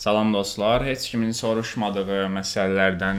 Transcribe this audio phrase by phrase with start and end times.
[0.00, 3.18] Salam dostlar, heç kimin soruşmadığı məsələlərdən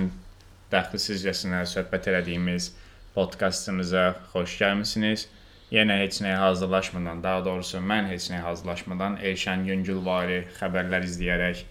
[0.72, 2.72] dəxlisizcəsinə söhbət elədiyimiz
[3.14, 5.28] podkastımıza xoş gəlmisiniz.
[5.70, 11.62] Yenə heç nəyə hazırlaşmadan, daha doğrusu mən heç nəyə hazırlaşmadan Elşən Yüngülvari xəbərlər izləyərək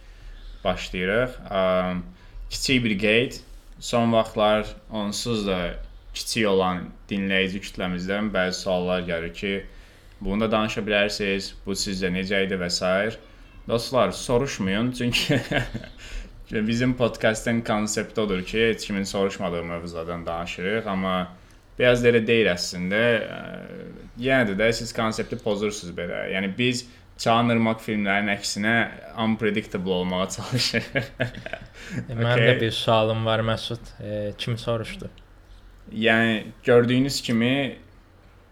[0.62, 1.34] başlayırıq.
[2.52, 3.40] Kiçik bir qeyd.
[3.80, 4.70] Son vaxtlar
[5.00, 5.58] onsuz da
[6.14, 9.52] kiçik olan dinləyici kütləmizdən bəzi suallar gəlir ki,
[10.20, 13.18] bunu da danışa bilərsiniz, bu sizcə necə idi və s.
[13.70, 15.40] Dostlar, soruşmayın, çünki
[16.52, 21.28] bizim podkastın konsepti odur ki, heç kimin soruşmadığı mövzulardan danışırıq, amma
[21.78, 23.02] biraz da elə deyil əslində.
[24.18, 26.24] Yenə də, siz konsepti pozursunuz belə.
[26.34, 26.88] Yəni biz
[27.20, 28.74] Çağınırmaq filmlərinin əksinə
[29.20, 31.08] unpredictable olmağa çalışırıq.
[32.08, 32.46] Mənim okay.
[32.48, 33.90] də bir sualım var Məsud.
[34.00, 35.10] E, kim soruşdu?
[35.92, 37.76] Yəni gördüyünüz kimi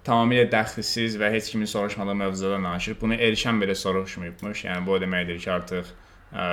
[0.09, 2.97] tamamilə dəxilsiz və heç kimin soruşmadığı mövzudan danışır.
[3.01, 4.65] Bunu Elşən belə soruşmayıbmış.
[4.69, 5.91] Yəni bu o deməkdir ki, artıq
[6.33, 6.47] ə,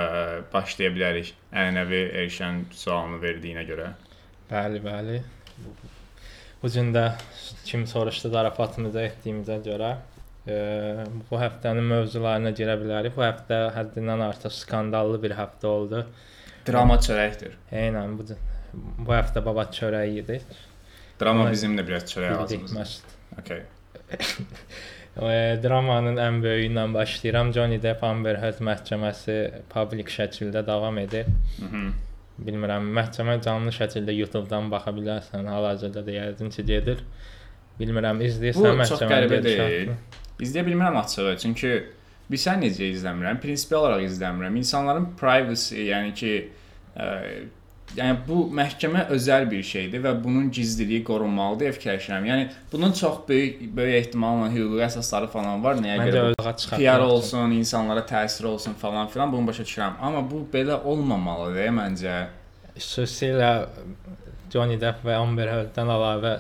[0.54, 1.32] başlaya bilərik.
[1.54, 3.94] Ənənəvi Elşən sualını verdiyinə görə.
[4.52, 5.22] Bəli, bəli.
[6.62, 7.06] Bu gün də
[7.66, 10.60] kim soruşdu zarafatımızı etdiyimizə görə ə,
[11.30, 13.16] bu həftənin mövzularına girə bilərik.
[13.18, 16.06] Bu həftə həddindən artıq skandallı bir həftə oldu.
[16.68, 17.60] Drama çörəkdir.
[17.72, 18.26] Eynən bu
[18.76, 20.48] bu həftə baba çörəyi yedik.
[21.22, 22.88] Drama bizim də biraz çörək ağzımızda.
[23.40, 23.64] Okay.
[25.64, 27.54] Dramanın ən böyüyü ilə başlayıram.
[27.56, 29.38] Johnny Depp Amber Heard məhkəməsi
[29.72, 31.30] publik şəkildə davam edir.
[31.62, 31.94] Mhm.
[32.46, 35.48] Bilmirəm, məhkəmə canlı şəkildə YouTube-dan baxa bilərsən.
[35.48, 37.04] Hal-hazırda da yəqin ki, gedir.
[37.80, 38.84] Bilmirəm, izləyirsən məhkəməni.
[38.84, 39.94] Bu çox qəribə deyil.
[40.44, 41.72] İzləyə bilmirəm açığı, çünki
[42.28, 43.40] bilirsən necə izləmirəm?
[43.44, 44.60] Prinsipial olaraq izləmirəm.
[44.60, 46.34] İnsanların privacy, yəni ki,
[47.00, 47.08] ə,
[47.98, 52.28] yəni bu məhkəmə özəl bir şeydir və bunun gizliliyi qorunmalıdır deyə fikirləşirəm.
[52.30, 55.80] Yəni bunun çox böyük böyük ehtimalla hüquqi əsasları falan var.
[55.84, 56.24] Nəyə görə?
[56.76, 60.00] PR olsun, insanlara təsir olsun falan filan bunu başa düşürəm.
[60.02, 62.18] Amma bu belə olmamalıdır məncə.
[62.76, 63.52] Xüsusilə
[64.56, 66.32] Johnny Depp və Amber Heard-dən əlavə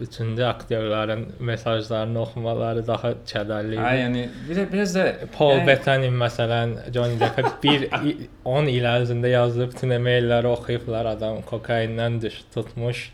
[0.00, 3.82] üçüncü aktyorların mesajlarını oxumaları daha kədərli idi.
[3.84, 5.04] Hə, yəni bir biraz da
[5.34, 5.66] Paul yəni...
[5.68, 7.86] Bettany məsələn Johnny Depp bir
[8.48, 13.04] 10 il ərzində yazdığı bütün e-mailləri oxuyublar adam kokaindən düş tutmuş.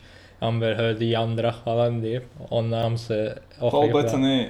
[0.44, 2.22] Amber Heard-i yandıraq falan deyib.
[2.50, 3.92] Onlar hamısı oxuyublar.
[3.92, 4.48] Paul Bettany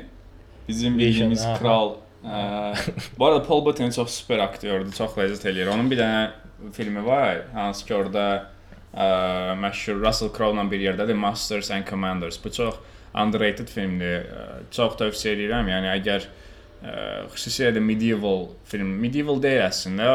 [0.69, 1.95] bizim bildiyimiz kral.
[2.25, 2.75] Ə,
[3.19, 5.73] bu arada Paul Bettany çox super aktyordur, çox ləzzət eləyir.
[5.73, 8.54] Onun bir dənə filmi var, hansı ki orada
[8.95, 12.39] məşhur Russell Crowe-la bir yerdədir, Masters and Commanders.
[12.45, 12.75] Bu çox
[13.15, 14.29] underrated filmdir.
[14.71, 15.71] Çox tövsiyə edirəm.
[15.71, 16.95] Yəni əgər ə,
[17.35, 20.11] xüsusilə də medieval film, medieval deyil əslində,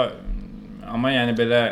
[0.88, 1.63] amma yəni belə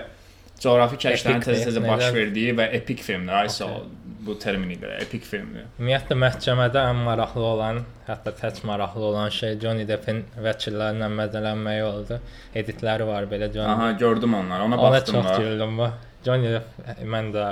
[0.61, 3.35] coğrafi kəşflərin tez-tez baş verdiyi və epik filmdir.
[3.43, 3.85] Aysa okay.
[4.27, 5.67] bu terminidir, epik filmdir.
[5.77, 12.19] Ümumiyyətlə məhkəmədə ən maraqlı olan, hətta tək maraqlı olan şey Johnny Deppin vəkillərlə mədələnməyi oldu.
[12.55, 13.71] Editləri var belə Johnny.
[13.71, 14.63] Aha, gördüm onları.
[14.63, 15.15] Ona baxdım.
[15.15, 15.91] Ona çox güldüm bu.
[16.25, 16.49] Johnny
[17.07, 17.43] mən də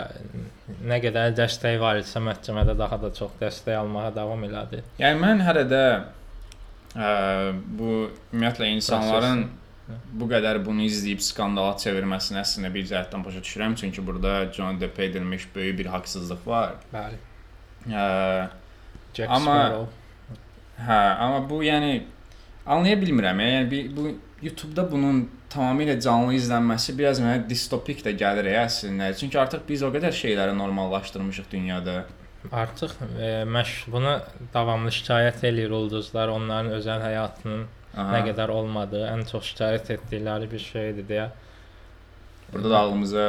[0.90, 4.82] nə qədər dəstək var idisə məhkəmədə daha da çox dəstək almağa davam elədi.
[5.00, 5.84] Yəni mən hələ də
[6.96, 7.12] ə,
[7.54, 7.92] bu
[8.34, 10.10] ümumiyyətlə insanların Proses.
[10.20, 15.00] bu qədər bunu izləyib skandala çevirməsini əslində bir cəhətdən başa düşürəm, çünki burada Johnny Depp
[15.00, 16.76] edilmiş böyük bir haqsızlıq var.
[16.94, 17.22] Bəli.
[17.94, 18.04] Ə,
[19.14, 19.88] Jack amma Sparrow.
[20.82, 22.02] Hə, amma bu yəni
[22.66, 23.40] anlaya bilmirəm.
[23.46, 24.10] Yəni bu
[24.42, 29.10] YouTube-da bunun tamamilə canlı izlənməsi biraz mənə distopik də gəlir əslində.
[29.18, 32.04] Çünki artıq biz o qədər şeyləri normallaşdırmışıq dünyada.
[32.52, 34.20] Artıq e, məş buna
[34.54, 37.66] davamlı şikayət eləyir ulduzlar, onların özəl həyatının
[37.96, 38.06] Aha.
[38.12, 41.26] nə qədər olmadığı, ən çox şikayət etdikləri bir şeydir deyə.
[42.52, 43.26] Burada da ağlımıza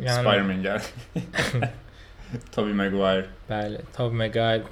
[0.00, 1.70] yəni, Spider-Man gəlir.
[2.56, 3.28] Tobey Maguire.
[3.50, 4.64] Bəli, Tobey Maguire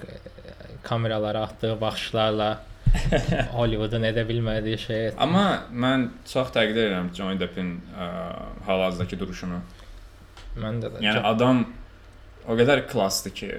[0.83, 2.51] kameralara atdığı baxışlarla
[3.57, 5.05] Hollywoodun edə bilmədiyi şey.
[5.21, 7.77] Amma mən çox təqdir edirəm Johnny Deppin
[8.67, 9.61] hal-hazırdakı duruşunu.
[10.61, 10.93] Mən də.
[11.01, 11.29] Yəni çox...
[11.35, 11.65] adam
[12.49, 13.51] o qədər klassdır ki,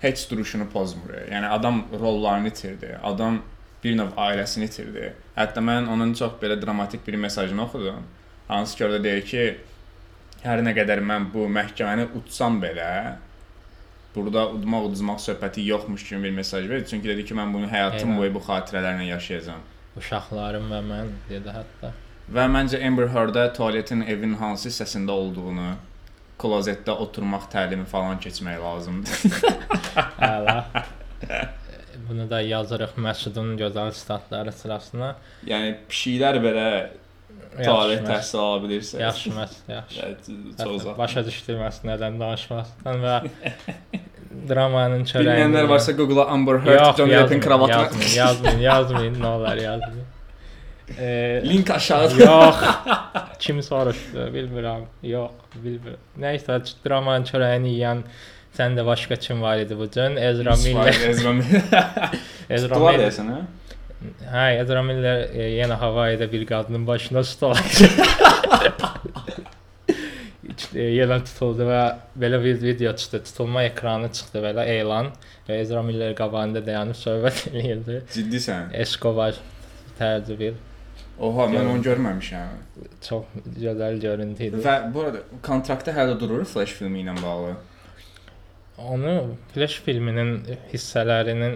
[0.00, 1.14] heç duruşunu pozmur.
[1.30, 2.98] Yəni adam rollarını itirdi.
[3.02, 3.40] Adam
[3.84, 5.12] bir növ ailəsini itirdi.
[5.36, 8.04] Hətta mən onun çox belə dramatik bir mesajını oxudum.
[8.48, 9.44] Hansı ki, orada deyir ki,
[10.44, 12.90] hər nə qədər mən bu məhkəməni utsam belə,
[14.16, 16.86] burada udmaq uduzmaq söhbəti yoxmuş kimi bir mesaj verdi.
[16.90, 18.18] Çünki dedi ki, mən bunu həyatım Eynən.
[18.18, 19.60] boyu bu xatirələrlə yaşayacağam.
[19.96, 21.92] Uşaqlarım və mən dedi hətta.
[22.34, 25.68] Və məncə Amber Heard-ə tualetin evin hansı hissəsində olduğunu,
[26.42, 29.38] klozetdə oturmaq təlimi falan keçmək lazımdır.
[30.32, 30.58] Əla.
[32.08, 35.14] Bunu da yazırıq Məsudun gözəl statları sırasına.
[35.46, 36.66] Yəni pişiklər belə
[37.56, 39.00] tualet təhsil ala bilirsə.
[39.00, 40.00] Yaxşı məs, yaxşı.
[40.00, 40.16] Yəni,
[40.62, 40.98] çox uzaq.
[40.98, 43.14] Başa düşdürməz nədən danışmazsan və
[44.48, 45.24] dramanın çörəyi.
[45.30, 50.04] Bilməyənlər varsa Google-a Amber Heard Johnny Deppin kravatını yazmayın, yazmayın, yazmayın, nə olar yazmayın.
[50.98, 52.22] E, Link aşağıda.
[52.24, 52.56] yox.
[53.38, 54.84] Kim soruşdu, bilmirəm.
[55.02, 55.30] Yox,
[55.64, 56.02] bilmirəm.
[56.22, 58.04] Nəysə, dramanın çörəyini yeyən
[58.56, 60.16] sən də başqa kim var idi bu gün?
[60.16, 60.94] Ezra Miller.
[61.08, 61.64] Ezra Miller.
[62.50, 63.12] Ezra Duvar Miller.
[64.06, 64.36] Deyəsən, hə?
[64.36, 67.88] Hə, Ezra Miller e, yenə Havayda bir qadının başına stol açdı.
[70.56, 71.80] İşte, yenə tutuldu və
[72.20, 73.20] belə bir video çıxdı.
[73.26, 75.10] Tutulma ekranı çıxdı belə elan
[75.48, 77.98] və Ezra Miller qabağında dayanıb söhbət eləyirdi.
[78.14, 78.70] Ciddisən.
[78.84, 79.36] Escobar
[79.98, 80.54] tərcü bir
[81.18, 82.48] Oha, mən onu görməmişəm.
[83.00, 83.24] çox
[83.56, 84.58] gözəl görüntü idi.
[84.64, 87.54] Və bu arada kontraktda hələ durur Flash filmi ilə bağlı.
[88.78, 89.12] Onu
[89.54, 91.54] Flash filminin hissələrinin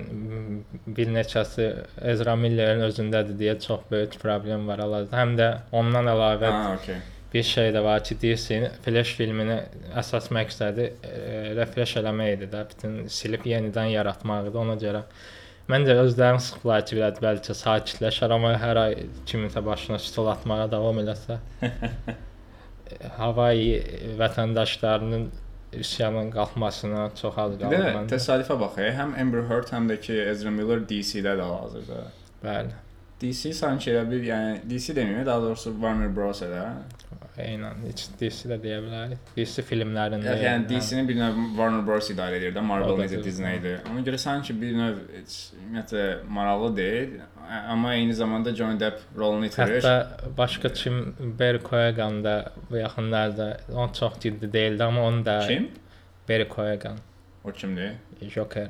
[0.96, 1.66] bir neçəsi
[2.12, 5.18] Ezra Miller'in özündədir deyə çox böyük problem var hal-hazırda.
[5.18, 6.96] Həm də ondan əlavə Ha, okey.
[7.34, 9.58] bir şey də var ki, DC Flash filmini
[10.00, 10.88] əsas məqsədi
[11.58, 14.58] refresh eləmək idi də, bütün silib yenidən yaratmaq idi.
[14.64, 15.04] Ona görə
[15.70, 18.96] məncə özlərini sıxdılar ki, biraz bəlkə sakitləşər, amma hər ay
[19.28, 21.38] kiminsə başına stol atmağa davam eləsə
[23.20, 25.28] Havayı vətəndaşlarının
[25.72, 30.00] üsyanın qalxmasına çox az Bir qaldı də təsadüfə bax, e, həm Amber Heard, həm də
[30.06, 32.04] ki Ezra Miller DC-də də hazırda.
[32.44, 32.78] Bəli.
[33.20, 36.64] DC sanki elə bir, yəni DC deməyim, daha doğrusu Warner Bros-da.
[37.40, 39.20] Eynən, heç DC də deyə bilərik.
[39.36, 40.34] DC filmlərində.
[40.34, 43.26] Yəni, yəni DC-ni bir növ Warner Bros idarə edir də, Marvel O da necə düzdür.
[43.28, 43.78] Disney-dir.
[43.90, 46.06] Ona görə sanki bir növ heç ümumiyyətlə
[46.38, 47.14] maraqlı deyil,
[47.60, 49.78] amma eyni zamanda Johnny Depp rolunu itirir.
[49.78, 52.34] Hətta başqa kim Barry Keoghan da
[52.70, 55.70] bu yaxınlarda o çox ciddi değildi amma onu da Kim?
[56.28, 56.98] Barry Keoghan,
[57.44, 57.92] O kimdir?
[58.28, 58.68] Joker.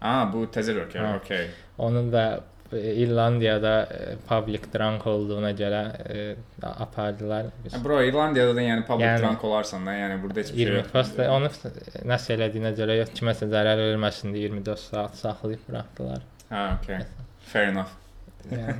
[0.00, 1.00] Aa, bu təzə Joker.
[1.00, 1.16] Ha.
[1.16, 1.46] Okay.
[1.78, 2.40] Onun da e,
[2.76, 5.82] İrlandiyada e, public drunk olduğuna görə
[6.14, 7.46] e, apardılar.
[7.64, 10.64] Biz bro, İrlandiyada da yəni public Yəni- drunk olarsan da, yəni burada heç bir şey
[10.66, 10.86] 20 yox.
[10.92, 11.50] prosta onu
[12.12, 16.22] nəsə elədiyinə görə yox kiməsə zərər verməsin deyə 24 saat saxlayıb buraxdılar.
[16.50, 16.98] Ha, okay.
[17.52, 17.92] Fair enough.
[18.52, 18.74] Yəni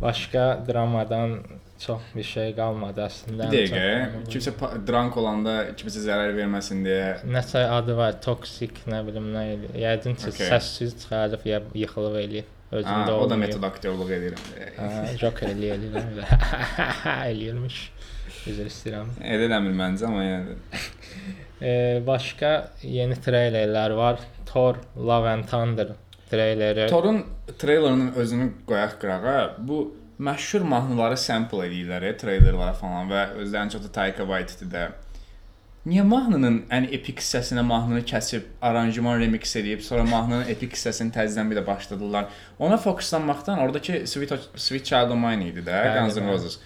[0.00, 1.38] başqa dramadan
[1.82, 3.48] çox bir şey qalmadı əslində.
[3.50, 4.52] Bir dəqiqə, kimsə
[4.86, 9.42] drunk olanda kimsə zərər verməsin deyə Nəsə adı var, toksik, nə bilim nə.
[9.82, 10.48] Yəqin ki, Okay.
[10.52, 12.44] səssiz çıxarıb ya yıxılıb eləyir.
[12.72, 14.36] Özündə Ha, o da metod aktyorluq edir.
[14.78, 14.90] Ha,
[15.20, 16.36] Joker eləyir, eləyir.
[17.30, 17.80] eləyirmiş.
[18.48, 19.10] Üzr istəyirəm.
[19.34, 20.54] Edələmir məncə, amma yəni.
[21.62, 21.72] E,
[22.06, 22.52] başqa
[22.82, 24.22] yeni treylerlər var.
[24.48, 25.92] Thor Love and Thunder
[26.30, 26.88] treyleri.
[26.90, 27.22] Thorun
[27.58, 29.56] treylerinin özünü qoyaq qırağa.
[29.58, 29.82] Bu
[30.22, 34.88] məşhur mahnıları sample eləyirlər, treylerlara falan və özlərini çox da Taika Waititi də.
[35.82, 41.48] Niyə mahnının ən epik hissəsinə mahnını kəsib, aranjman remix edib, sonra mahnının epik hissəsini təzədən
[41.50, 42.28] bir də başladılar.
[42.62, 46.28] Ona fokuslanmaqdan oradakı Sweet Sweet Child O' Mine idi də, Guns N'.
[46.30, 46.60] Roses.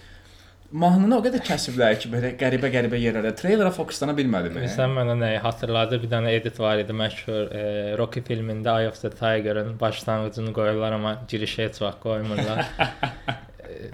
[0.71, 4.59] Mahnını o qədər kəsiblər ki, belə qəribə-qəribə yerlərdə treylerə fokuslana bilmədim.
[4.69, 6.01] Sən mənə nəyi xatırladı?
[6.03, 7.61] Bir dənə edit var idi məşhur e,
[7.97, 12.65] Rocky filmində Eye of the Tiger-ın başlanğıcını qoyurlar amma girişə heç vaxt qoymurlar.
[13.67, 13.89] E,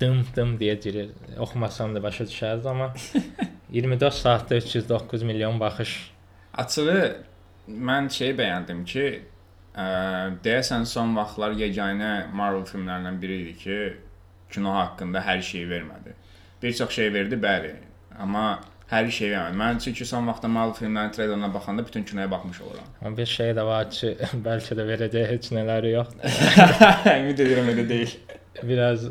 [0.00, 1.12] dım dım deyə girir.
[1.38, 2.92] Oxumasam da başa düşərdiniz amma
[3.70, 5.94] 24 saatda 309 milyon baxış.
[6.54, 7.16] Açığı
[7.68, 9.06] mən şey bəyəndim ki,
[9.74, 9.86] ə,
[10.44, 13.78] deyəsən son vaxtlar yeganə Marvel filmlərindən biri idi ki,
[14.52, 16.14] kino haqqında hər şeyi vermədi.
[16.62, 17.72] Bir çox şey verdi, bəli,
[18.20, 18.60] amma
[18.92, 19.58] hər şeyi vermədi.
[19.58, 22.86] Mən çünki son vaxtda Marvel filmlərinin treylerlərinə baxanda bütün kinoya baxmış oluram.
[23.02, 24.14] Amma bir şey də var ki,
[24.46, 26.14] bəlkə də verəcək heç nələri yox.
[27.18, 28.14] Ümid edirəm elə deyil.
[28.62, 29.06] Biraz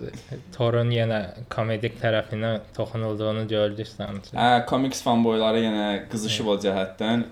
[0.55, 1.19] Thorun yenə
[1.51, 4.35] komedik tərəfinə toxunulduğunu gördük sanki.
[4.37, 7.25] Hə, komiks fanboyları yenə qızışıb o cəhətdən.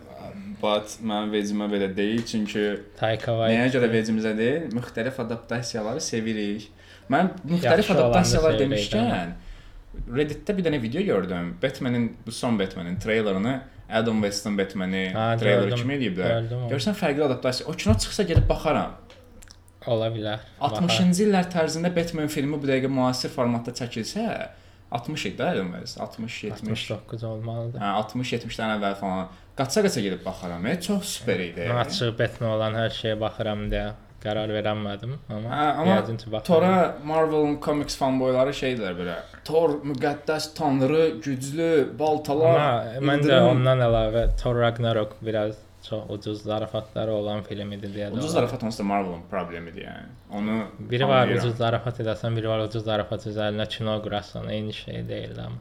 [0.62, 2.66] But mənim vecimə belə deyil, çünki
[3.00, 4.68] Taika Nəyə Waititi görə vecimizə deyil?
[4.76, 6.68] Müxtəlif adaptasiyaları sevirik.
[7.10, 9.32] Mən müxtəlif Yaxşı adaptasiyalar demişkən
[10.16, 11.56] Reddit-də bir dənə video gördüm.
[11.64, 13.58] Batman'in bu son Batman'in treylerini
[13.92, 15.02] Adam West'in Batman'i
[15.42, 16.46] treyler kimi eləyiblər.
[16.72, 17.68] Görsən fərqli adaptasiya.
[17.68, 18.94] O kino çıxsa gedib baxaram.
[19.88, 20.44] Ola bilər.
[20.62, 24.26] 60-cı illər tərzində Batman filmi bu dəqiqə müasir formatda çəkilsə,
[24.92, 26.86] 60 idi də West, 60, 70.
[26.92, 27.80] 69 olmalıdır.
[27.80, 29.28] Hə, 60-70-dən əvvəl falan.
[29.58, 30.66] Qaça-qaça gedib baxaram.
[30.68, 31.68] E, çox super idi.
[31.70, 36.30] Mən açıq Batman olan hər şeyə baxıram deyə qərar verəmədim, amma, Hə, amma yəqin ki
[36.30, 36.46] baxaram.
[36.46, 39.16] Tora Marvel'ın komiks fanboyları şeydilər belə.
[39.48, 42.60] Thor müqəddəs tanrı, güclü, baltalar.
[43.00, 45.56] Amma mən də ondan əlavə Thor Ragnarok biraz
[45.90, 48.12] çox ucuz zarafatları olan film idi deyə.
[48.14, 50.10] Ucuz zarafat onsuz da Marvel'ın problemidir yəni.
[50.32, 51.46] Onu Biri var anlayıram.
[51.46, 55.58] ucuz zarafat edəsən, biri var ucuz zarafat üzərinə kino qurasan, eyni şey deyil amma.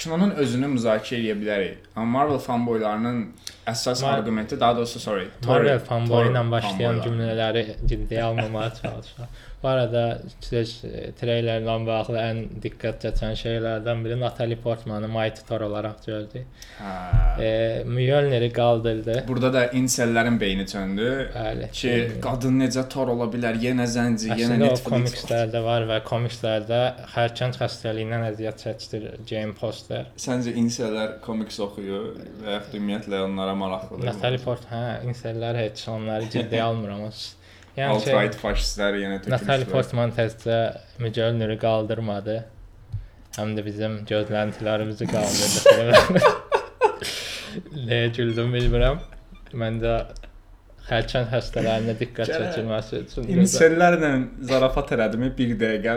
[0.00, 1.78] Kinonun özünü müzakirə edə bilərik.
[1.96, 3.18] Amma Marvel fanboylarının
[3.66, 8.72] əsas Mar- arqumenti, daha doğrusu sorry, Thor- Marvel fanboy ilə Thor başlayan cümlələri ciddiyə almamağa
[8.82, 9.28] çalışıram.
[9.62, 10.02] Bu arada
[10.56, 10.62] e,
[11.20, 16.46] treylerlə bağlı ən diqqət çəkən şeylərdən biri Natalie Portmanı Mighty Thor olaraq gördük.
[16.80, 17.42] Hə.
[17.44, 17.50] E,
[17.84, 19.24] Mjolnir'i qaldırdı.
[19.28, 21.10] Burada da insellərin beyni söndü.
[21.34, 21.68] Bəli.
[21.76, 21.92] Ki,
[22.24, 23.60] qadın necə tor ola bilər?
[23.60, 24.88] Yenə zənci, yenə Əslində Netflix.
[24.94, 26.80] komikslərdə var və komikslərdə
[27.18, 30.08] hərçənd xəstəliyindən əziyyət çəkdir Jane Foster.
[30.16, 32.14] Səncə insellər komiks oxuyur
[32.46, 34.06] və ya ümumiyyətlə onlara maraqlıdır?
[34.06, 37.04] Natalie Portman, hə, insanlar heç onları ciddiyə almıram.
[37.76, 39.72] Yəni Alt-right faşistlər yenə Natalie tökülüşdülər.
[39.72, 40.58] Portman təzə
[41.02, 42.38] Mjolnir'i qaldırmadı.
[43.36, 46.24] Həm də bizim gözləntilərimizi qaldırdı.
[47.90, 48.98] Nəyə güldüm bilmirəm.
[49.60, 49.94] Mən də
[50.90, 54.10] hərçənd xəstələrinə diqqət çəkilməsi üçün İnsellərlə
[54.50, 55.94] zarafat elədimi 1 dəqiqə.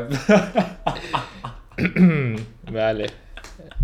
[2.77, 3.10] Bəli.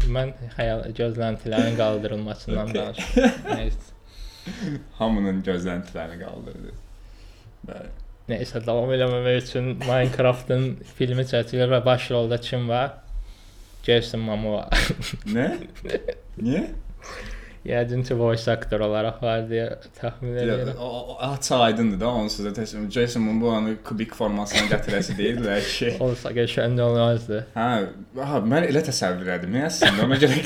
[0.08, 3.72] Mən xəyal gözləntilərin qaldırılmasından danışıram.
[5.00, 6.76] Hamının gözləntilərini qaldırdı.
[7.68, 7.92] Bəli.
[8.30, 10.66] Nəysə davam eləməmək üçün Minecraft-ın
[11.00, 13.00] filmi çəkilir və baş rolda kim var?
[13.86, 14.68] Jason Momoa.
[15.34, 15.50] Nə?
[16.44, 16.68] Niyə?
[17.68, 19.66] Yəqin ki, voice actor olaraq var deyə
[19.98, 20.78] təxmin edirəm.
[20.80, 22.88] o, o açıq aydındır da onsuz da təsəvvür.
[22.96, 25.90] Jason Momoa'nı kubik formasına gətirəsi deyildilər ki.
[26.06, 27.42] Olsa qəşəng olmazdı.
[27.58, 27.68] Hə,
[28.32, 29.60] ha, mən elə təsəvvür edim.
[29.68, 30.40] Əslində ona görə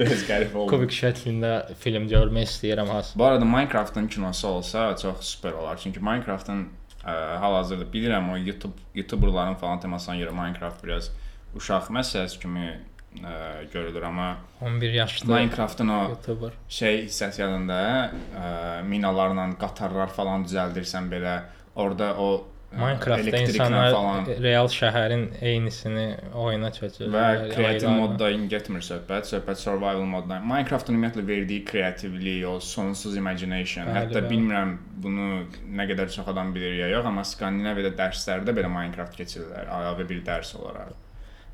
[0.00, 0.72] biraz qəribə oldu.
[0.72, 1.52] Kubik şəklində
[1.84, 3.12] film görmək istəyirəm has.
[3.16, 5.76] Bu arada Minecraft-ın kinosu olsa çox super olar.
[5.82, 6.66] Çünki Minecraft-ın
[7.04, 11.12] ə, hal-hazırda bilirəm o YouTube YouTuberların falan temasına görə Minecraft biraz
[11.56, 12.78] uşaq məsələsi kimi
[13.22, 13.36] ə,
[13.72, 16.52] görülür, amma 11 yaşlı Minecraft-ın o YouTuber.
[16.68, 17.80] şey hissəsi yadında
[18.10, 21.40] ə, minalarla qatarlar falan düzəldirsən belə
[21.76, 22.28] orada o
[22.72, 27.06] ə, Minecraftda elektriklə insanlar falan real şəhərin eynisini oyuna çəkir.
[27.14, 30.40] və kreativ modda getmir söhbət, söhbət survival modda.
[30.44, 34.30] Minecraft-ın ümumiyyətlə verdiyi kreativlik, o sonsuz imagination, Bəli, hətta bəli.
[34.34, 35.30] bilmirəm bunu
[35.78, 40.22] nə qədər çox adam bilir ya yox, amma Skandinaviyada dərslərdə belə Minecraft keçirirlər, əlavə bir
[40.26, 40.92] dərs olaraq.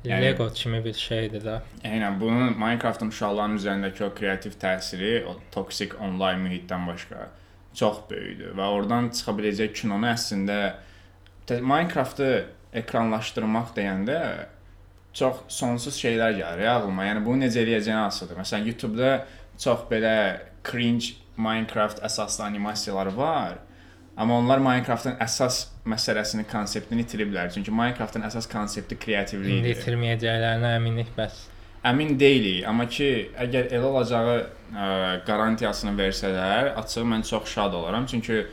[0.09, 1.59] Yəni- Lego kimi bir şeydir də.
[1.83, 7.27] Eynən bunun Minecraft-ın uşaqların üzərindəki o kreativ təsiri, o toksik onlayn mühitdən başqa
[7.73, 10.73] çox böyükdür və oradan çıxa biləcək kinonu əslində
[11.49, 14.19] Minecraft-ı ekranlaşdırmaq deyəndə
[15.13, 17.05] çox sonsuz şeylər gəlir ağlıma.
[17.05, 18.39] Yəni bunu necə eləyəcəyini asılıdır.
[18.41, 19.25] Məsələn, YouTube-da
[19.61, 20.15] çox belə
[20.65, 23.59] cringe Minecraft əsaslı animasiyalar var.
[24.17, 25.55] Amma onlar Minecraft-ın əsas
[25.89, 27.49] məsələsini, konseptini itiriblər.
[27.53, 29.79] Çünki Minecraft-ın əsas konsepti İndi kreativlikdir.
[29.79, 31.39] itirməyəcəklərinə əminik bəs.
[31.83, 33.07] Əmin deyilik, amma ki,
[33.43, 34.85] əgər elə olacağı ə,
[35.27, 38.05] qarantiyasını versələr, açığı mən çox şad olaram.
[38.07, 38.45] Çünki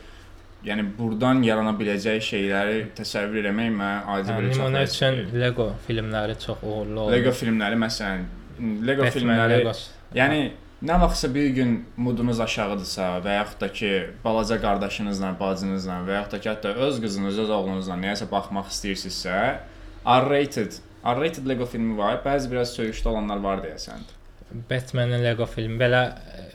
[0.65, 5.21] yəni burdan yarana biləcək şeyləri təsəvvür etmək mənə adi bir çox Nümunə üçün.
[5.39, 7.13] Lego filmləri çox uğurlu oldu.
[7.15, 8.25] Lego filmləri məsələn,
[8.59, 9.85] Lego Batman filmləri Legos.
[10.17, 10.41] Yəni
[10.81, 13.91] nə vaxtsa bir gün mudunuz aşağıdırsa və yaxud da ki,
[14.23, 19.35] balaca qardaşınızla, bacınızla və yaxud da ki, hətta öz qızınız, öz oğlunuzla nəyəsə baxmaq istəyirsinizsə,
[20.05, 22.17] R-rated, R-rated Lego filmi var.
[22.25, 24.07] Bəzi biraz söyüşlü olanlar var deyəsən.
[24.69, 26.47] Batman-in Lego filmi belə e,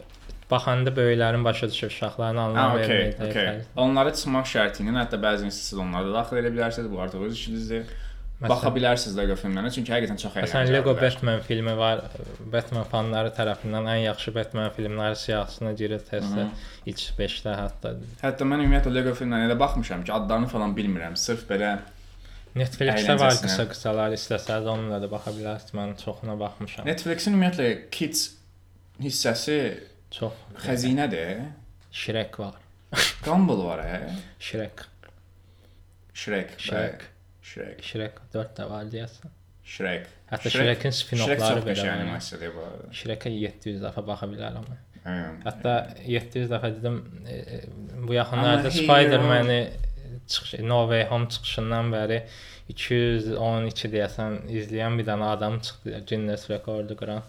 [0.50, 3.30] baxanda böyüklərin başa düşür, uşaqların Ha, anlam okey, vermir.
[3.30, 3.48] okey.
[3.76, 6.90] Onları çıxmaq şərti ilə hətta bəzən siz onları da daxil edə bilərsiniz.
[6.92, 7.86] Bu artıq öz işinizdir.
[8.36, 10.74] Baxa bilərsiniz Lego filmlərinə, çünki həqiqətən çox Məsələn, əyləncəlidir.
[10.76, 12.02] Lego Batman filmi var.
[12.52, 16.44] Batman fanları tərəfindən ən yaxşı Batman filmləri siyahısına girir tezdə.
[16.92, 17.94] İlk 5-də hətta.
[18.20, 21.16] Hətta mən ümumiyyətlə Lego filmlərinə elə baxmışam ki, adlarını falan bilmirəm.
[21.16, 21.78] Sırf belə
[22.56, 25.72] Netflix-də var qısa-qısalar, istəsəz onunla da baxa bilərsiniz.
[25.80, 26.84] Mən çoxuna baxmışam.
[26.88, 28.28] Netflixin ümumiyyətlə kids
[29.00, 29.58] hissəsi
[30.10, 31.42] Çox xəzinədir.
[31.90, 32.60] Shrek var.
[33.24, 34.14] Gumball var, hə?
[34.40, 34.84] Shrek.
[36.16, 36.54] Shrek.
[36.60, 37.02] Shrek.
[37.02, 37.15] bəli.
[37.46, 37.82] Shrek.
[37.88, 39.30] Shrek 4 də var deyəsən.
[39.76, 40.06] Shrek.
[40.30, 42.00] Hətta Shrek- Shrekin Shrek spin-offları çox belə qəşəng var.
[42.02, 42.90] animasiyadır bu arada.
[43.00, 44.66] Shrek-ə 700 dəfə baxa bilərəm.
[45.06, 45.16] Hə.
[45.46, 45.74] Hətta
[46.06, 46.96] 700 dəfə dedim
[47.28, 47.60] e, e,
[48.08, 49.60] bu yaxınlarda Amma Spider-Man-i
[50.26, 52.18] çıxış No Way Home çıxışından bəri
[52.74, 57.22] 212 deyəsən izləyən bir dənə adam çıxdı Guinness rekordu qıran.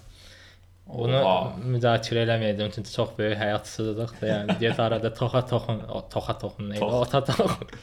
[0.88, 1.54] Bunu Oha.
[1.74, 4.28] müzakirə eləməyəcəm çünki çox böyük həyatsızlıqdır.
[4.30, 5.82] Yəni get arada toxa toxun,
[6.14, 6.80] toxa toxun nə?
[6.80, 6.94] Tox.
[7.02, 7.74] Ota toxun.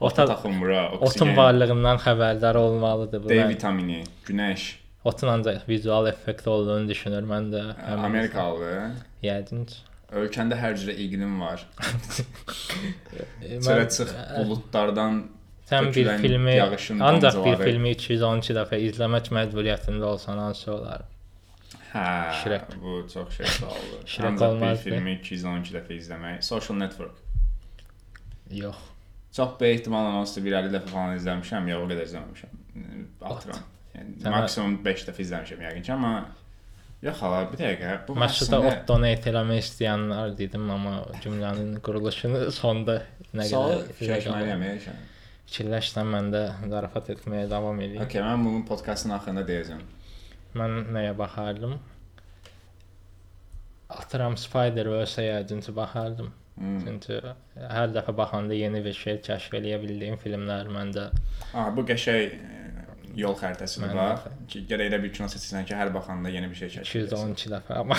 [0.00, 0.84] Ota taxılmır ha.
[1.08, 3.28] otun varlığından xəbərdar olmalıdır bu.
[3.28, 4.68] D vitamini, günəş.
[5.04, 7.62] Otun ancaq vizual effekt olduğunu düşünür mən də.
[7.82, 8.06] əminəm.
[8.06, 9.02] Amerikalıdır.
[9.26, 9.66] Yəqin.
[10.22, 11.66] Ölkəndə hər cürə iqlim var.
[13.42, 15.24] Çıx buludlardan
[15.70, 16.54] Sən bir filmi
[17.00, 21.06] ancaq bir filmi 212 dəfə izləmək məcburiyyətində olsan hansı olar?
[21.92, 22.62] Hə, Shrek.
[22.82, 24.06] bu çox şey sualdır.
[24.06, 26.42] Shrek Ancaq bir filmi 212 dəfə izləmək.
[26.42, 27.18] Social Network.
[28.50, 28.76] Yox.
[29.32, 32.56] Çox böyük ehtimalla onsuz bir 50 dəfə falan izləmişəm, ya o qədər izləməmişəm.
[33.20, 33.62] Atıram.
[33.96, 36.12] Yəni Sən- maksimum 5 dəfə izləmişəm yəqin ki, amma
[37.02, 37.94] yox hala bir dəqiqə.
[38.08, 44.68] Bu Məşqdə ot donate eləmək istəyənlər dedim, amma cümlənin quruluşunu sonda nə qədər fikirləşməliyəm
[45.52, 48.04] fikirləşsən mən də zarafat etməyə davam edeyim.
[48.06, 49.82] Okay, mən bunun podkastın axırında deyəcəm.
[50.58, 51.78] Mən nəyə baxardım?
[53.92, 56.30] Atıram Spider-Verse-ə yəqin baxardım.
[56.56, 56.80] Hmm.
[56.84, 57.18] Çünki
[57.72, 61.06] hər dəfə baxanda yeni bir şey kəşf eləyə bildiyim filmlər məndə
[61.56, 62.58] Ah, bu qəşəng e,
[63.16, 64.26] yol xəritəsidir Mən bax.
[64.52, 67.32] Ki gərək elə bir kino seçsən ki, hər baxanda yeni bir şey kəşf edəsən.
[67.32, 67.96] 212 dəfə amma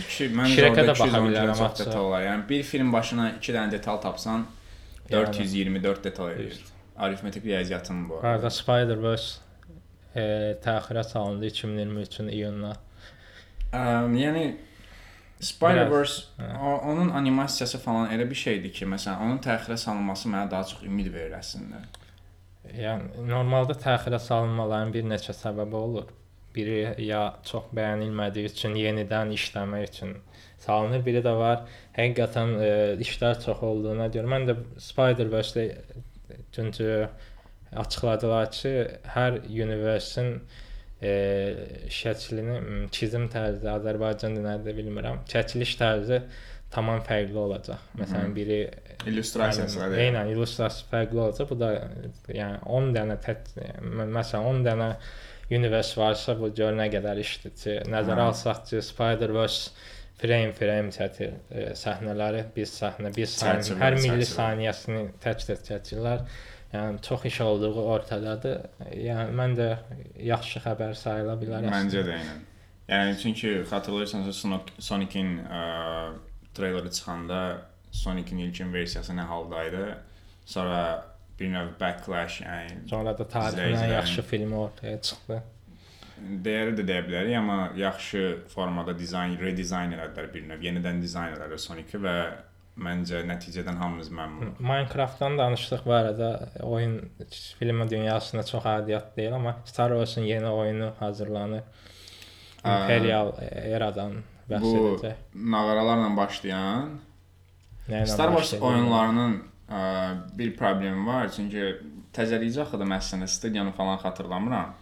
[0.00, 2.22] Ki məncə Şrekə orada də baxa 212 bilərəm çox detal olar.
[2.28, 4.46] Yəni bir film başına 2 dənə detal tapsan
[5.10, 6.60] 424 detal edir.
[6.96, 8.20] Arifmetik riyaziyyatın bu.
[8.22, 9.38] arada Spider-Verse
[10.14, 10.24] e,
[10.64, 12.74] təxirə salındı 2023-ün iyununa.
[13.76, 14.44] Əm, yəni
[15.40, 16.50] Spider-Verse hə.
[16.84, 21.12] onun animasiyası falan elə bir şeydir ki, məsələn, onun təxirə salınması mənə daha çox ümid
[21.14, 21.84] verir əslində.
[22.76, 26.10] Yəni normalda təxirə salınmaların bir neçə səbəbi olur.
[26.54, 30.16] Biri ya çox bəyənilmədiyi üçün yenidən işləmək üçün
[30.60, 31.04] salınır.
[31.06, 31.64] Biri də var,
[31.96, 32.70] həqiqətən e,
[33.06, 34.28] işlər çox olduğuna görə.
[34.34, 34.56] Mən də
[34.90, 35.66] Spider-Verse-də
[36.52, 36.90] çünki
[37.78, 38.74] açıqladılar ki,
[39.14, 40.32] hər universe-in
[41.00, 41.12] e,
[41.92, 45.22] şəklini, çizim tərzi Azərbaycan dilində bilmirəm.
[45.30, 46.22] Çəkiliş tərzi
[46.70, 47.82] tamam fərqli olacaq.
[47.98, 48.60] Məsələn, biri
[49.10, 49.96] İllüstrasiyası var.
[49.98, 51.50] Eynən, illüstrasiya fərqli olacaq.
[51.50, 51.70] Bu da
[52.34, 54.90] yəni 10 dənə tət, məsələn 10 dənə
[55.50, 59.88] universe varsa bu gör nə qədər işdir ki, nəzərə alsaq ki, Spider-Verse
[60.20, 66.26] frame frame çəkir e, səhnələri, bir səhnə, bir Çərçivə, hər milli saniyəsini tək-tək çəkirlər.
[66.72, 68.60] Yəni çox iş olduğu ortadadır.
[68.94, 69.68] Yəni mən də
[70.22, 71.64] yaxşı xəbər sayıla bilər.
[71.72, 72.42] Məncə də eynən.
[72.90, 75.38] Yəni çünki xatırlayırsansə Sonic- Sonic-in
[76.54, 77.58] treyleri çıxanda
[77.90, 79.84] Sonic-in ilkin versiyası nə halda idi?
[80.46, 81.04] Sonra
[81.40, 85.42] bir növ backlash, yəni Sonra da tarixin ən İzləyicilərin- yaxşı filmi ortaya çıxdı.
[86.44, 91.58] dəyəri də deyə bilərik, amma yaxşı formada dizayn, redizayn elədilər bir növ, yenidən dizayn elədilər
[91.58, 92.14] Sonic-i və
[92.80, 94.60] məncə nəticədən hamımız məmnunuq.
[94.60, 96.30] Minecraft-dan danışdıq bu arada.
[96.62, 96.96] Oyun
[97.58, 101.62] film dünyasında çox adiyyat deyil, amma Star Wars-un yeni oyunu hazırlanır.
[102.64, 103.32] Aa, Imperial
[103.74, 104.18] eradan
[104.50, 105.14] bəhs bu edəcək.
[105.34, 106.98] nağaralarla başlayan
[107.88, 109.38] Nə ilə Star Wars oyunlarının
[109.70, 109.80] ə,
[110.38, 111.76] bir problemi var, çünki
[112.16, 114.74] təzəliyici axıdım əslində studiyanı falan xatırlamıram.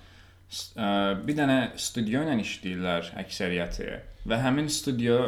[0.77, 0.89] Ə,
[1.27, 3.89] Bir dənə studiyo ilə işləyirlər əksəriyyəti
[4.29, 5.19] və həmin studiyo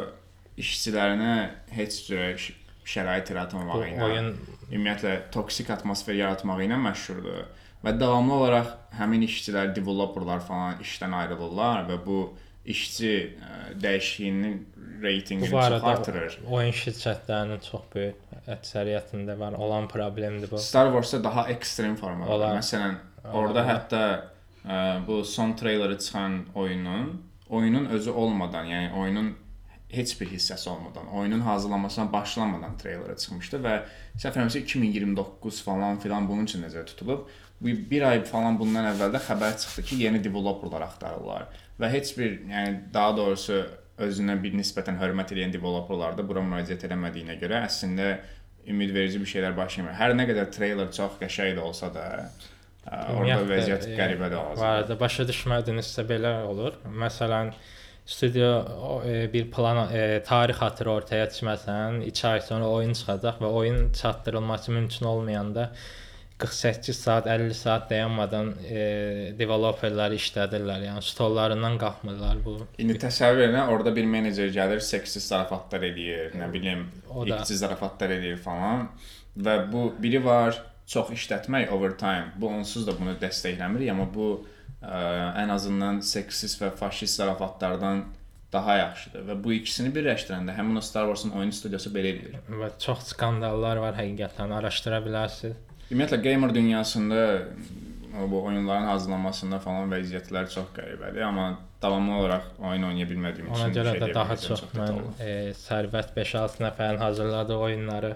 [0.60, 1.34] işçilərinə
[1.72, 2.46] heç cür
[2.86, 4.30] şərait yaratmamağı bu ilə, oyun
[4.70, 7.48] ümumiyyətlə toksik atmosfer yaratmağı ilə məşhurdur.
[7.84, 12.18] Və davamlı olaraq həmin işçilər, developerlar falan işdən ayrılırlar və bu
[12.64, 13.12] işçi
[13.82, 16.38] dəyişikliyinin bu reytinqini çox artırır.
[16.50, 18.16] oyun şirkətlərinin çox böyük
[18.48, 20.58] əksəriyyətində var olan problemdir bu.
[20.58, 22.30] Star Wars-da daha ekstrem formada.
[22.30, 22.58] Olar.
[22.58, 22.98] Məsələn,
[23.32, 23.70] orada Olar.
[23.72, 24.02] hətta
[24.64, 29.36] ə, bu son treyleri çıxan oyunun oyunun özü olmadan, yəni oyunun
[29.92, 33.76] heç bir hissəsi olmadan, oyunun hazırlanmasına başlamadan treyleri çıxmışdı və
[34.18, 37.28] eləmirəmsə 2029 falan filan bunun üçün nəzərdə tutulub.
[37.60, 41.48] Bu bir ay falan bundan əvvəl də xəbər çıxdı ki, yeni developerlar axtarırlar
[41.80, 43.62] və heç bir, yəni daha doğrusu
[44.00, 48.14] özünə bir nisbətən hörmət edən developerlar da bura müraciət etmədiyinə görə əslində
[48.68, 49.96] ümidverici bir şeylər baş vermir.
[49.98, 52.06] Hər nə qədər treyler çox qəşəng də olsa da,
[52.86, 54.72] ə, orada vəziyyət e, qəribədir hazırda.
[54.78, 56.76] arada başa düşmədinizsə belə olur.
[57.04, 57.52] Məsələn,
[58.06, 63.40] studiyo o, e, bir plan e, tarix xatırı ortaya çıxmasan, 2 ay sonra oyun çıxacaq
[63.40, 65.72] və oyun çatdırılması mümkün olmayanda
[66.40, 68.80] 48 saat, 50 saat dayanmadan e,
[69.38, 70.86] developerlər işlədirlər.
[70.88, 72.56] Yəni stollarından qalxmırlar bu.
[72.80, 76.86] İndi təsəvvür edin, orada bir menecer gəlir, seksiz zarafatlar eləyir, nə bilim,
[77.26, 78.88] iqti zarafatlar eləyir falan
[79.36, 80.56] və bu biri var
[80.90, 82.32] çox işlətmək overtime.
[82.40, 84.30] Bu onsuz da bunu dəstəkləmir, amma bu
[84.82, 88.04] ən azından seksist və faşist zarafatlardan
[88.52, 92.38] daha yaxşıdır və bu ikisini birləşdirəndə həmin o Star Wars-un oyun studiyası belə edir.
[92.48, 95.58] Və çox skandallar var həqiqətən araşdıra bilərsiniz.
[95.90, 97.20] Ümumiyyətlə gamer dünyasında
[98.30, 103.76] bu oyunların hazırlanmasında falan vəziyyətlər çox qəribədir, amma davamlı olaraq oyun oynaya bilmədiyim Ona üçün
[103.76, 108.10] görə şey də daha çox da mən e, sərvət 5-6 nəfərin hazırladığı oyunları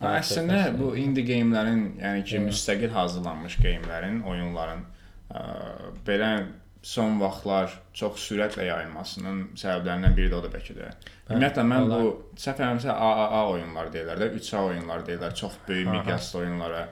[0.00, 4.86] Əslində çox bu indie geyimlərin, yəni ki, müstəqil hazırlanmış geyimlərin, oyunların
[6.06, 6.30] belə
[6.82, 10.88] son vaxtlar çox sürətlə yayılmasının səbəblərindən biri də o da bəlkə də.
[11.28, 12.00] Ümumiyyətlə mən bu
[12.40, 16.82] səhv eləmirəmsə AAA oyunlar deyirlər də, 3A oyunlar deyirlər, çox böyük miqyaslı oyunlara.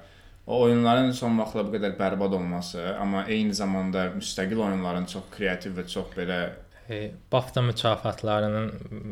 [0.47, 5.77] O oyunların son vaxtlar bu qədər bərbad olması, amma eyni zamanda müstəqil oyunların çox kreativ
[5.81, 6.41] və çox belə
[6.89, 8.69] E, BAFTA mükafatlarının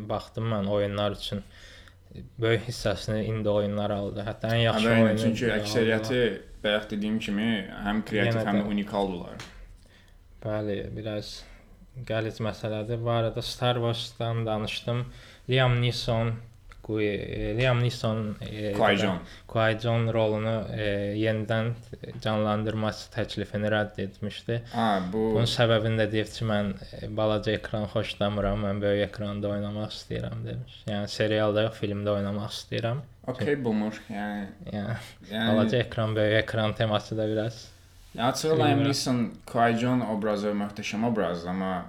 [0.09, 1.43] baxdım mən oyunlar üçün
[2.41, 4.25] böyük hissəsini indi oyunlar aldı.
[4.25, 6.39] Hətta ən yaxşı oyunu çünki aldılar.
[6.67, 7.49] Bayaq dediyim kimi
[7.87, 9.47] həm kreativ, həm də- unikaldılar.
[10.45, 11.31] Bəli, biraz
[12.09, 13.01] qəliz məsələdir.
[13.05, 15.07] Bu arada Star Wars-dan danışdım.
[15.51, 16.35] Liam Neeson
[16.95, 19.19] Liam Neeson e, Qui-Gon.
[19.51, 20.87] Qui-Gon rolunu e,
[21.19, 21.73] yenidən
[22.23, 24.61] canlandırması təklifini rədd etmişdi.
[24.73, 29.49] Ha, bu Bunun səbəbini də deyib ki, mən e, balaca ekran xoşlamıram, mən böyük ekranda
[29.57, 30.77] oynamaq istəyirəm demiş.
[30.87, 33.03] Yəni serialda yox, filmdə oynamaq istəyirəm.
[33.27, 33.99] okey bumur.
[34.11, 34.95] Yəni Yəni
[35.33, 37.65] yəni balaca ekran, böyük ekran teması da biraz
[38.15, 38.85] Ya açığı Liam.
[38.85, 41.85] Neeson Qui-Gon obrazı möhtəşəm obrazdır, amma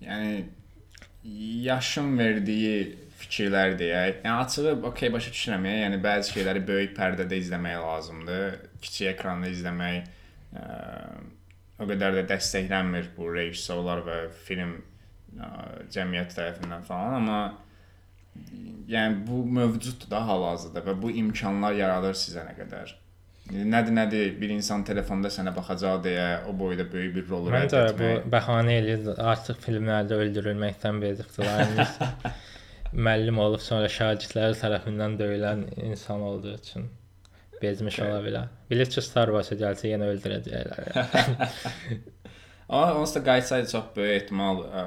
[0.00, 0.44] yəni
[1.62, 4.20] yaşın verdiyi fikirlər deyək.
[4.24, 5.68] Yəni açığı okey başa düşürəm.
[5.70, 8.58] Yəni bəzi şeyləri böyük pərdədə izləmək lazımdır.
[8.84, 10.10] Kiçik ekranda izləmək
[10.56, 10.66] ə,
[11.80, 14.76] o qədər də dəstəklənmir bu rejissorlar və film
[15.38, 15.50] ə,
[15.92, 17.40] cəmiyyət tərəfindən falan, amma
[18.90, 22.94] yəni bu mövcuddur da hal-hazırda və bu imkanlar yaradır sizə nə qədər.
[23.46, 27.82] Nədir, nədir bir insan telefonda sənə baxacaq deyə o boyda böyük bir rolu rədd Məncə
[27.98, 29.12] bu bəhanə eləyir.
[29.22, 31.92] Artıq filmlərdə öldürülməkdən bezibdilər.
[32.96, 36.88] müəllim olub sonra şagirdləri tərəfindən döyülən insan olduğu üçün
[37.62, 38.50] bezmiş ola bilər.
[38.70, 40.96] Bilir ki, Star Wars gəlsə yenə öldürəcəklər.
[42.68, 44.84] Amma onsuz da qayıtsaydı çox böyük ehtimal ə,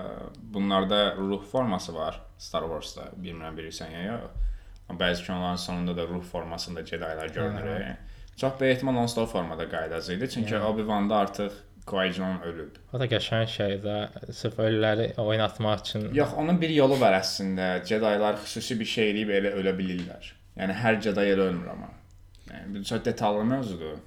[0.54, 3.08] bunlarda ruh forması var Star Wars-da.
[3.24, 4.50] Bilmirəm bilirsən ya yox.
[4.90, 7.68] Amma bəzi kinonların sonunda da ruh formasında Jedi-lar görünür.
[7.68, 7.80] Aha.
[7.80, 7.96] yəni.
[8.42, 10.30] Çox böyük ehtimal onsuz da o formada qayıdacaqdı.
[10.30, 10.66] Çünki Yəni.
[10.72, 11.52] Obi-Wan da artıq
[11.90, 12.76] Qui-Gon ölüb.
[12.94, 14.34] o da qəşəng şeydir.
[14.34, 16.10] Sırf ölüləri oynatmaq üçün.
[16.14, 17.70] Yox, onun bir yolu var əslində.
[17.90, 20.34] Jedi-lar xüsusi bir şey eləyib elə ölə bilirlər.
[20.60, 21.90] Yəni hər Jedi elə ölmür amma.
[22.52, 23.98] Yəni bu çox detallı mövzudur.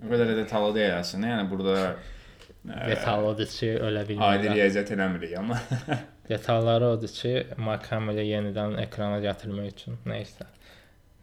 [0.00, 1.30] O qədər də detallı deyil əslində.
[1.34, 4.54] Yəni burada ə, Detal odur ki, ölə Adi bilmirlər.
[4.54, 5.58] riyaziyyat eləmirik amma.
[6.30, 9.96] Detalları odur ki, Mark Hamill'i yenidən ekrana gətirmək üçün.
[10.06, 10.46] Nəysə.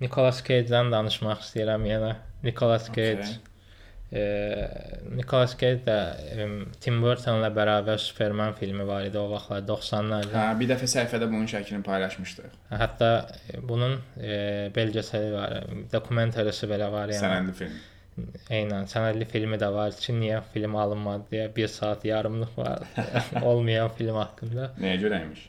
[0.02, 2.16] Nicolas Cage-dən danışmaq istəyirəm yenə.
[2.44, 3.38] Nicolas Cage Okay.
[4.12, 5.98] Nicolas Cage də
[6.80, 10.32] Tim Burtonla bərabər Superman filmi var idi o vaxtlar 90-larda.
[10.32, 12.56] Hə, bir dəfə səhifədə bunun şəklini paylaşmışdıq.
[12.72, 13.10] Hətta
[13.52, 14.38] e, bunun e,
[14.76, 15.58] belgeseli var,
[15.92, 17.20] dokumentarisi belə var yəni.
[17.26, 17.84] Sənədli film.
[18.50, 22.88] Eynən, sənədli filmi də var ki, niyə film alınmadı deyə 1 saat yarımlıq var
[23.50, 24.72] olmayan film haqqında.
[24.82, 25.44] Nəyə görəymiş?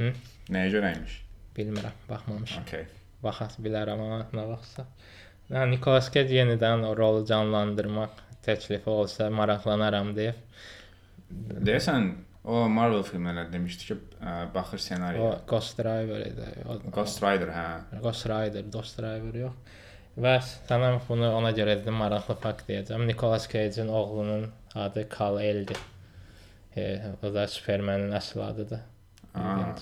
[0.00, 0.12] Hı?
[0.50, 1.20] Nəyə görəymiş?
[1.56, 2.66] Bilmirəm, baxmamışam.
[2.66, 2.84] Okay.
[3.22, 4.84] Baxas bilərəm amma nə vaxtsa.
[5.48, 10.34] Hə, Nicolas Cage yenidən o rolu canlandırmaq təklifi olsa maraqlanaram deyə.
[11.64, 12.10] Deyəsən
[12.48, 13.96] o Marvel filmlərində demişdi ki,
[14.54, 15.30] baxır O ssenariyə.
[15.48, 16.48] Ghost Rider idi.
[16.68, 17.66] O, Ghost Rider, hə.
[18.04, 19.76] Ghost Rider, Ghost Rider yox.
[20.18, 23.06] Və sənə bunu ona görə dedim, maraqlı fakt deyəcəm.
[23.08, 25.80] Nicolas Cage-in oğlunun adı Kal-Eldir.
[26.76, 26.84] E,
[27.22, 28.84] o da Superman-in əsl adıdır.
[29.34, 29.74] Aa,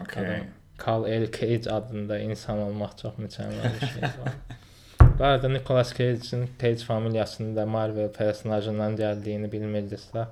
[0.00, 0.24] okay.
[0.24, 0.50] Adam.
[0.78, 4.14] Kal-El Cage adında insan olmaq çox mükəmməl bir şeydir.
[5.22, 10.24] Bu arada Nicolas Cage-in Cage familiyasında Marvel personajından gəldiyini bilmirdinizsə,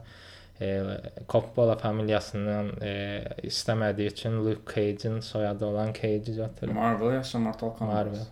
[0.60, 0.70] e,
[1.30, 2.90] Coppola familiyasından e,
[3.46, 6.74] istəmədiyi üçün Luke Cage-in soyadı olan Cage-i götürüb.
[6.74, 7.94] Marvel ya Mortal Kombat.
[7.94, 8.26] Marvel.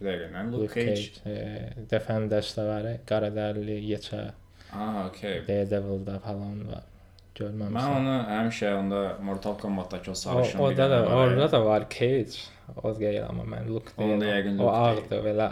[0.00, 0.44] Bir dəqiqə, nə?
[0.52, 1.10] Luke Luke Cage.
[1.24, 4.22] Cage, e, Defenders'da var, e, Qaradərli, Yeçə,
[4.72, 5.42] Aa, okay.
[5.48, 6.86] Daredevil'da falan var.
[7.34, 7.94] Mən Görməmişəm.
[7.98, 11.86] onu həmişə onda Mortal Kombat-dakı o O, sarışın o bir da da orada da var
[11.90, 12.38] Cage.
[12.82, 14.36] O deyil amma mən Luke Onda deyirəm.
[14.36, 15.48] yəqin O Luke ağdı belə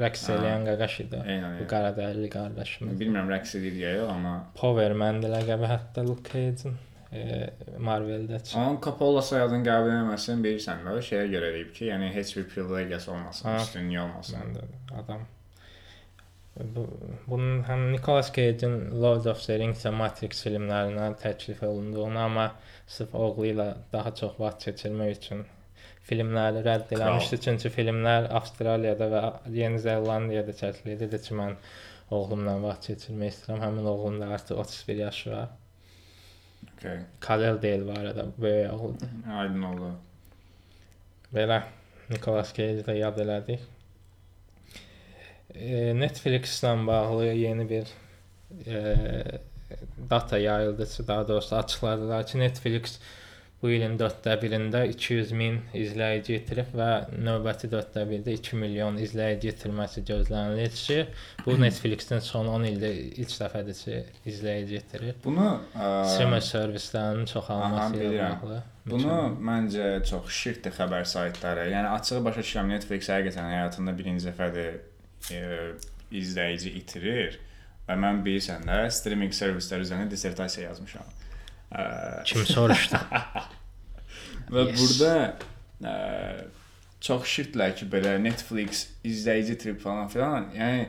[0.00, 1.20] rəqs eləyən qaqaş idi.
[1.20, 1.60] Bu eynən.
[1.74, 3.00] Qaradərli qardaşımız.
[3.00, 6.74] Bilmirəm rəqs edir ya yox, amma Power Man-də ləqəbi hətta Luke Cage-in
[7.12, 8.58] e, Marvel-də çıxdı.
[8.60, 12.48] Onun Coppola soyadını qəbul etməməsini bilirsən də, o şeyə görə deyib ki, yəni heç bir
[12.48, 14.38] privilegiyası olmasın, üstünlüyü olmasın.
[14.40, 15.20] Məndə adam
[16.56, 22.46] bunun həm Nicolas Cage-in Lord of the Rings və Matrix filmlərinə təklif olunduğunu, amma
[22.86, 25.44] sırf oğlu ilə daha çox vaxt keçirmək üçün
[26.08, 27.40] filmləri rədd eləmişdi.
[27.44, 29.22] Çünki filmlər Avstraliyada və
[29.58, 31.10] Yeni Zelandiyada çəkilirdi.
[31.10, 31.56] Dedi ki, mən
[32.14, 33.62] oğlumla vaxt keçirmək istəyirəm.
[33.66, 35.48] Həmin oğlum da artıq 31 yaşı var.
[36.76, 36.98] Okay.
[37.20, 39.06] Kalel deyil bu arada, böyük oğludur.
[39.38, 39.90] Aydın oldu.
[41.34, 41.62] Belə
[42.10, 43.64] Nicolas Cage də yad elədik.
[45.60, 47.86] E, Netflix-lə bağlı yeni bir
[48.66, 48.94] e,
[50.10, 52.98] data yayıldı, ki, daha doğrusu açıqladılar ki, Netflix
[53.62, 56.88] bu ilin 4də 1-də 200 min izləyici itirib və
[57.24, 60.98] növbəti 4də 1-də 2 milyon izləyici itirməsi gözlənilir ki,
[61.46, 62.90] bu Netflix-in son 10 ildə
[63.22, 64.00] ilk dəfədir ki,
[64.32, 65.16] izləyici itirir.
[65.24, 68.60] Bunu Streamer servislərinin çoxalması ilə bağlı.
[68.86, 69.16] Bunu
[69.48, 71.70] məncə çox şirkdir xəbər saytları.
[71.72, 74.76] Yəni açığı başa düşürəm Netflix həqiqətən həyatında birinci dəfədir
[75.32, 75.40] e,
[76.10, 77.38] izləyici itirir.
[77.86, 81.06] Və mən bilirsən də streaming servisləri üzərində dissertasiya yazmışam.
[81.70, 81.82] Ə,
[82.26, 82.98] Kim soruşdu?
[84.54, 84.78] Və Yes.
[84.80, 85.14] burada
[85.82, 85.94] ə,
[87.02, 90.50] çox şirklər ki, belə Netflix izləyici trip falan filan.
[90.54, 90.86] Yəni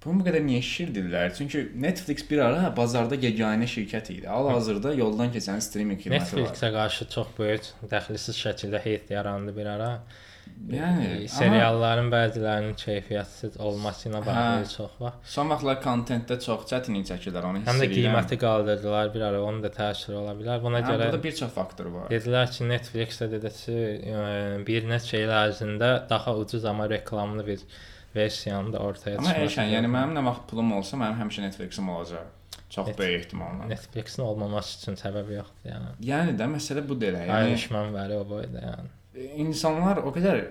[0.00, 1.34] Bunu bu qədər niyə şişirdirlər?
[1.36, 4.24] Çünki Netflix bir ara bazarda yeganə şirkət idi.
[4.32, 6.46] Hal-hazırda yoldan keçən streaming xidməti var.
[6.46, 9.90] Netflixə qarşı çox böyük dəxilsiz şəkildə heyt yarandı bir ara.
[10.70, 14.66] Yəni serialların bəzilərinin keyfiyyətsiz olması ilə bağlı Hə.
[14.76, 15.14] çox var.
[15.24, 17.96] son vaxtlar kontentdə çox çətinlik çəkirlər, onu hiss Həm də edirəm.
[17.96, 20.60] qiyməti qaldırdılar bir ara, onun da təsiri ola bilər.
[20.62, 22.08] Buna Hə, görə burada bir çox faktor var.
[22.12, 23.78] dedilər ki, Netflix-də dedəsi
[24.12, 27.64] e, bir neçə il ərzində daha ucuz amma reklamlı bir
[28.14, 31.88] versiyanı da ortaya Amma çıxmasını Elşən, yəni mənim nə vaxt pulum olsa, mənim həmişə Netflixim
[31.88, 32.28] olacaq.
[32.70, 33.64] Çox Net- böyük ehtimalla.
[33.66, 35.90] Netflix-in olmaması üçün səbəb yoxdur, yəni.
[36.12, 37.16] Yəni də məsələ budur.
[37.18, 38.88] Yəni Ayrışman var o boyda, yəni.
[39.14, 40.42] İnsanlar o qədər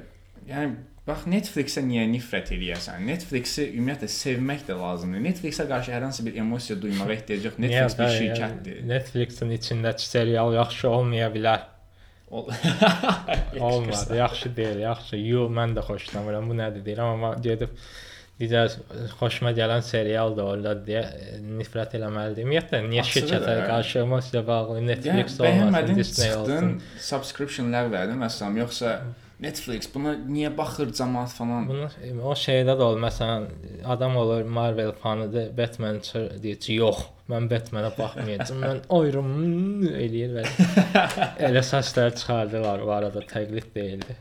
[0.49, 0.75] yəni
[1.07, 3.01] bax Netflixə niyə nifrət eləyəsən?
[3.07, 5.23] Netflixi ümumiyyətlə sevmək də lazımdır.
[5.25, 7.57] Netflixə qarşı hər hansı bir emosiya duymağa ehtiyac yox.
[7.63, 8.83] Netflix bir yəni, şirkətdir.
[8.91, 11.65] Netflix-in içindəki serial yaxşı olmaya bilər.
[12.29, 12.51] Ol-
[13.59, 15.17] Olmadı, yaxşı deyil, yaxşı.
[15.17, 16.45] Yo, mən də xoşlamıram.
[16.49, 17.73] Bu nədir deyirəm, amma gedib
[18.39, 18.71] digər
[19.19, 21.03] xoşuma gələn serial da orada deyə
[21.43, 22.39] nifrət eləməliyəm.
[22.45, 23.65] Ümumiyyətlə niyə Açığı şirkətə da.
[23.67, 26.77] qarşı emosiya bağlı Yəni Netflix olmasın, bəyənmədin, Disney çıxdın, olsun.
[27.09, 28.93] subscription ləğv elədin məsələn, yoxsa
[29.39, 31.67] Netflix buna niyə baxır cəmaət falan?
[31.69, 32.99] Bunu o şeydə də olur.
[33.05, 33.45] Məsələn,
[33.87, 36.01] adam olur Marvel fanıdır, Batman
[36.43, 38.59] deyir ki, yox, mən Batmanə baxmayacağam.
[38.65, 39.29] mən oyrum
[39.93, 40.43] eləyir və
[41.47, 44.19] elə səslər çıxardılar bu arada təqlid deyildi.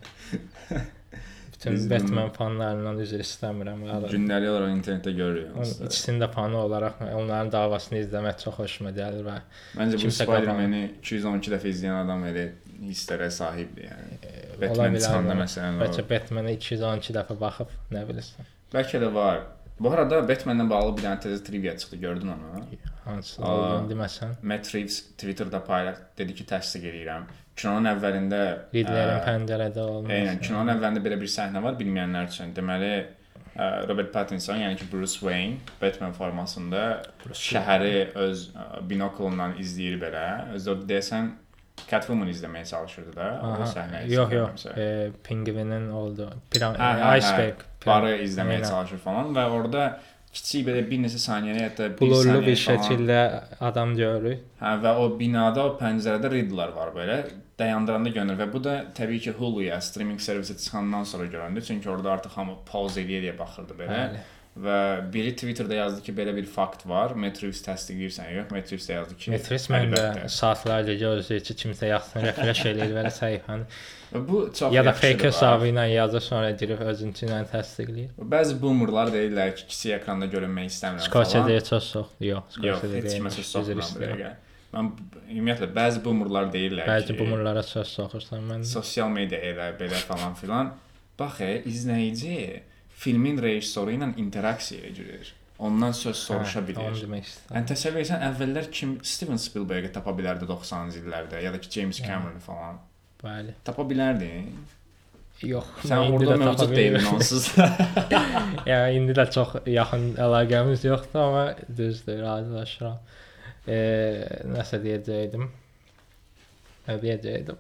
[1.59, 3.81] Bütün Biz Batman fanlarından üzr istəmirəm.
[4.13, 5.49] Gündəlik olaraq internetdə görürük.
[5.57, 5.87] Onun onsuz da.
[5.91, 9.35] ikisinin də fanı olaraq onların davasını izləmək çox xoşuma gəlir və
[9.81, 12.45] Məncə bu Spider-Man-i 212 dəfə izləyən adam elə
[12.85, 14.21] hisslərə sahibdir yəni.
[14.55, 16.07] ola Batman çıxanda məsələn Bəlkə.
[16.15, 18.55] Batmanə 212 dəfə baxıb, nə bilirsən.
[18.75, 19.43] Bəlkə də var.
[19.81, 22.65] Bu arada Batman-la bağlı bir dənə təzə trivia çıxdı, gördün onu?
[23.05, 24.33] Hansı olduğunu deməsən.
[24.43, 27.29] Matt Reeves Twitterda paylaş dedi ki, təsdiq edirəm.
[27.59, 28.41] Kinonun əvvəlində
[28.75, 30.17] Riddlerin ə, pəncərədə olması.
[30.17, 32.53] Eynən, kinonun əvvəlində belə bir səhnə var bilməyənlər üçün.
[32.59, 32.93] Deməli,
[33.55, 36.85] ə, Robert Pattinson, yəni ki Bruce Wayne Batman formasında
[37.31, 37.95] şəhəri
[38.27, 40.27] öz ə, binoklundan izləyir belə.
[40.59, 41.33] Özü də deyəsən
[41.91, 43.29] Catwoman izləməyə çalışırdı da.
[43.43, 44.05] O Aha, səhnəyə.
[44.13, 44.51] Yox, yox.
[44.65, 44.79] istəyirəmsə.
[44.79, 46.29] E, pingvinin oldu.
[46.51, 47.65] Piran Hə, hə, iceberg.
[47.87, 48.71] Barı izləməyə Eynən.
[48.71, 49.85] çalışır falan və orada
[50.33, 53.21] kiçik belə bir neçə saniyəyə hətta bir Blurlu saniyə bir falan- şəkildə
[53.71, 54.43] adam görürük.
[54.61, 57.21] Hə və o binada, o pəncərədə Riddler var belə.
[57.59, 61.63] Dayandıranda görünür və bu da təbii ki Hulu-ya, streaming servisi çıxandan sonra göründü.
[61.63, 63.89] Çünki orada artıq hamı pause eləyə-eləyə baxırdı belə.
[63.89, 64.21] Bəli.
[64.59, 64.77] Və
[65.15, 67.13] biri Twitterda yazdı ki, belə bir fakt var.
[67.15, 68.49] Metrius təsdiqləyirsən yox?
[68.51, 70.31] Metrius da yazdı ki, Metris məndə əlbəttə.
[70.35, 73.69] saatlarca gözləyir ki, kimsə yazsın, refresh eləyir və səhifəni.
[74.15, 78.11] Və bu çox Ya da fake hesabı ilə yazır, sonra girib özünkü ilə təsdiqləyir.
[78.35, 82.27] Bəzi boomerlar deyirlər ki, kiçik ekranda görünmək istəmirəm Scorsese çox soxdur.
[82.33, 83.33] Yox, Scorsese heç kimə
[83.79, 84.33] bu dəqiqə.
[84.75, 84.89] Mən
[85.33, 88.67] ümumiyyətlə bəzi boomerlar deyirlər Bəzi ki, bumurlara söz soxursan mən.
[88.69, 90.75] sosial media elə belə falan filan.
[91.19, 92.35] Bax, e, izləyici
[92.99, 95.35] filmin rejissoru ilə interaksiya edir.
[95.59, 96.99] Ondan söz soruşa Hə, Onu bilir.
[97.03, 97.55] demək istəyirəm.
[97.57, 101.99] Yəni təsəvvür etsən əvvəllər kim Steven Spielberg-i tapa bilərdi 90-cı illərdə ya da ki James
[102.05, 102.79] Cameron falan.
[103.23, 103.55] Bəli.
[103.67, 104.29] Tapa bilərdi.
[105.47, 105.67] Yox.
[105.87, 107.49] Sən orada mövcud deyilin onsuz.
[108.71, 111.45] Ya indi də çox yaxın əlaqəmiz yoxdur, amma
[111.79, 112.99] düzdür, razılaşıram.
[113.67, 115.49] Eee, nəsə deyəcəydim.
[116.89, 117.59] Nə deyəcəydim?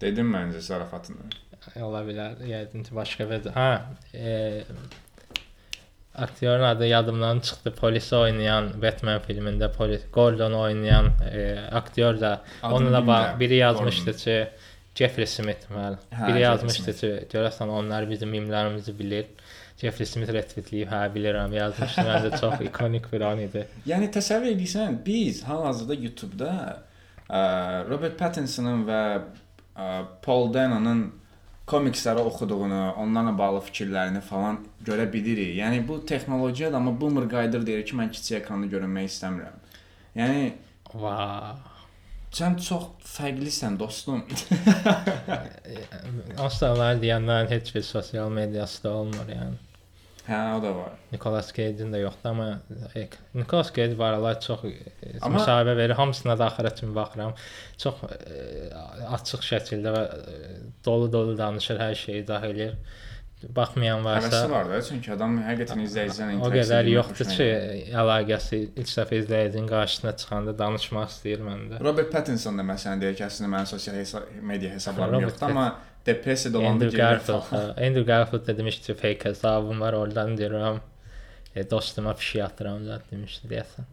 [0.00, 1.26] Dedim məncə zarafatını.
[1.82, 2.38] Ola bilər.
[2.46, 3.50] Yəqin ki, başqa bir.
[3.56, 3.70] Hə,
[4.14, 4.64] eee
[6.16, 7.74] Aktyorun adı yadımdan çıxdı.
[7.74, 13.40] Polisi oynayan Batman filmində polis Gordon oynayan e, aktyor da Adını onunla bağ bilmirəm.
[13.40, 14.18] biri yazmışdı Gordon.
[14.18, 14.48] ki
[14.94, 15.92] Jeffrey Smith məl.
[15.92, 19.26] Hə, Biri Jeffrey yazmışdı ki, görəsən onlar bizim mimlərimizi bilir.
[19.80, 22.00] Jeffrey Smith retweetləyib, hə bilirəm yazmışdı.
[22.08, 23.66] Məncə çox ikonik bir an idi.
[23.86, 26.52] Yəni təsəvvür edirsən, biz hal-hazırda YouTube-da
[27.28, 27.42] ə,
[27.90, 29.02] Robert Pattinson'ın və
[29.76, 31.04] ə, Paul Dano'nun
[31.66, 35.56] komiksləri oxuduğunu, onlarla bağlı fikirlərini falan görə bilirik.
[35.58, 39.64] Yəni bu texnologiya da amma boomer qaydır deyir ki, mən kiçik ekranda görünmək istəmirəm.
[40.16, 40.52] Yəni
[40.94, 41.16] Va.
[42.36, 44.22] sən çox fərqlisən dostum.
[46.46, 49.58] Aslanlar deyənlərin heç bir sosial mediası da olmur yəni.
[50.28, 50.92] Hə, o da var.
[51.12, 52.48] Nicolas Cage-in də yoxdur, amma
[53.34, 55.94] Nicolas Cage var çox Amma- müsahibə verir.
[55.94, 57.34] Hamısına da axıra kimi baxıram.
[57.78, 58.70] Çox e,
[59.16, 60.04] açıq şəkildə və
[60.84, 62.78] dolu-dolu danışır, hər şeyi izah eləyir.
[63.56, 67.48] Baxmayan Həvəsi varsa var da, çünki adam həqiqətən izləyicinin o qədər yoxdur ki,
[67.92, 71.82] əlaqəsi ilk dəfə izləyicinin qarşısına çıxanda danışmaq istəyir məndə.
[71.84, 75.66] Robert Pattinson da məsələn deyir ki, əslində mənim sosial hesa media hesablarım yoxdur, amma
[76.06, 77.68] depressiyada olanda Andrew Garfield, falan.
[77.68, 80.78] Andrew Garfield da demişdi fake hesabım var, oradan deyirəm.
[81.56, 83.86] E, dostuma fişi atıram zət demişdi deyəsən.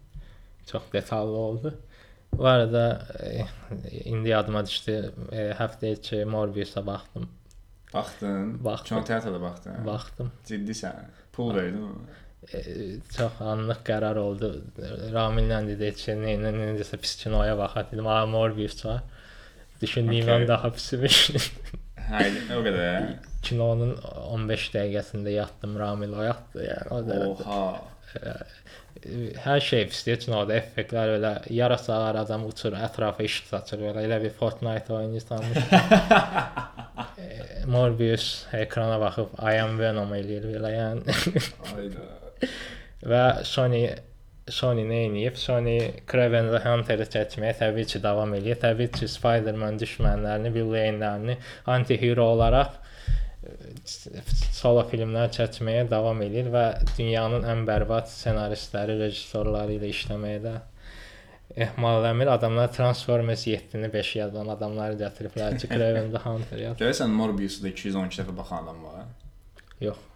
[0.72, 1.74] Çox detallı oldu.
[2.34, 3.46] Bu arada e,
[4.10, 5.14] indi yadıma düşdü.
[5.32, 7.30] E, həftə içi Morbius-a baxdım.
[7.94, 8.64] Baxdın.
[8.66, 8.88] Baxdım.
[8.88, 9.86] Kino teatrda baxdın.
[9.86, 10.32] Baxdım.
[10.46, 10.94] Ciddisən.
[11.34, 11.96] Pul verdin mi?
[12.54, 12.60] e,
[13.18, 14.50] çox anlıq qərar oldu.
[15.14, 18.08] Ramillə dedi ki, nə nə necəsə pis kinoya baxaq dedim.
[18.08, 19.04] Aa Morbius var.
[19.82, 20.48] Düşündüyümdən Okay.
[20.48, 21.32] daha pismiş.
[22.10, 23.08] Hə, o qədər.
[23.44, 23.96] Kinonun
[24.34, 26.64] 15 dəqiqəsində yatdım, Ramil oyatdı.
[26.68, 27.48] Yəni o dərəcə.
[27.48, 27.64] Oha.
[29.44, 34.36] Hər şey pisdir kinoda, effektlər belə yarasalar adam uçur, ətrafa işıq saçır, belə elə bir
[34.38, 35.58] Fortnite oynayırsanmış.
[37.74, 41.18] Morbius ekrana baxıb I am Venom eləyir belə yəni.
[41.74, 42.08] Ayda.
[43.04, 43.88] Və Sony
[44.52, 45.38] Sony nə edib?
[45.40, 45.78] Sony
[46.10, 48.60] Craven the Hunter-ı çəkməyə təbii ki, davam eləyir.
[48.60, 51.38] Təbii ki, Spider-Man düşmənlərini, villainlərini
[51.72, 52.76] anti-hero olaraq
[53.48, 56.66] e, solo filmlər çəkməyə davam eləyir və
[56.98, 60.56] dünyanın ən bərbad ssenaristləri, rejissorları ilə işləməyə də
[61.64, 62.36] ehmal eləmir.
[62.36, 66.80] Adamlar Transformers 7-ni 5 yazan adamları gətiriblər ki, Craven the Hunter yaz.
[66.84, 69.08] Görəsən Morbius-u da 212 dəfə baxan adam var.
[69.88, 70.10] Yox.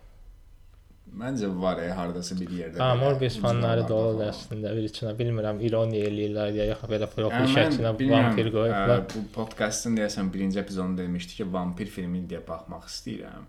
[1.18, 2.78] Məncə var ya hardasa bir yerdə.
[2.78, 4.34] Ha, Morbius fanları doludur falan.
[4.34, 4.74] əslində.
[4.78, 9.06] Bir içinə bilmirəm, ironiya eləyirlər ya yox belə profil şəklinə vampir qoyublar.
[9.14, 13.48] Bu podkastın deyəsən birinci epizodunda demişdi ki, vampir filmi deyə baxmaq istəyirəm.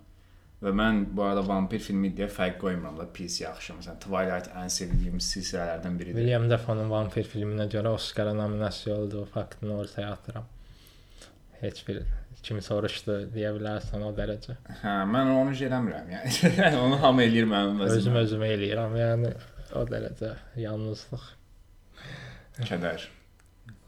[0.62, 3.77] Və mən bu arada vampir filmi deyə fərq qoymuram da pis yaxşı.
[3.79, 6.18] Məsələn, Twilight ən sevdiyim silsilələrdən biridir.
[6.18, 10.49] William Dafoe'nun vampir filminə görə Oscar nominasiya olduğu faktını ortaya atıram.
[11.61, 12.03] Heç bir
[12.46, 14.57] kim soruşdu deyə bilərsən o dərəcə.
[14.83, 16.09] Hə, mən onu eləmirəm.
[16.14, 18.18] Yəni onu hamı eləyir mənim Özüm vəzifəm.
[18.24, 18.96] özümə eləyirəm.
[19.03, 19.33] Yəni
[19.79, 21.27] o dərəcə yalnızlıq.
[22.68, 23.07] Kədər.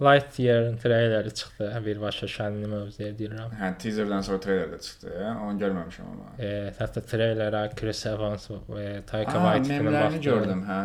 [0.01, 1.67] Lightyear treyleri çıxdı.
[1.87, 3.51] Birbaşa şənli mövzuya deyirəm.
[3.61, 5.11] Hə, teaserdən sonra treyler də çıxdı.
[5.31, 6.31] Onu görməmişəm amma.
[6.41, 10.25] E, hətta treylerə Chris Evans və Taika Aa, Waititi-nin memlərini baxdım.
[10.29, 10.81] gördüm, hə.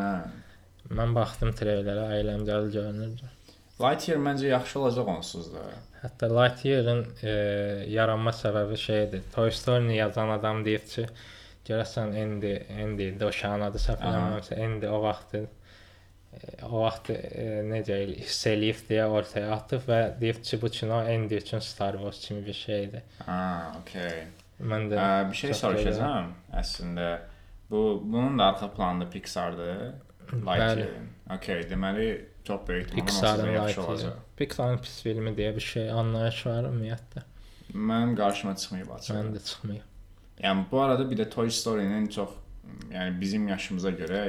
[1.00, 3.32] Mən baxdım treylerə, əyləncəli görünürdü.
[3.82, 5.64] Lightyear məncə yaxşı olacaq onsuz da.
[6.04, 7.34] Hətta Lightyear-ın e,
[7.92, 9.24] yaranma səbəbi şeydir.
[9.34, 11.08] Toy Story-ni yazan adam deyib ki,
[11.68, 15.44] görəsən Andy, Andy də o uşağın adı səhv eləmirəmsə, Andy o vaxt e,
[16.70, 17.18] o vaxt e,
[17.68, 22.20] necə hiss eləyib deyə ortaya atıb və deyib ki, bu kino Andy üçün Star Wars
[22.28, 23.04] kimi bir şeydir.
[23.26, 23.40] Ha,
[23.82, 24.24] okey.
[24.62, 26.32] Mən də Ə, bir şey soruşacağam.
[26.62, 27.10] Əslində
[27.70, 29.84] bu bunun da arxa planında Pixar-dır.
[30.32, 30.96] Lightyear.
[31.36, 32.08] Okay, deməli
[32.48, 34.16] çox böyük ehtimalla Pixar-ın yaxşı olacaq.
[34.38, 37.24] Pixar-ın pis filmi deyə bir şey anlayış var ümumiyyətlə.
[37.92, 39.16] Mən qarşıma çıxmayıb açıq.
[39.16, 39.94] Mən də çıxmayıb.
[40.44, 42.30] Yəni bu arada bir də Toy Story-nin çox
[42.92, 44.26] yəni bizim yaşımıza görə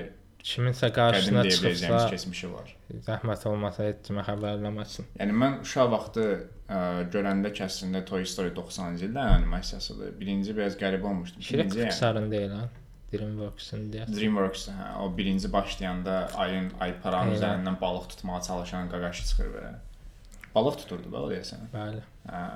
[0.47, 2.77] Kiminsə qarşısına çıxsa keçmişi var.
[3.07, 5.09] zəhmət olmasa heç kimə xəbərləməsin.
[5.19, 6.79] Yəni mən uşaq vaxtı ə,
[7.11, 10.13] görəndə ki, əslində Toy Story 90-cı illərin animasiyasıdır.
[10.21, 11.43] Birinci biraz qəribə olmuşdu.
[11.43, 12.69] Şirek İkinci, yəni, Pixar-ın deyil ha.
[13.19, 14.07] Dreamworks-ın deyə.
[14.13, 17.39] Dreamworks hə, o birinci başlayanda ayın ay paranın Eynən.
[17.41, 19.75] üzərindən balıq tutmağa çalışan qaqaşı çıxır belə.
[20.55, 21.67] Balıq tuturdu belə deyəsən.
[21.75, 22.01] Bəli.
[22.31, 22.47] Hə.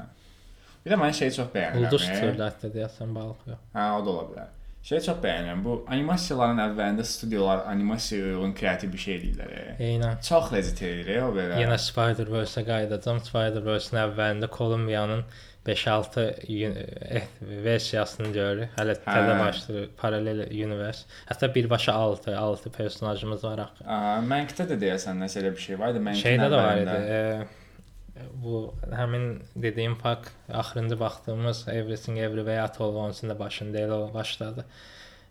[0.84, 1.86] Bir də mən şeyi çox bəyənirəm.
[1.88, 2.14] Ulduz e.
[2.14, 3.60] tuturdu hətta deyəsən balıq yox.
[3.74, 4.56] Hə, o da ola bilər.
[4.88, 5.60] Şeyi çox bəyənirəm.
[5.64, 9.50] Bu animasiyaların əvvəlində studiyalar animasiyaya uyğun kreativ bir şey eləyirlər.
[9.58, 9.74] e.
[9.90, 10.22] Eynən.
[10.24, 11.58] Çox ləzzət eləyir e, o belə.
[11.60, 13.20] Yenə Spider-Verse-ə qayıdacağam.
[13.28, 15.26] Spider-Verse-in əvvəlində Columbianın
[15.66, 18.70] 5-6 eh, versiyasını görürük.
[18.78, 19.02] Hələ Hə.
[19.04, 21.04] təzə başlayır paralel univers.
[21.28, 23.84] Hətta birbaşa 6, 6 personajımız var axı.
[24.30, 26.04] Mənkdə də deyəsən nəsə elə bir şey var idi.
[26.06, 26.94] Mənkin Şeydə də var idi.
[27.16, 34.14] E, bu həmin dediyim pak axırıncı baxdığımız Everything Everywhere At All Once-un da başında elə
[34.14, 34.64] başladı.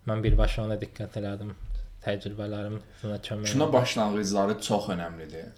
[0.08, 1.56] Mən birbaşa ona diqqət elədim.
[2.06, 3.74] Təcrübələrim buna kömək oldu.
[3.74, 5.50] başlanğıcları çox əhəmilidir.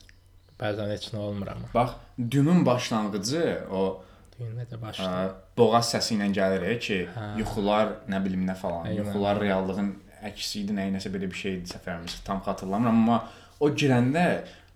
[0.61, 1.67] Bəzən heç nə olmur amma.
[1.73, 1.91] Bax,
[2.31, 4.03] Dünün başlanğıcı o
[4.41, 5.35] Düyünlə də ə, başlayır.
[5.57, 7.27] boğaz səsi ilə gəlir e, ki, Hə.
[7.41, 8.87] yuxular nə bilim nə falan.
[8.89, 9.03] Eynən.
[9.03, 9.91] Yuxular reallığın
[10.31, 12.19] əksi idi, nə nəsə belə bir şey idi səfərimiz.
[12.25, 13.21] Tam xatırlamıram, amma
[13.61, 14.25] o girəndə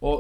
[0.02, 0.14] o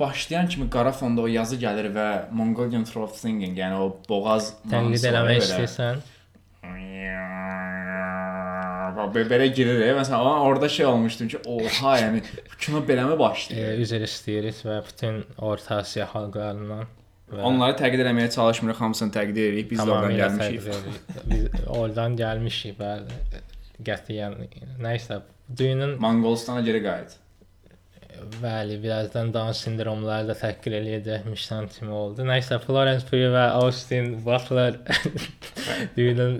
[0.00, 5.04] başlayan kimi qara fonda o yazı gəlir və Mongolian throat singing, yəni o boğaz Təqlid
[5.12, 5.58] eləmək ya belə.
[9.56, 9.80] girir.
[9.86, 9.92] e.
[9.96, 12.22] Məsələn, orada şey olmuşdum ki, oha, yəni
[12.60, 13.78] kino beləmi başlayır?
[13.84, 16.88] üzr istəyirik və bütün Orta Asiya xalqlarından
[17.30, 19.70] və Onları təqdir etməyə çalışmırıq, hamısını təqdir edirik.
[19.70, 20.66] Biz də oradan gəlmişik.
[20.66, 21.00] təqdir.
[21.30, 23.18] Biz oradan gəlmişik bəli.
[23.86, 24.36] Qətiyyən
[24.84, 25.22] nəysə
[25.56, 27.18] düyünün Monqolistana geri qayıt.
[28.42, 32.26] bəli birazdan Down sindromları da təhqir eləyəcəkmişdən kimi oldu.
[32.28, 34.76] Nəysə Florence Pugh və Austin Butler
[35.96, 36.36] düyünün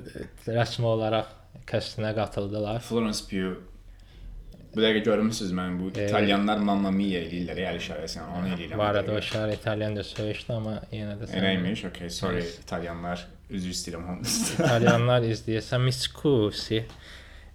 [0.47, 1.31] rəsmi olaraq
[1.71, 2.83] kəstinə qatıldılar.
[2.85, 3.70] Florence Pugh
[4.75, 8.79] Bu dəqiqə görmüsüz mən bu E, İtalyanlar Mamma Mia eləyirlər, əl işarəsi, yəni onu eləyirəm.
[8.79, 12.59] Bu arada o şəhər İtalyanca söyüşdü, amma yenə də sən- Eləymiş, okay, sorry Yes.
[12.63, 14.37] İtalyanlar, üzr istəyirəm hamınız.
[14.55, 16.85] İtalyanlar izləyirsə miskusi.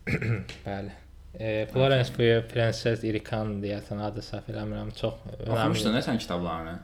[0.68, 0.92] Bəli.
[1.39, 4.92] E, Florence Pugh Prenses Irikan deyəsən adı səhv eləmirəm.
[5.00, 5.16] Çox
[5.48, 6.76] Oxumuşdun önəmli nə sən kitablarını?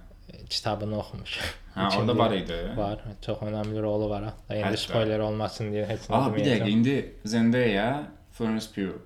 [0.52, 1.38] kitabını oxumuş.
[1.76, 2.56] Hə, orada var idi.
[2.78, 3.00] Var.
[3.26, 4.26] Çox önəmli rolu var.
[4.50, 6.70] Hətta indi spoiler olmasın deyə heç nə Aa, bir dəqiqə, deməyəcəm.
[6.76, 6.96] indi
[7.26, 7.88] Zendaya,
[8.36, 8.98] Florence Pugh.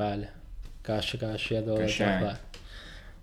[0.00, 0.28] Bəli.
[0.86, 1.70] Qarşı-qarşıya Qəşəng.
[1.70, 2.36] olacaqlar.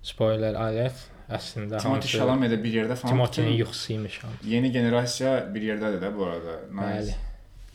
[0.03, 1.05] Spoiler alert.
[1.27, 3.13] Əslində Timothy Chalamet də bir yerdə falan.
[3.13, 4.19] Timothy-nin bütün yuxusuymuş.
[4.25, 4.27] o.
[4.47, 6.59] Yeni generasiya bir yerdədir də bu arada.
[6.71, 7.01] Bəli.
[7.01, 7.15] Nice.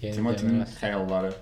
[0.01, 1.33] Yeni Timothy'nin xəyalları.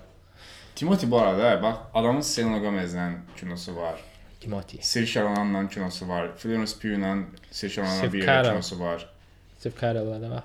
[0.75, 3.95] Timothy bu arada bax adamın Selena Gomez-lə kinosu var.
[4.41, 4.81] Timothy.
[4.81, 6.27] Saoirse Ronan'la kinosu var.
[6.37, 7.17] Florence Pugh-la
[7.51, 9.09] Saoirse Ronan'la Steve bir kinosu var.
[9.59, 10.43] Steve Carell da var.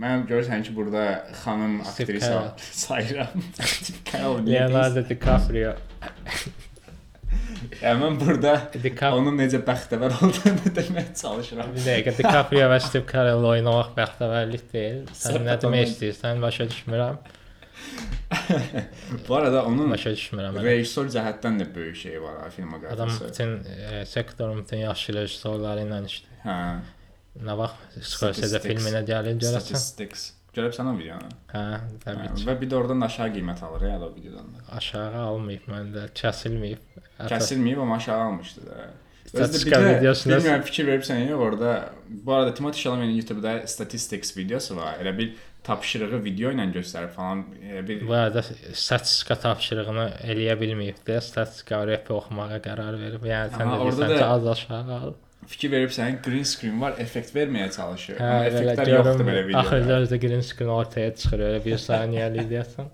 [0.00, 1.02] Mən görürsən ki, burada
[1.44, 3.44] xanım aktrisa sayıram.
[4.46, 5.74] Leonardo DiCaprio.
[7.80, 11.70] Yəni mən burada DiCaprio onun necə bəxtəvər olduğunu deməyə çalışıram.
[11.76, 15.00] Bir dəqiqə DiCaprio və Steve Carell oynamaq bəxtəvərlik deyil.
[15.16, 16.42] Sən nə demək istəyirsən?
[16.42, 17.22] Başa düşmürəm.
[19.28, 20.58] Bu arada onun Başa düşmürəm.
[20.64, 23.28] rejissor cəhətdən də böyük şey var ha, Adam filmoqrafiyası.
[23.28, 26.44] bütün e, sektorun bütün yaxşı rejissorları ilə işləyir.
[26.44, 26.58] Hə.
[27.42, 28.66] Nə vaxt Scorsese Statistics.
[28.70, 29.60] filminə gəlir görəsən?
[29.66, 30.32] Statistics.
[30.54, 31.28] Görübsən o videonu?
[31.50, 31.62] Hə,
[32.04, 32.44] təbii Hə, ki.
[32.46, 34.60] Və bir də oradan da aşağı qiymət alır ya o videodan da.
[34.76, 36.84] Aşağı almayıb məndə, kəsilməyib.
[37.32, 38.84] Kəsilməyib amma aşağı almışdı da.
[39.26, 41.72] Statistika videosunda bilmirəm fikir veribsən ya orada.
[42.08, 44.94] Bu arada Timothy Chalamet'in YouTube-da statistics videosu var.
[45.02, 47.42] Elə bir tapşırığı video ilə göstərib falan.
[47.64, 48.42] Elə bir bu arada
[48.74, 53.26] statistika tapşırığını eləyə bilməyib də, statistika rep oxumağa qərar verib.
[53.26, 55.14] Yəni sən də orada da- az aşağı al.
[55.50, 58.18] Fikir veribsən, green screen var, effekt verməyə çalışır.
[58.18, 59.56] Hə, Amma belə effektlər yoxdur belə görüm.
[59.60, 60.00] Axırda videoda.
[60.06, 62.92] özü green screen ortaya çıxır, elə bir saniyəlik deyəsən.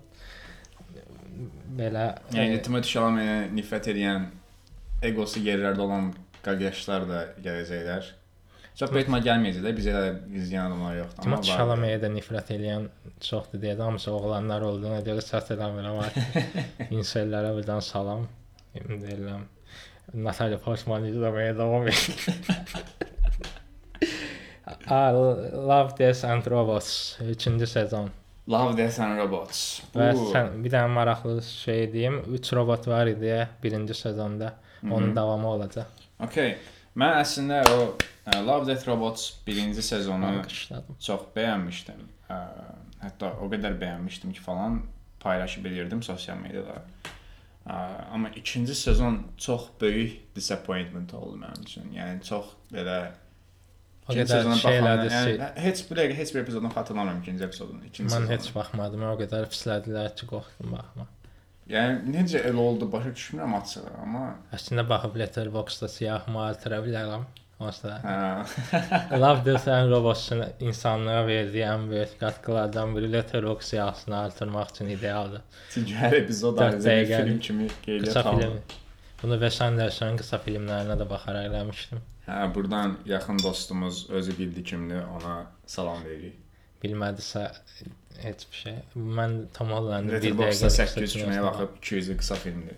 [1.81, 4.25] Belə Yəni e, Timothy Chalamet-ə nifrət edən
[5.07, 6.09] egosu yerlərdə olan
[6.45, 8.09] qaqaşlar da gələcəklər.
[8.79, 10.03] Çox böyük gəlməyəcək də, bizə də
[10.41, 11.23] izləyən adamlar yoxdur.
[11.25, 11.57] Timothy var.
[11.61, 12.85] Chalamet-ə də nifrət edən
[13.23, 16.61] çoxdur deyə də hamısı oğlanlar olduğuna görə səs eləmirəm artıq.
[16.97, 18.27] İnsellərə birdən salam.
[18.75, 19.43] Deyirəm.
[20.13, 22.35] Natalia Portman izləməyə davam edir.
[24.87, 28.09] Ah, Love, Death and Robots 3-cü sezon.
[28.47, 29.81] Love, Death and Robots.
[29.95, 34.53] Və Bu- sən bir dənə maraqlı şey deyim, 3 robot var idi 1-ci sezonda.
[34.91, 35.85] Onun davamı olacaq.
[36.19, 36.55] Okay.
[36.97, 37.93] Mən əslində o
[38.25, 40.95] ə, Love, Death Robots 1-ci sezonu Alqışladım.
[40.99, 42.01] çox bəyənmişdim.
[42.29, 42.39] Ə,
[43.01, 44.81] Hətta o qədər bəyənmişdim ki, falan
[45.19, 46.81] paylaşıb edirdim sosial mediada.
[47.65, 47.73] Ə,
[48.13, 51.91] Amma ikinci sezon çox böyük disappointment oldu mənim üçün.
[51.93, 53.11] Yəni çox belə
[54.09, 55.11] O qədər şey baxanda, elədi.
[55.13, 57.85] yəni, şey- heç bir dəqiqə heç bir epizodunu xatırlamıram ikinci epizodunu.
[57.85, 58.31] İkinci Mən sezonu.
[58.33, 59.03] heç baxmadım.
[59.11, 61.05] O qədər pislədilər ki, qorxdum baxma.
[61.69, 67.23] Yəni necə elə oldu başa düşmürəm açığı, amma Əslində baxıb Letterboxd-da siyahımı artıra bilərəm.
[68.03, 69.19] Hə.
[69.19, 75.41] Love and Robots-un insanlığa verdiyi ən böyük qatqılardan biri Letterboxd siyahısını artırmaq üçün idealdır.
[75.73, 77.67] Çünki hər epizod ayrıca bir film kimi
[78.25, 78.41] alınır.
[78.41, 78.61] film.
[79.23, 82.01] Bunu Wes Anderson qısa filmlərinə də baxaraq eləmişdim.
[82.27, 86.40] Hə, burdan yaxın dostumuz özü bildi kimdir, ona salam veririk.
[86.81, 87.43] Bilmədisə
[88.21, 88.75] heç bir şey.
[89.17, 92.75] Mən Tom Holland'ın bir dəqiqə 800 kinoya baxıb 200 qısa filmdir.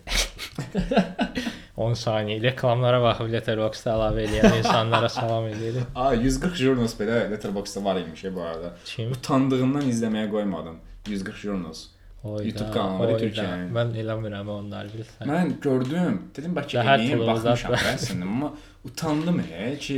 [1.84, 5.88] 10 saniyə reklamlara baxıb Letterboxd-da əlavə edən insanlara salam edirik.
[5.96, 8.76] A, 140 Journos belə Letterboxdda var imiş bu arada.
[8.86, 9.12] Kim?
[9.16, 10.78] Utandığımdan izləməyə qoymadım.
[11.08, 11.88] 140 Journos.
[12.24, 13.18] Oyda, YouTube kanalı.
[13.20, 13.72] Türkiyənin.
[13.76, 15.28] Mən eləmirəm onlar bilirsən.
[15.28, 18.54] Mən gördüm, dedim bəlkə eləyim, baxmışam əslində, amma
[18.88, 19.98] utandım elə ki,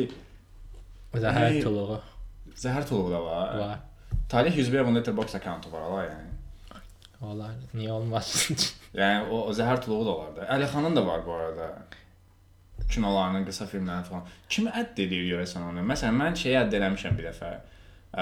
[1.16, 2.00] Zəhər tuluğu
[2.60, 3.60] zəhər tuluğu da var.
[3.60, 3.78] var.
[4.30, 6.32] Talih 101 onun Letterboxd accountu var ala yəni.
[7.22, 7.54] Olar.
[7.76, 8.58] Niyə olmasın?
[9.00, 10.46] Yəni o, o zəhər tuluğu da olar da.
[10.56, 11.68] Əlixanın da var bu arada.
[12.90, 14.26] Kinolarının, qısa filmlərinin falan.
[14.50, 15.84] Kim ədd edir görəsən onu?
[15.92, 17.50] Məsələn, mən şeyi ədd eləmişəm bir dəfə.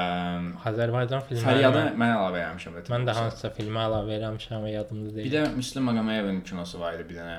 [0.04, 1.45] Əm, Azərbaycan filmləri.
[1.45, 2.78] Fəryadı mən- əlavə eləmişəm.
[2.93, 5.34] Mən də hansısa filmə əlavə eləmişəm, yadımda Bir deyil.
[5.36, 7.38] də Müslüm Maqamayevin kinosu var idi bir dənə.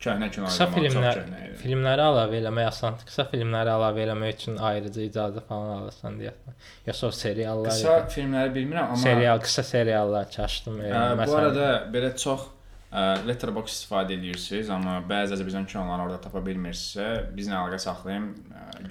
[0.00, 0.44] Köhnə kino.
[0.50, 1.20] Qısa filmlər,
[1.62, 3.06] filmləri əlavə eləmək asandır.
[3.08, 6.58] Qısa filmləri əlavə eləmək üçün ayrıca icazə falan alırsan deyəsən.
[6.90, 7.70] Yoxsa o seriallar.
[7.72, 8.12] Qısa idi.
[8.18, 10.76] filmləri bilmirəm, amma serial, qısa seriallar çaşdım.
[10.84, 12.44] E, Ə, bu məsələn, arada belə çox
[13.26, 18.28] letterbox istifadə edirsiniz, amma bəzi Azərbaycan kinolarını orada tapa bilmirsinizsə, bizlə əlaqə saxlayın,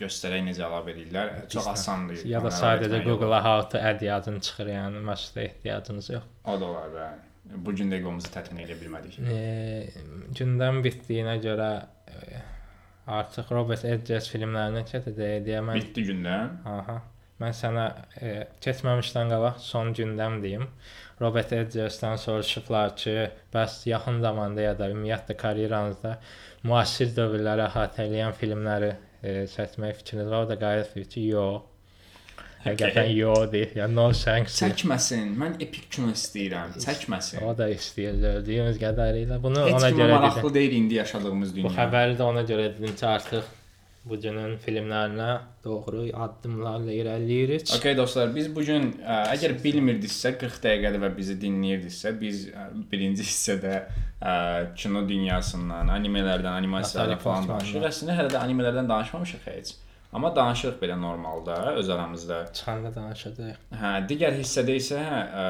[0.01, 1.31] göstərək necə əlavə edirlər.
[1.53, 2.25] Çox asandır.
[2.27, 2.99] ya da sadəcə.
[3.05, 6.27] Google-a how to add yazın çıxır, yəni məşqə ehtiyacınız yox.
[6.45, 7.24] O da olar bəli.
[7.53, 9.19] Bu gün də egomuzu təmin edə bilmədik.
[9.21, 9.89] E,
[10.37, 11.69] gündəm bitdiyinə görə
[12.09, 12.39] e,
[13.17, 16.55] artıq Robert Edgers filmlərinə keçəcək deyə mən Bitdi gündən.
[16.65, 16.97] Aha.
[17.43, 17.85] Mən sənə
[18.23, 18.33] e,
[18.63, 20.65] keçməmişdən qabaq son gündəm deyim.
[21.21, 23.15] Robert Edgersdən soruşublar ki,
[23.53, 26.15] bəs yaxın zamanda ya da ümumiyyətlə karyeranızda
[26.63, 30.47] müasir dövrləri əhatə edən filmləri e, seçmək fikriniz var?
[30.47, 31.74] O da qayıt ki, yox.
[32.65, 33.73] Həqiqətən yox deyir.
[33.77, 34.55] Yəni no thanks.
[34.61, 35.35] Çəkməsin.
[35.41, 36.73] Mən epik kino istəyirəm.
[36.85, 37.43] Çəkməsin.
[37.45, 39.37] O da istəyir gördüyümüz qədərilə.
[39.43, 40.55] Bunu Heç ona görə maraqlı dedim.
[40.55, 41.75] deyil indi yaşadığımız Bu dünya.
[41.77, 43.43] xəbəri də ona görə dedim ki, artıq
[44.05, 45.29] bu günün filmlərinə
[45.63, 47.71] doğru addımlarla irəliləyirik.
[47.77, 52.67] Okay dostlar, biz bu gün ə, əgər bilmirdinizsə 40 dəqiqədə və bizi dinləyirdinizsə, biz ə,
[52.91, 53.79] birinci hissədə
[54.21, 54.35] ə,
[54.77, 57.87] kino dünyasından, animelərdən, animasiyalardan falan danışırıq.
[57.89, 59.73] Əslində hələ də animelərdən danışmamışıq heç.
[60.15, 62.37] Amma danışırıq belə normalda öz aramızda.
[62.55, 63.57] Çıxanda danışacağıq.
[63.81, 65.45] Hə, digər hissədə isə ə,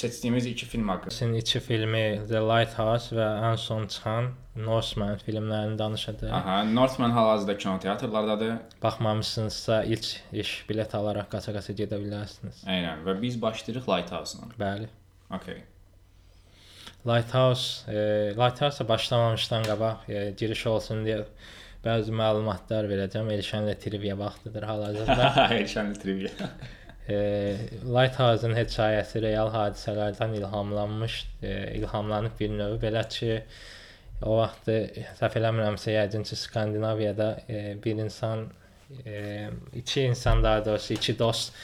[0.00, 1.12] seçdiyimiz iki film haqqında.
[1.14, 6.32] Sizin iki filmi The Lighthouse və ən son çıxan Northman filmlərini danışacağıq.
[6.40, 8.54] Aha, Northman hal-hazırda kinoteatrlardadır.
[8.82, 12.64] Baxmamısınızsa ilk iş bilet alaraq qaça-qaça gedə bilərsiniz.
[12.64, 14.48] Eynən və biz başlayırıq Lighthouse-la.
[14.64, 14.88] Bəli.
[15.30, 15.60] Okay.
[17.06, 17.98] Lighthouse, e,
[18.40, 21.22] Lighthouse başlamamışdan qabaq e, giriş olsun deyə
[21.84, 23.30] bəzi məlumatlar verəcəm.
[23.36, 25.30] Elşənlə trivia vaxtıdır hal-hazırda.
[25.60, 26.50] Elşən trivia.
[27.08, 27.18] e,
[27.86, 33.38] Lighthouse-un hekayəsi real hadisələrdən ilhamlanmış, e, ilhamlanıb bir növ belə ki,
[34.26, 34.68] o vaxt
[35.20, 38.48] səhv eləmirəmsə yəqin ki, Skandinaviyada e, bir insan
[39.06, 39.48] e,
[39.78, 41.54] iki insan daha doğrusu iki dost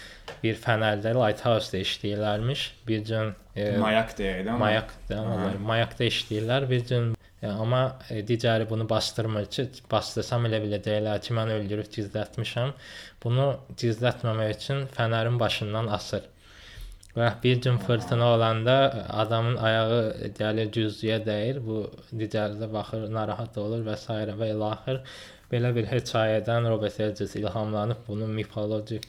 [0.43, 2.62] bir fənərdə Lighthouse-da işləyirlərmiş.
[2.89, 4.55] Bir gün e, Mayak deyək də.
[4.55, 5.21] amma- Mayak da
[5.61, 6.71] mayakda işləyirlər.
[6.71, 7.12] Bir gün
[7.51, 12.73] amma e, digəri bunu bastırmır ki, bastırsam elə biləcəklər ki, mən öldürüb gizlətmişəm.
[13.25, 13.49] Bunu
[13.81, 16.31] gizlətməmək üçün fənərin başından asır.
[17.15, 18.75] Və bir gün fırtına olanda
[19.23, 21.61] adamın ayağı gəlir güzlüyə dəyir.
[21.63, 24.13] Bu digəri də baxır, narahat olur və s.
[24.41, 25.01] və ilaxır.
[25.53, 29.07] Belə bir hekayədən Robert Edges ilhamlanıb bunu mifologik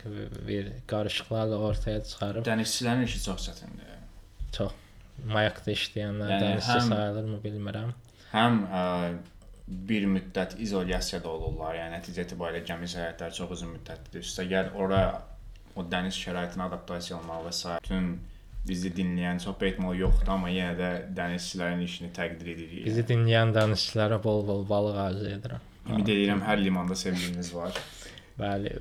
[0.48, 2.46] bir qarışıqlarla ortaya çıxarıb.
[2.46, 3.96] Dənizçilərin işi çox çətindir.
[4.58, 4.72] Çox
[5.26, 7.94] mayakda işləyənlərdən Yəni yəni, həm- sayılırmı bilmirəm.
[8.36, 8.84] Həm ə,
[9.90, 11.78] bir müddət izolyasiyada olurlar.
[11.80, 14.26] Yəni nəticə itibarilə gəmi səyahətləri çox uzun müddətlidir.
[14.28, 15.02] Üstəgəl ora
[15.76, 17.78] o dəniz şəraitinə adaptasiya olmalı və s.
[17.84, 18.12] bütün
[18.68, 22.86] bizi dinləyən çox ehtimal yoxdur, amma yenə də dənizçilərin işini təqdir edirik.
[22.88, 25.68] Bizi dinləyən danışıqlara bol-bol balıq arzu edirəm.
[25.90, 27.76] Ümid edirəm hər limanda sevgiliniz var
[28.40, 28.72] Bəli,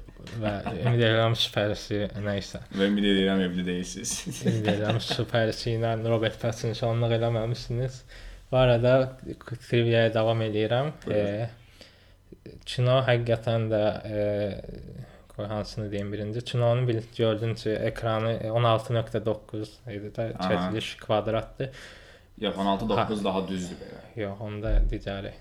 [0.41, 2.63] və ümid edirəm süpərsi nə isə.
[2.75, 4.15] və ümid edirəm evli deyilsiniz.
[4.49, 8.01] Ümid edirəm süpərsi ilə Robert Pattinsonluq eləməmisiniz.
[8.55, 9.17] Bu arada
[9.69, 10.93] triviaya davam edirəm.
[11.11, 11.23] E,
[12.71, 14.21] kino həqiqətən də e,
[15.37, 16.45] hansını deyim birinci.
[16.51, 21.83] Kinonu bil gördün ki, ekranı 16.9 idi də çəkiliş kvadratdır.
[22.47, 24.05] Yox, 16-9 daha düzdür belə.
[24.23, 25.35] Yox, onda digəri.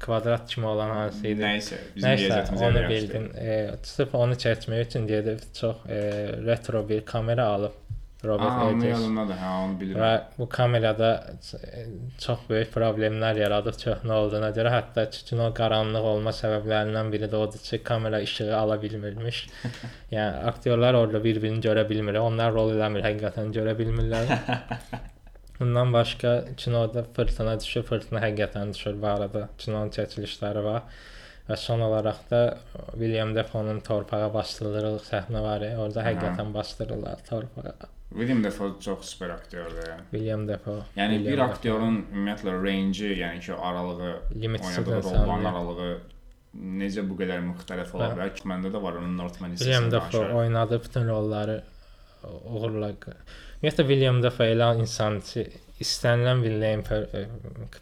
[0.00, 1.44] Kvadrat kimi olan hansı idi?
[1.44, 3.28] Nəysə, bizim Nəysə, onu bildin.
[3.36, 3.60] E,
[3.92, 6.00] sırf onu çəkmək üçün gedib çox e,
[6.48, 7.83] retro bir kamera alıb
[8.24, 8.98] Robert Aa, onu Edges.
[8.98, 10.22] yadımdadır, hə, onu Və bilirəm.
[10.38, 11.10] bu kamerada
[12.24, 17.36] çox böyük problemlər yaradıb köhnə olduğuna görə, hətta ki, kino qaranlıq olma səbəblərindən biri də
[17.46, 19.46] odur ki, kamera işığı ala bilmirmiş.
[20.12, 22.14] yəni aktyorlar orada bir-birini görə bilmir.
[22.22, 24.38] Onlar rol eləmir, həqiqətən görə bilmirlər.
[25.60, 29.48] Bundan başqa kinoda fırtına düşür, fırtına həqiqətən düşür bu arada.
[29.58, 30.82] Kinonun çəkilişləri var.
[31.48, 32.38] Və son olaraq da
[32.92, 35.62] William Defoe-nun torpağa bastırıldığı səhnə var.
[35.76, 36.06] Aha.
[36.08, 37.74] həqiqətən bastırırlar torpağa.
[38.14, 39.88] William Dafoe çox super aktyordur.
[40.10, 40.82] William Defoe.
[40.96, 45.88] Yəni William bir aktyorun ümumiyyətlə range, yəni ki, aralığı, oynadığı rolların aralığı
[46.54, 50.12] necə bu qədər müxtəlif ola bilər ki, məndə də var onun Northman William hissəsində Dafoe
[50.20, 50.36] danışarıq.
[50.42, 51.56] oynadı bütün rolları
[52.44, 52.92] uğurla.
[52.94, 55.18] Ümumiyyətlə William Dafoe elə insan
[55.84, 57.04] istənilən villain per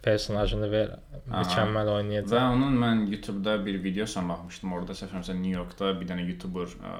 [0.03, 0.89] personajını ver,
[1.29, 1.41] Aha.
[1.43, 2.47] mükəmməl Və oynayacaq.
[2.57, 4.73] onun mən YouTube-da bir videosuna baxmışdım.
[4.77, 6.93] Orada səfərimsə New Yorkda bir dənə YouTuber ə,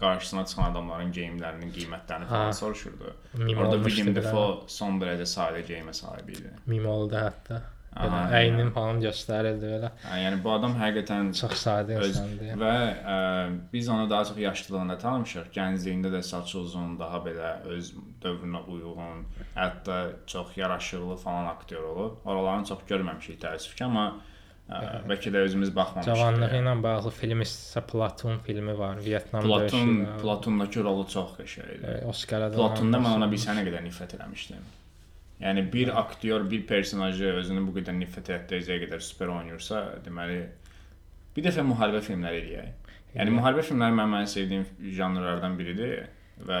[0.00, 3.12] qarşısına çıxan adamların geyimlərinin qiymətlərini falan soruşurdu.
[3.44, 6.50] Mim Orada William bir Dafoe son dərəcə sadə geyimə sahib idi.
[6.66, 7.60] Mim oldu hətta.
[7.92, 9.90] Belə əynin falan göstərirdi belə.
[10.06, 12.54] Hə, Yəni bu adam həqiqətən Çox sadə öz insandı.
[12.62, 12.72] və
[13.04, 13.16] ə,
[13.72, 15.50] biz onu daha çox yaşlılığında tanımışıq.
[15.52, 17.92] Gəncliyində də saçı uzun, daha belə öz
[18.24, 19.24] dövrünə uyğun,
[19.56, 22.18] hətta çox yaraşıqlı falan aktyor olub.
[22.24, 24.06] Oralarını çox görməmişik təəssüf ki, amma
[24.72, 24.82] ə,
[25.12, 26.14] bəlkə də özümüz baxmamışıq.
[26.14, 28.96] Cavanlığı ilə bağlı film isə Platon filmi var.
[29.04, 30.20] Vyetnam Platon, döyüşü.
[30.22, 31.98] Platondakı rolu çox qəşəngdir.
[32.00, 34.70] e, Oscara da Platonda mən ona bir sənə qədər nifrət eləmişdim.
[35.42, 40.36] Yəni bir aktyor bir personajı özünü bu qədər nifrət etdirəcəyə qədər super oynayırsa, deməli
[41.36, 42.92] bir dəfə müharibə filmləri eləyək.
[43.16, 44.66] Yəni müharibə filmləri mənim ən sevdiyim
[44.96, 46.04] janrlardan biridir
[46.46, 46.60] və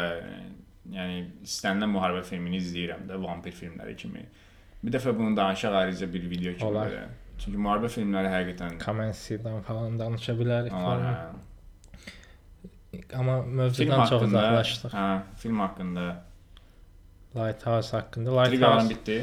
[0.92, 4.24] yəni istənilən müharibə filmini izləyirəm də vampir filmləri kimi.
[4.82, 6.90] Bir dəfə bunu danışaq ayrıca bir video kimi Olar.
[6.90, 7.04] belə.
[7.38, 10.74] Çünki müharibə filmləri həqiqətən Kamensi'dən falan danışa bilərik.
[10.74, 11.06] olar.
[11.06, 11.16] Hə.
[13.16, 14.92] Amma mövzudan çox uzaqlaşdıq.
[14.92, 15.06] hə,
[15.40, 16.04] film haqqında
[17.36, 18.36] Lighthouse haqqında.
[18.44, 19.18] Lighthouse bitdi.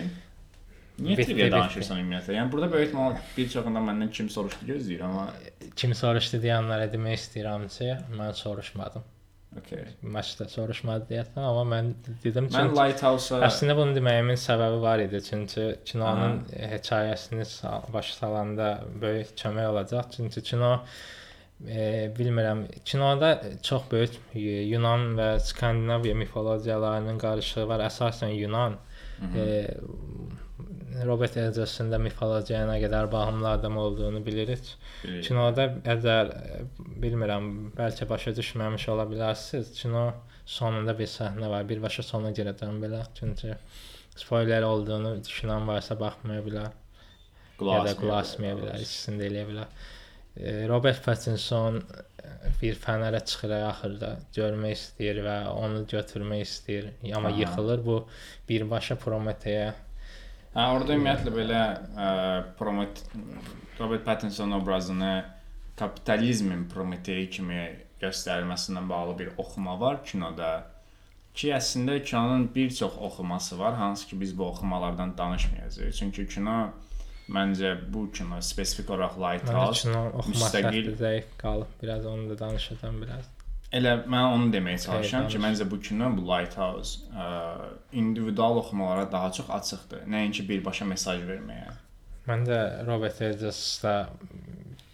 [1.00, 2.34] Niyə trivia danışırsan ümumiyyətlə?
[2.36, 5.30] Yəni burada böyük ehtimal bir çoxundan məndən kim soruşdu gözləyir, amma
[5.80, 9.06] kim soruşdu deyənlərə demək istəyirəm ki, mən soruşmadım.
[9.58, 9.86] Okay.
[10.06, 11.88] Maçda soruşmadı deyəsən, amma mən
[12.24, 15.24] dedim Mən çünki Lighthouse-a əslində bunu deməyimin səbəbi var idi.
[15.26, 16.44] Çünki kinonun
[16.74, 17.48] hekayəsini
[17.96, 18.68] başa salanda
[19.02, 20.12] böyük kömək olacaq.
[20.18, 20.76] Çünki kino
[21.68, 24.40] e, bilmirəm, kinoda çox böyük e,
[24.70, 27.84] Yunan və Skandinaviya mifologiyalarının qarışığı var.
[27.90, 28.78] Əsasən Yunan.
[29.36, 29.68] E,
[31.06, 34.66] Robert Egerton da mifologiyaya qədər bağımlı adam olduğunu bilirik.
[35.04, 35.28] bilirik.
[35.28, 36.64] Kinoda əgər e,
[37.04, 39.72] bilmirəm, bəlkə başa düşməmiş ola bilərsiniz.
[39.82, 40.10] Kino
[40.46, 41.68] sonunda bir səhnə var.
[41.70, 43.04] Birbaşa sona girəcəm belə.
[43.20, 43.56] Çünki
[44.16, 46.76] spoiler olduğunu düşünən varsa baxmaya bilər.
[48.00, 49.88] qulaq asmaya bilər, ikisini də eləyə bilər.
[50.38, 57.34] E, Robert Pattinson e, bir fənərə çıxır axırda, görmək istəyir və onu götürmək istəyir, amma
[57.34, 57.40] Aha.
[57.44, 57.86] yıxılır.
[57.86, 58.00] Bu
[58.50, 59.76] birbaşa Prometeya
[60.50, 61.60] Hə, orada ümumiyyətlə belə
[61.94, 62.08] ə,
[62.58, 63.04] Promet
[63.78, 65.12] Robert Pattinson obrazını
[65.78, 67.60] kapitalizmin Prometey kimi
[68.02, 70.50] göstərilməsindən bağlı bir oxuma var kinoda.
[71.38, 75.94] Ki əslində kinonun bir çox oxuması var, hansı ki biz bu oxumalardan danışmayacağıq.
[76.00, 76.58] Çünki kino
[77.36, 81.68] məncə bu kino spesifik olaraq Lighthouse kino müstəqil- zəif qalıb.
[81.82, 83.28] Biraz onu da danışacağam biraz.
[83.74, 87.28] Elə mən onu deməyə çalışıram ki, məncə bu kino, bu Lighthouse ə,
[87.94, 90.08] individual oxumalara daha çox açıqdır.
[90.10, 91.76] Nəinki birbaşa mesaj verməyə.
[92.28, 92.58] Mən də
[92.88, 94.10] Robert Edges da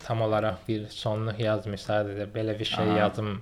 [0.04, 2.98] tam olaraq bir sonluq yazmış sadəcə belə bir şey Aha.
[2.98, 3.42] yazım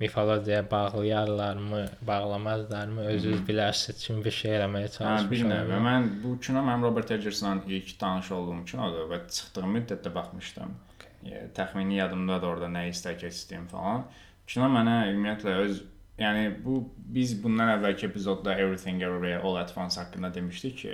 [0.00, 5.50] mifologiyaya bağlayarlarmı, bağlamazlarmı özünüz bilərsiniz kimi bir şey eləməyə Hə, çalışmışam.
[5.50, 5.72] bir növ.
[5.86, 10.74] Mən bu kino mənim Robert Egersonla ilk tanış olduğum kinodur və çıxdığı müddətdə baxmışdım.
[10.96, 11.40] Okay.
[11.56, 14.04] Təxmini yadımdadır orada nə istər keçdiyim falan.
[14.46, 15.84] Kino mənə ümumiyyətlə öz
[16.18, 20.92] yəni bu biz bundan əvvəlki epizodda Everything Everywhere All at Once haqqında demişdik ki,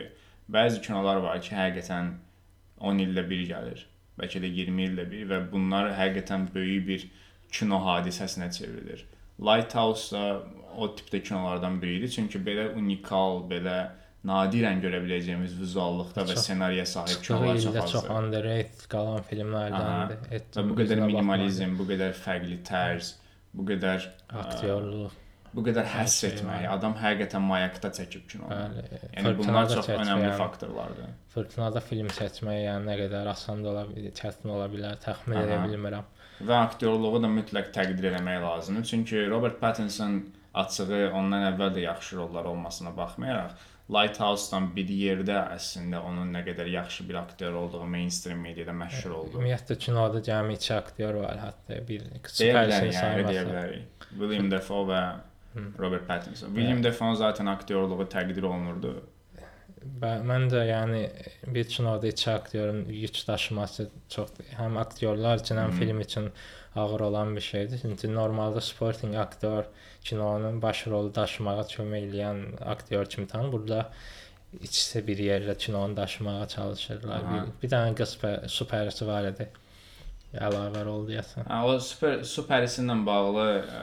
[0.50, 2.14] bəzi kinolar var ki, həqiqətən
[2.80, 3.84] 10 ildə bir gəlir,
[4.18, 7.10] bəlkə də 20 ildə bir və bunlar həqiqətən böyük bir
[7.52, 9.04] kino hadisəsinə çevrilir.
[9.48, 10.42] Lighthouse da
[10.76, 13.78] o tipdə kinolardan biri idi, çünki belə unikal, belə
[14.28, 18.12] nadirən görə biləcəyimiz vizuallıqda və Çox- ssenariyə sahib kinolar çox ildə çox azdır.
[18.20, 20.20] underrated qalan filmlərdəndir.
[20.58, 23.14] Və bu qədər minimalizm, bu qədər fərqli tərz,
[23.54, 24.46] bu qədər baxmadım.
[24.52, 25.18] aktyorluq,
[25.54, 28.46] bu qədər şey etmək, adam həqiqətən mayakda çəkib kino.
[28.48, 28.86] bəli.
[29.18, 31.10] Yəni bunlar çox önəmli çəkməyən- faktorlardır.
[31.34, 35.58] Fırtınada film çəkmək yəni nə qədər asan da ola bilər, çətin ola bilər, təxmin edə
[35.66, 36.04] bilmirəm.
[36.46, 38.84] Və aktyorluğu da mütləq təqdir etmək lazımdır.
[38.84, 40.22] Çünki Robert Pattinson
[40.54, 43.60] açığı ondan əvvəl də yaxşı rollar olmasına baxmayaraq
[43.92, 49.36] Lighthouse-dan bir yerdə əslində onun nə qədər yaxşı bir aktyor olduğu mainstream mediada məşhur oldu.
[49.36, 53.10] Ümumiyyətlə kinoda cəmi 2 aktyor var, hətta bir deyə saymasa.
[53.26, 54.06] bilərik.
[54.12, 55.02] William Dafoe və
[55.82, 56.54] Robert Pattinson.
[56.56, 58.94] William Dafoe zaten aktyorluğu təqdir olunurdu.
[60.02, 61.02] Mən də yəni
[61.54, 66.32] bir kinoda 2 aktyorun yük daşıması çox həm aktyorlar üçün, həm film üçün
[66.76, 67.78] ağır olan bir şeydir.
[67.82, 69.64] Çünki normalda supporting aktor
[70.04, 73.52] kinonun baş rolu daşımağa kömək edən aktyor kimi tanınır.
[73.52, 73.90] Burada
[74.60, 77.20] ikisi bir yerdə kinonu daşımağa çalışırlar.
[77.20, 77.34] Aha.
[77.34, 78.16] Bir, bir dənə qız
[78.52, 79.48] superisi var idi.
[80.32, 81.44] Əlavə rol deyəsən.
[81.48, 83.82] Hə, o super superisi ilə bağlı ə,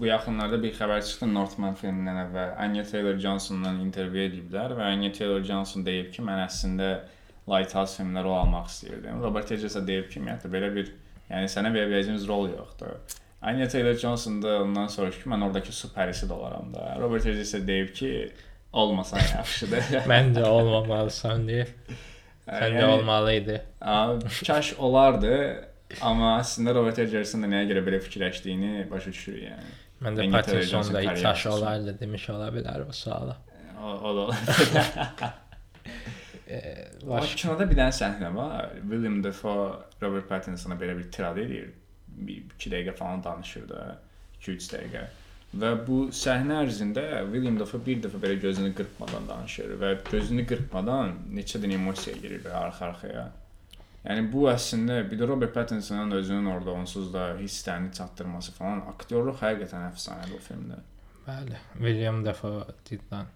[0.00, 2.52] bu yaxınlarda bir xəbər çıxdı Northman filmindən əvvəl.
[2.64, 6.90] Anya Taylor-Johnsonla intervyu ediblər və Anya Taylor-Johnson deyib ki, mən əslində
[7.50, 9.20] Lighthouse filmində rol almaq istəyirdim.
[9.24, 10.92] Robert Eggers də deyib ki, ümumiyyətlə belə bir,
[11.30, 12.96] yəni sənə verə biləcəyimiz rol yoxdur.
[13.42, 16.94] Anya Taylor-Johnson da ondan soruşdu ki, mən oradakı superisi də olaram da.
[17.00, 18.12] Robert Eggers də deyib ki,
[18.72, 19.92] olmasan yaxşıdır.
[20.08, 21.74] Məncə olmamalısan deyir.
[22.48, 23.60] Səndə Yəni- olmalı idi.
[24.46, 25.34] Kaş olardı,
[26.00, 29.70] amma əslində Robert Eggersin də nəyə görə belə fikirləşdiyini başa düşürük yəni.
[30.00, 33.36] Məndə Anya Pattinson da itaş olardı demiş ola bilər bu suala.
[33.82, 34.38] O, o da olar.
[37.06, 38.72] O Baş kinoda bir dənə səhnə var.
[38.82, 39.68] William Dafoe
[40.02, 41.68] Robert Pattinsona belə bir tirad edir.
[42.08, 43.84] Bir 2 dəqiqə falan danışır da.
[44.40, 45.04] 2-3 dəqiqə.
[45.62, 51.16] Və bu səhnə ərzində William Dafoe bir dəfə belə gözünü qırpmadan danışır və gözünü qırpmadan
[51.38, 53.28] neçə dənə emosiya girir arxa-arxaya.
[54.04, 59.42] Yəni bu əslində bir də Robert Pattinsonun özünün orada onsuz da hisslərini çatdırması falan aktyorluq
[59.42, 60.78] həqiqətən əfsanədir o filmdə.
[61.26, 63.28] Bəli, William Dafoe cidden.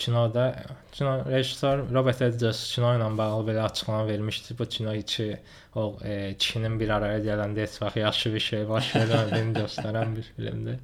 [0.00, 0.46] Kinoda
[0.92, 4.56] kino rejissor Robert Eggers kino ilə bağlı belə açıqlama vermişdi.
[4.58, 5.26] Bu kino içi
[5.74, 10.32] o e, kişinin bir araya gələndə heç vaxt yaxşı bir şey baş vermədiyini göstərən bir
[10.36, 10.80] filmdir.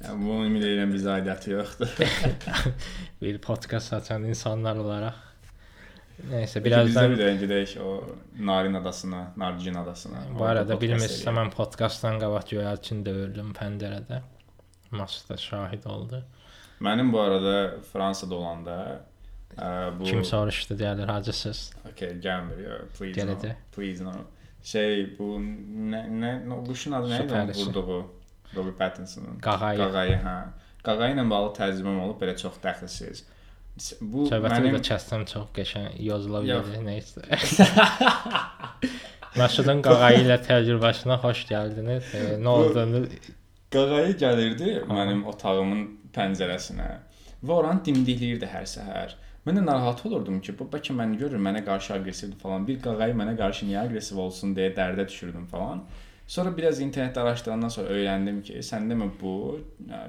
[0.00, 1.90] Yəni bu ümid edirəm bizə aidiyyəti yoxdur.
[3.22, 5.29] Bir podkast açan insanlar olaraq.
[6.30, 7.90] Nəysə, Birazdan birazdan bir də gedək o
[8.46, 10.22] Narin adasına, Narcin adasına.
[10.38, 14.20] bu arada bilmirsə mən podkastdan qabaq göyərçin döyürdüm pəncərədə.
[14.90, 16.24] Masda şahid oldu.
[16.80, 17.54] Mənim bu arada
[17.92, 18.76] Fransada olanda
[19.56, 21.70] ə, bu Kim soruşdu deyirlər hacısız.
[21.92, 22.86] Okay, gəlmir.
[22.98, 23.48] Please Gələcək.
[23.56, 23.72] no.
[23.76, 24.14] Please no.
[24.62, 28.00] Şey bu nə nə o quşun adı nə idi vurduğu?
[28.56, 29.38] Robert Pattinsonun.
[29.40, 29.78] Qağayı.
[29.78, 30.38] Qağayı, hə.
[30.84, 33.24] Qağayı ilə bağlı tərcüməm olub belə çox dəxilsiz.
[34.00, 37.24] Bu Söhbətimi mənim də kəsdim çox qəşəng yazıla bilər, nə isə.
[39.40, 42.10] Məşhudun qağayı ilə təcrübəsinə xoş gəldiniz.
[42.18, 43.04] E, nə olduğunu
[43.70, 45.82] Qağayı gəlirdi mənim otağımın
[46.14, 46.88] pəncərəsinə
[47.46, 49.14] və oranı dimdikləyirdi hər səhər.
[49.46, 52.66] Mən də narahat olurdum ki, bu bəlkə məni görür, mənə qarşı aqressivdir falan.
[52.66, 55.84] Bir qağayı mənə qarşı niyə aqressiv olsun deyə dərdə düşürdüm falan.
[56.26, 59.32] Sonra biraz internetdə araşdırandan sonra öyrəndim ki, sən demə bu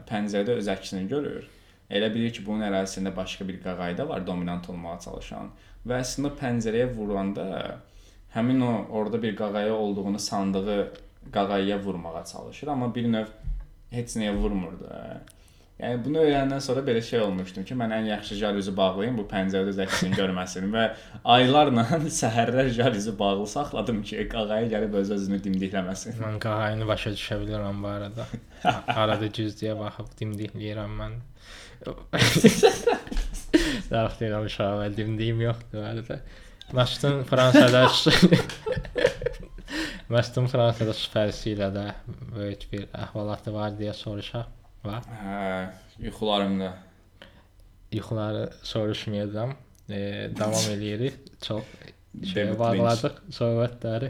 [0.10, 1.48] pəncərədə öz əksini görür.
[1.92, 5.52] Elə bilir ki, bunun ərazisində başqa bir qağayı da var dominant olmağa çalışan.
[5.88, 7.48] Və əslində pəncərəyə vuranda
[8.36, 10.80] həmin o orada bir qağayı olduğunu sandığı
[11.34, 13.28] qağayıya vurmağa çalışır, amma bir növ
[13.92, 14.88] heç nəyə vurmurdu.
[15.82, 19.72] Yəni bunu öyrənəndən sonra belə şey olmuşdum ki, mən ən yaxşı jaluzi bağlayım bu pəncərədə
[19.74, 20.84] öz əksini görməsin və
[21.36, 21.86] aylarla
[22.20, 26.20] səhərlər jaluzi bağlı saxladım ki, qağayı gəlib öz özünü dimdikləməsin.
[26.22, 28.28] mən qağayını başa düşə bilirəm bu arada.
[29.02, 31.18] Arada güzlüyə baxıb dimdikləyirəm mən.
[33.92, 36.20] Daxtiram uşağı dimdiyim yoxdur bu arada.
[36.78, 37.82] Məşqin Fransada
[40.14, 41.86] Məşqin Fransada süpərsi ilə də
[42.36, 44.48] böyük bir əhvalatı var deyə soruşaq.
[44.86, 45.02] Var.
[45.22, 45.70] Hə,
[46.08, 46.70] yuxularımda.
[47.92, 49.52] Yuxuları soruşmayacağam.
[49.90, 51.18] E, davam eləyirik.
[51.42, 51.64] Çox
[52.34, 54.10] şey bağladıq söhbətləri.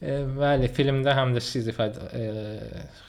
[0.00, 2.20] Bəli, filmdə həm də Sizifə e,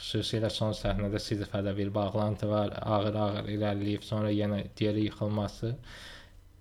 [0.02, 2.74] xüsusilə son səhnədə Sizifədə bir bağlantı var.
[2.84, 5.72] Ağır-ağır irəliləyib sonra yenə geri yıxılması.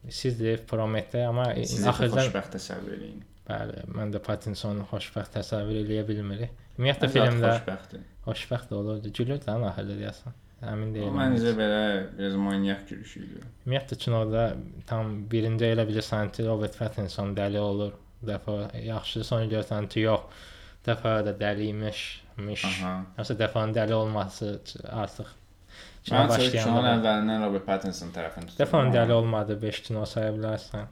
[0.09, 3.25] Sizif Prometey amma e, Sizi axırdan xoşbəxt təsəvvür eləyin.
[3.51, 6.55] bəli, mən də Pattinsonu xoşbəxt təsəvvür eləyə bilmirik.
[6.79, 8.05] Ümumiyyətlə filmdə xoşbəxtdir.
[8.29, 9.11] xoşbəxt olurdu.
[9.19, 10.37] Gülür də axırda deyəsən.
[10.61, 11.19] Əmin O deyiləm.
[11.19, 11.83] məncə belə
[12.17, 13.43] biraz manyak gülüşü idi.
[13.67, 14.47] Ümumiyyətlə kinoda
[14.87, 17.93] tam birinci elə bilirsən ki, Robert Pattinson dəli olur.
[18.27, 20.47] Dəfə yaxşı sonra görsən ki, yox.
[20.87, 22.01] Dəfə də dəli imiş.
[22.41, 22.65] miş.
[23.19, 25.29] Yoxsa dəfənin dəli olması artıq
[26.11, 28.47] Mən başlayan başlayanda əvvəlindən Robert Pattinson tuturam.
[28.61, 30.87] dəfənin dəli olmadı 5 kino saya bilərsən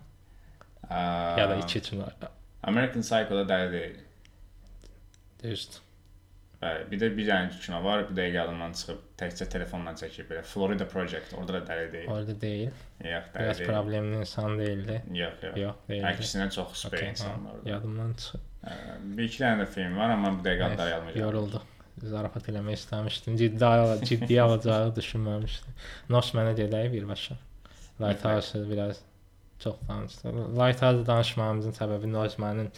[1.38, 2.08] ya da 2 kino.
[2.62, 3.96] American Psycho-da dəli deyil.
[5.42, 5.80] Düzdür.
[6.62, 10.40] Bəli, bir də bir dənə kino var, bir dəqiqə yadımdan çıxıb təkcə telefonla çəkib belə
[10.42, 12.08] Florida Project, orada da dəli deyil.
[12.10, 12.70] Orada deyil.
[13.04, 13.68] Yox, dəli Biraz deyil.
[13.70, 14.96] problemli insan değildi.
[15.20, 15.56] Yox, yox.
[15.62, 16.06] Yox, deyildi.
[16.10, 17.70] Əksinə çox super Okey, insan ha, orada.
[17.70, 18.40] Yadımdan çıxıb.
[19.18, 21.18] Bir iki dənə də film var, amma bu dəqiqə adları yadımda.
[21.18, 21.66] Yorulduq.
[22.02, 23.36] Zarafat eləmək istəmişdim.
[23.38, 25.76] Ciddi al- ciddi alacağı düşünməmişdim.
[26.14, 27.36] Nos mənə gedək birbaşa.
[28.00, 29.00] Lighthouse biraz
[29.58, 30.32] çox danışdı.
[30.58, 32.68] Lighthouse danışmağımızın səbəbi Nozmanın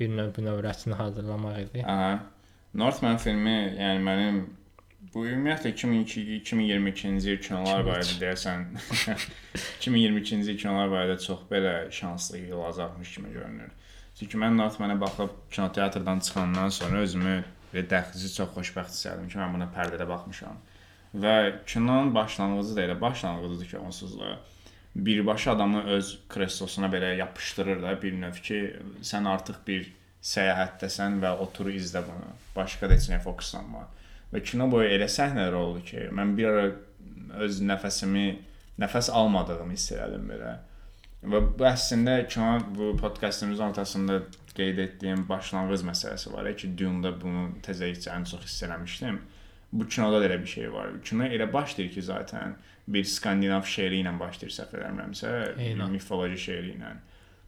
[0.00, 1.84] bir növ növrəsini hazırlamaq idi.
[1.86, 2.20] Aha.
[2.74, 4.40] Northman filmi, yəni mənim
[5.14, 8.66] bu ümumiyyətlə 2002 2022-ci il kinolar barədə deyəsən
[9.80, 13.70] 2022-ci il kinolar barədə çox belə şanslı il olacaqmış kimi görünür.
[14.18, 17.36] Çünki mən Northman-ə baxıb kinoteatrdan çıxandan sonra özümü
[17.72, 20.60] belə dəxilsiz çox xoşbəxt hiss etdim ki, mən buna pərdədə baxmışam.
[21.16, 21.34] Və
[21.66, 24.38] kinonun başlanğıcı da elə başlanğıcıdır ki, onsuz da
[24.96, 28.58] birbaşa adamı öz kreslosuna belə yapışdırır da bir növ ki,
[29.02, 29.92] sən artıq bir
[30.24, 32.32] səyahətdəsən və otur izlə bunu.
[32.56, 33.84] Başqa da heç nəyə fokuslanma.
[34.32, 36.66] Və kino boyu elə səhnələr oldu ki, mən bir ara
[37.44, 38.26] öz nəfəsimi
[38.80, 40.56] nəfəs almadığımı hiss elədim belə.
[41.28, 44.20] Və bu əslində kino bu podkastımızın ortasında
[44.58, 46.50] qeyd etdiyim başlanğıc məsələsi var.
[46.56, 49.18] Ki, Dune-da bunu təzəlikcə ən çox hiss eləmişdim.
[49.72, 50.92] Bu kinoda da elə bir şey var.
[51.04, 52.56] Kino elə başlayır ki, zaten
[52.88, 55.90] bir skandinav şeiri ilə başlayır səhv eləmirəmsə, Eynən.
[55.92, 56.94] mifoloji şeiri ilə.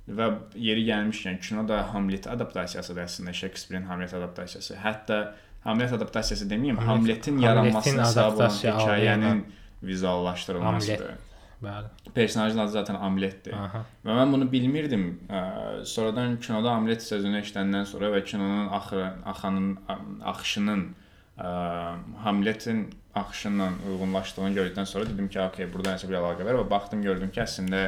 [0.09, 0.27] Və
[0.57, 4.75] yeri gəlmişkən kino da Hamlet adaptasiyasıdır əslində, Shakespeare-in Hamlet adaptasiyası.
[4.85, 5.19] Hətta
[5.65, 9.43] Hamlet adaptasiyası deməyim, Hamlet- Hamletin yaranmasına səbəb olan hekayənin
[9.83, 11.11] vizuallaşdırılmasıdır.
[11.63, 11.85] Bəli.
[12.15, 13.53] Personajın adı zaten Hamletdir.
[13.53, 13.85] Aha.
[14.05, 15.21] Və mən bunu bilmirdim.
[15.85, 19.79] Sonradan kinoda Hamlet sözünü eşidəndən sonra və kinonun axırı, axanın
[20.25, 20.87] axışının
[21.39, 21.51] ə,
[22.25, 27.03] Hamletin axışına uyğunlaşdığını gördükdən sonra dedim ki, okey, burada nəsə bir əlaqə var və baxdım
[27.03, 27.85] gördüm ki, əslində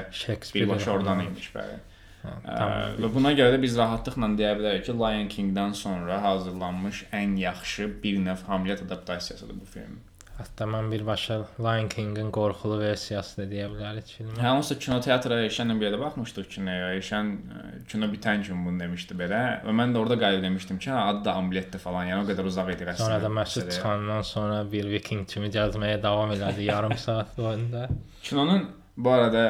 [0.54, 1.80] birbaşa oradan imiş bəli.
[2.22, 2.94] Ha, Ə, Tamam.
[3.02, 7.90] və buna görə də biz rahatlıqla deyə bilərik ki, Lion King-dən sonra hazırlanmış ən yaxşı
[8.02, 10.00] bir növ Hamlet adaptasiyasıdır bu film.
[10.32, 14.38] Hətta mən birbaşa Lion King-in qorxulu versiyası da deyə bilərik filmə.
[14.40, 16.88] Hə, onsuz kinoteatra Eşənlə bir yerdə baxmışdıq kinoya.
[16.98, 20.90] Eşən ə, kino bitən kimi bunu demişdi belə və mən də orada qayıb demişdim ki,
[20.90, 22.08] hə, adı da Hamletdir falan.
[22.10, 23.04] Yəni o qədər uzaq idi rəsmən.
[23.04, 27.88] Sonra da məşhur çıxandan sonra bir viking kimi gəzməyə davam elədi yarım saat boyunca.
[28.22, 29.44] Kinonun bu arada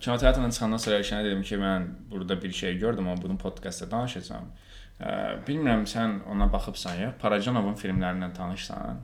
[0.00, 4.46] kinoteatrdan çıxandan sonra Eşənə dedim ki, mən burada bir şey gördüm, amma bunu podkastda danışacağam.
[5.00, 5.12] Ə,
[5.46, 9.00] bilmirəm sən ona baxıbsan ya, Parajanovun filmlərindən tanışsan?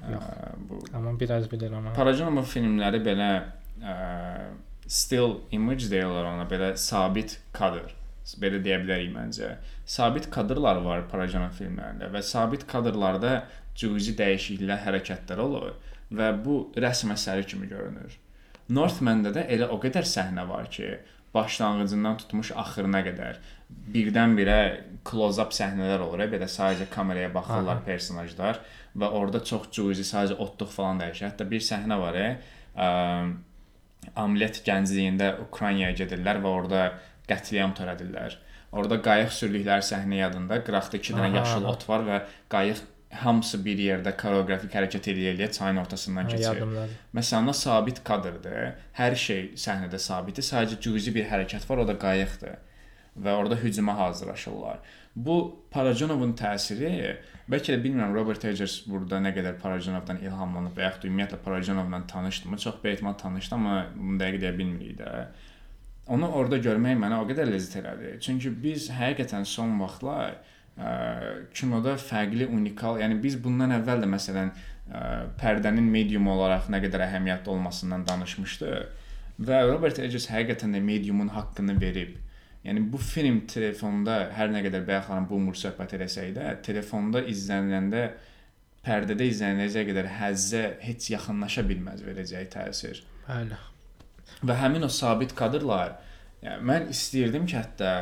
[0.00, 0.28] Ə, Yox.
[0.68, 1.94] bu Amma biraz bilirəm amma.
[1.96, 3.30] Parajanovun filmləri belə
[3.82, 3.96] ə,
[4.86, 7.90] still image deyirlər ona, belə sabit kadr,
[8.38, 9.56] belə deyə bilərik məncə.
[9.86, 13.40] Sabit kadrlar var Parajanov filmlərində və sabit kadrlarda
[13.74, 15.74] cüzi dəyişikliklər, hərəkətlər olur
[16.14, 18.14] və bu rəsm əsəri kimi görünür.
[18.70, 20.92] Northman-da da elə o qədər səhnə var ki,
[21.34, 23.38] başlanğıcından tutmuş axırına qədər
[23.94, 24.58] birdən-birə
[25.06, 26.24] close-up səhnələr olur.
[26.32, 27.86] Belə sadəcə kameraya baxırlar Aha.
[27.86, 28.60] personajlar
[28.98, 31.30] və orada çox cüzi sadəcə otluq falan dəyişir.
[31.30, 32.90] Hətta bir səhnə var, ə,
[34.16, 36.84] Amlet gəncliyində Ukraynaya gedirlər və orada
[37.28, 38.38] qətliam törədirlər.
[38.72, 40.60] Orada qayıq sürdükləri səhnə yadında.
[40.66, 42.20] Qıraqda 2 dənə yaşıl ot var və
[42.52, 42.80] qayıq
[43.10, 46.44] hamısı bir yerdə koreografik hərəkət eləyə-eləyə çayın ortasından Hə, keçir.
[46.44, 46.96] yadımdadır.
[47.18, 48.74] Məsələn, sabit kadrdır.
[48.98, 50.46] Hər şey səhnədə sabitdir.
[50.46, 52.56] Sadəcə cüzi bir hərəkət var, o da qayıqdır.
[53.20, 54.78] Və orada hücuma hazırlaşırlar.
[55.16, 55.36] Bu
[55.70, 57.16] Parajanovun təsiri,
[57.50, 62.58] bəlkə də bilmirəm Robert Eggers burada nə qədər Parajanovdan ilhamlanıb və yaxud ümumiyyətlə Parajanovla tanışdımı?
[62.58, 65.26] Çox ehtimal tanışdı, amma bunu dəqiq deyə bilmirik də.
[66.14, 68.14] Onu orada görmək mənə o qədər ləzzət elədi.
[68.22, 70.38] Çünki biz həqiqətən son vaxtlar
[71.56, 75.02] kinoda fərqli, unikal, yəni biz bundan əvvəl də məsələn ə,
[75.40, 79.00] pərdənin medium olaraq nə qədər əhəmiyyətli olmasından danışmışdıq
[79.40, 82.16] və Robert Eggers həqiqətən də mediumun haqqını verib.
[82.64, 88.02] Yəni bu film telefonda hər nə qədər bayaq xanım Boomer söhbət eləsək də, telefonda izləniləndə
[88.84, 93.00] pərdədə izləniləcək qədər həzzə heç yaxınlaşa bilməz verəcəyi təsir.
[93.26, 93.56] Bəli.
[94.44, 95.96] Və həmin o sabit kadrlar,
[96.44, 97.94] yəni mən istəyirdim ki, hətta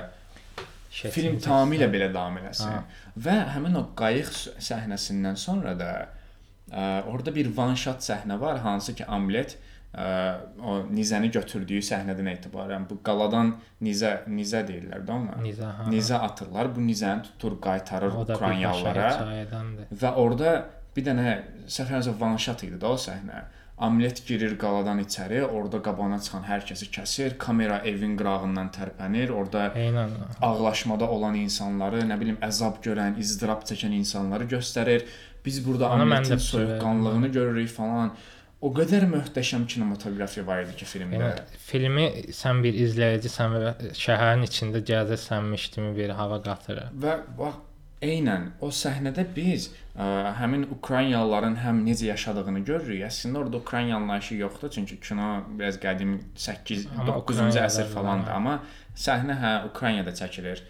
[0.99, 2.74] Şəkil film tamamilə belə davam eləsin.
[2.74, 2.84] Ha.
[3.26, 4.30] Və həmin o qayıq
[4.68, 9.55] səhnəsindən sonra da ə, orada bir one shot səhnə var, hansı ki Amlet
[9.94, 10.09] ə,
[10.59, 15.38] o nizəni götürdüyü səhnədən etibarən bu qaladan nizə nizə deyirlər də ona.
[15.44, 15.86] Nizə, ha.
[15.92, 16.72] Nizə atırlar.
[16.74, 19.12] Bu nizəni tutur, qaytarır Ukraynalılara.
[20.03, 20.59] Və orada
[20.96, 21.38] bir dənə
[21.70, 23.44] səfərimizə one shot idi də o səhnə.
[23.78, 29.68] Amlet girir qaladan içəri, orada qabağına çıxan hər kəsi kəsir, kamera evin qırağından tərpənir, orada
[29.78, 30.16] Eynən.
[30.42, 35.06] ağlaşmada olan insanları, nə bilim əzab görən, izdirab çəkən insanları göstərir.
[35.44, 38.10] Biz burada Amletin soyuqqanlığını görürük falan.
[38.60, 41.18] O qədər möhtəşəm kinematografiya var idi ki filmdə.
[41.22, 46.90] Yəni filmi sən bir izləyicisən və şəhərin içində gəzəsənmiş kimi bir hava qatırır.
[47.04, 47.60] Və bax
[48.05, 49.68] eynən o səhnədə biz
[49.99, 50.07] ə,
[50.38, 53.03] həmin Ukraynalıların həm necə yaşadığını görürük.
[53.09, 57.92] Əslində orada Ukrayna anlayışı yoxdur, çünki kino biraz qədim 8 Amma 9-cu Ukraynada əsr var,
[57.96, 58.36] falandır, hə.
[58.36, 58.59] amma
[59.07, 60.62] səhnə hə Ukraynada çəkilir.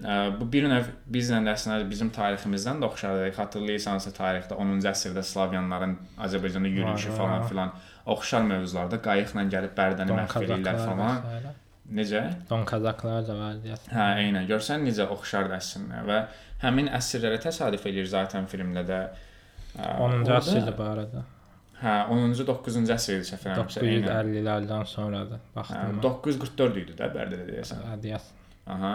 [0.00, 3.34] Ə, Bu bir növ bizlə də əslində bizim tariximizdən də oxşardır.
[3.36, 7.74] Xatırlayırsansa tarixdə 10-cu əsrdə Slavyanların Azərbaycanda yürüyüşü falan filan
[8.06, 11.50] oxşar mövzularda qayıqla gəlib Bərdəni məhv edirlər falan.
[11.90, 12.22] Necə?
[12.48, 13.90] Don Kazaklar da var deyəsən.
[13.90, 14.46] Hə, eynən.
[14.48, 16.18] Görsən necə oxşardır əslində və
[16.62, 19.00] həmin əsrlərə təsadüf eləyir zaten filmdə də.
[19.78, 21.24] Ə, 10-cu orada- əsrdir bu arada.
[21.80, 23.82] Hə, 10-cu 9-cu əsr idi səhv eləmirəmsə.
[23.88, 24.08] eynən.
[24.10, 25.38] 950-lərdən sonradır.
[25.40, 26.00] Hə, Baxdım.
[26.04, 27.84] 944 idi də Bərdədə deyəsən.
[27.88, 28.34] Hə, deyəsən.
[28.74, 28.94] Aha.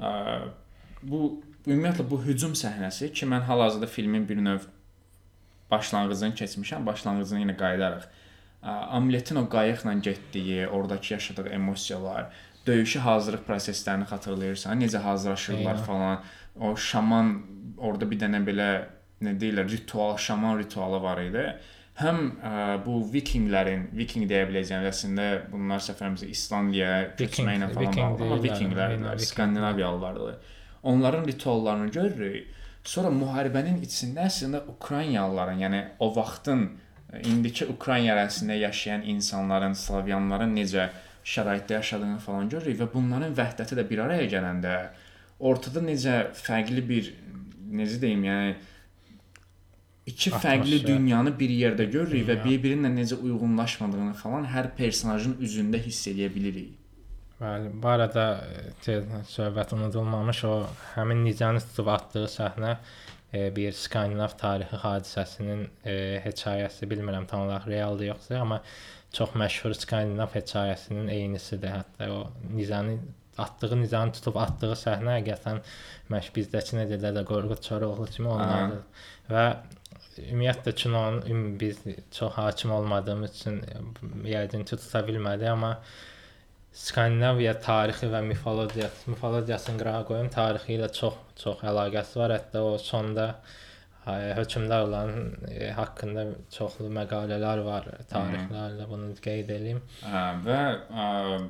[0.00, 0.10] Ə,
[1.02, 1.20] bu
[1.66, 4.66] ümumiyyətlə bu hücum səhnəsi ki, mən hal-hazırda filmin bir növ
[5.70, 8.04] başlanğıcını keçmişəm, başlanğıcına yenə qayıdaraq.
[8.62, 12.28] Ə, Amletin o qayıqla getdiyi, oradakı yaşadığı emosiyalar,
[12.66, 15.84] döyüşə hazırlıq proseslərini xatırlayırsan, necə hazırlaşırlar Eynən.
[15.88, 16.20] falan.
[16.60, 17.32] O şaman
[17.76, 18.68] orada bir dənə belə
[19.24, 21.44] nə deyirlər, ritual, şaman ritualı var idi.
[21.96, 22.50] Həm ə,
[22.84, 28.96] bu vikinglərin, viking deyə biləcəyim əslində bunlar səfərimizə İslandiyaya köçməklə falan viking bağlı, amma vikinglər.
[29.30, 30.34] Skandinaviyalılardır.
[30.82, 32.52] Onların rituallarını görürük.
[32.86, 40.52] Sonra müharibənin içində əslində Ukraynalıların, yəni o vaxtın ə, indiki Ukrayna ərazisində yaşayan insanların, Slavyanların
[40.54, 40.90] necə
[41.26, 44.76] şəraitdə yaşadığını falan görürük və bunların vəhdəti də bir araya gələndə
[45.38, 47.12] ortada necə fərqli bir
[47.76, 48.54] necə deyim, yəni
[50.06, 50.88] iki fərqli Atmosfer.
[50.88, 52.44] dünyanı bir yerdə görürük və Dünya.
[52.44, 56.76] bir-birinlə necə uyğunlaşmadığını falan hər personajın üzündə hiss edə bilirik.
[57.40, 58.22] Bəli, bu arada
[58.88, 60.54] e, söhbət unudulmamış o
[60.94, 62.76] həmin Nicəni tutub atdığı səhnə
[63.32, 68.62] e, bir Skandinav tarixi hadisəsinin e, hekayəsi, bilmirəm tam olaraq realdır yoxsa, amma
[69.12, 71.76] çox məşhur Skandinav hekayəsinin eynisidir.
[71.76, 72.22] Hətta o
[72.54, 72.96] Nizəni
[73.44, 75.62] atdığı Nizəni tutub atdığı səhnə həqiqətən
[76.12, 79.06] məş bizdəki necə də Qorqud Çoroğlu kimi onlardır.
[79.30, 79.46] Və
[80.22, 81.80] ümumiyyətlə kinonun üm- biz
[82.18, 83.62] çox hakim olmadığımız üçün
[84.24, 85.76] yəqin ki tuta bilmədik, amma
[86.76, 92.34] Skandinaviya tarixi və mifologiya, mifologiyasını qırağa qoyum, tarixi ilə çox çox əlaqəsi var.
[92.36, 93.28] Hətta o sonda
[94.06, 99.82] ə, hökmdarların ə, haqqında çoxlu məqalələr var, tarixlərlə bunu qeyd edeyim.
[100.06, 100.60] Hə, və
[101.04, 101.06] ə,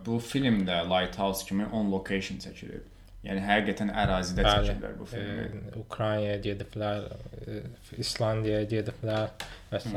[0.07, 2.93] bu film də Lighthouse kimi on location çəkilib.
[3.27, 4.69] Yəni həqiqətən ərazidə Bəli.
[4.69, 5.47] çəkiblər bu filmi.
[5.51, 7.09] E, Ukraynaya gediblər,
[7.43, 7.57] e,
[7.99, 9.33] İslandiyaya gediblər
[9.73, 9.91] və s.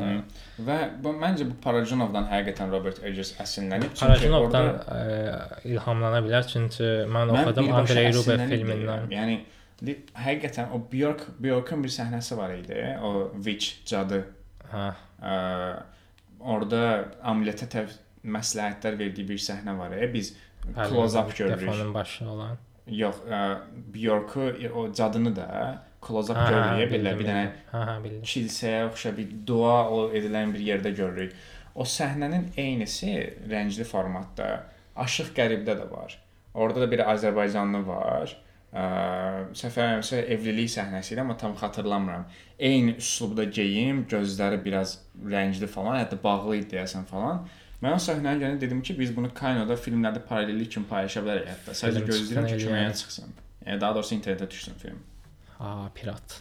[0.66, 3.94] Və bu məncə bu Parajonovdan həqiqətən Robert Eggers əsinlənib.
[4.00, 4.98] Parajonovdan orada-
[5.62, 9.06] e, ilhamlana bilər çünki mən Mən oxudum Andrey Rublev filmindən.
[9.14, 9.38] Yəni
[9.80, 12.78] həqiqətən o Bjork Bjorkun bir səhnəsi var idi.
[13.02, 14.22] O witch cadı
[14.70, 14.86] Hə.
[15.24, 15.36] ə,
[16.40, 16.82] orada
[17.32, 19.94] Amletə təv məsləhətlər verdiyi bir səhnə var.
[19.96, 20.34] E, biz
[20.74, 21.60] close up görürük.
[21.60, 22.58] Defonun başı olan.
[22.86, 23.40] Yox, ə,
[23.94, 25.46] Bjorku o cadını da
[26.06, 26.92] close up hə, görürük.
[26.98, 27.46] Belə bir dənə.
[27.72, 28.26] Hə, hə, bildim.
[28.34, 31.32] kilsəyə oxşar bir dua o edilən bir yerdə görürük.
[31.74, 33.16] O səhnənin eynisi
[33.48, 34.52] rəngli formatda
[35.00, 36.18] Aşıq Qəribdə də var.
[36.54, 38.32] Orada da bir Azərbaycanlı var.
[38.34, 42.28] Ə, səfərimsə evlilik səhnəsi idi, amma tam xatırlamıram.
[42.58, 47.42] Eyni üslubda geyim, gözləri biraz rəngli falan, hətta bağlı idi deyəsən falan.
[47.80, 51.74] Mən o səhnəni görəndə dedim ki, biz bunu Kinoda filmlərdə paralellik kimi paylaşa bilərik hətta.
[51.74, 53.32] Sadəcə gözləyirəm ki, köməyə çıxsın.
[53.66, 55.00] Yəni daha doğrusu internetə düşsün film.
[55.58, 56.40] Aa, pirat.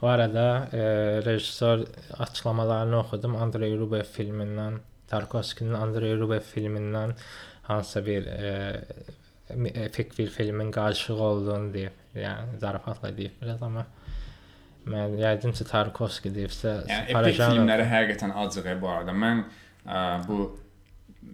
[0.00, 0.82] Bu arada e,
[1.24, 1.86] rejissor
[2.18, 3.36] açıqlamalarını oxudum.
[3.36, 4.80] Andrey Rublev filmindən,
[5.10, 7.14] Tarkovskinin Andrey Rublev filmindən
[7.62, 8.52] hansısa bir e,
[9.74, 11.96] epik bir filmin qarşılığı olduğunu deyib.
[12.14, 13.86] Yəni zarafatla deyib biraz amma
[14.90, 19.12] mən yəqin ki Tarkovski deyibsə, Yəni epik filmləri həqiqətən acıq bu arada.
[19.12, 19.44] Mən
[19.86, 20.38] ə, bu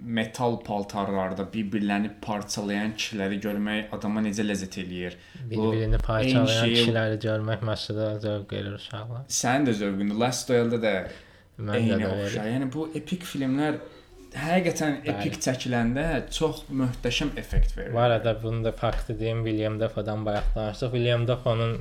[0.02, 5.14] metal paltarlarda bir-birlərini parçalayan kişiləri görmək adama necə ləzzət eləyir.
[5.50, 9.22] bir-birini parçalayan şeyi- kişiləri görmək məsələ zövq verir uşaqlar.
[9.28, 10.18] Sənin də zövqündür.
[10.20, 10.94] Last Duel-da da
[11.58, 12.44] Mən də də oxşar.
[12.44, 12.52] verir.
[12.52, 13.78] Yəni bu epik filmlər
[14.36, 17.92] həqiqətən epik çəkiləndə çox möhtəşəm effekt verir.
[17.94, 20.92] Bu arada bunu da faktı deyim, William Dafoe'dan bayaq danışdıq.
[20.96, 21.78] William Dafoe'nun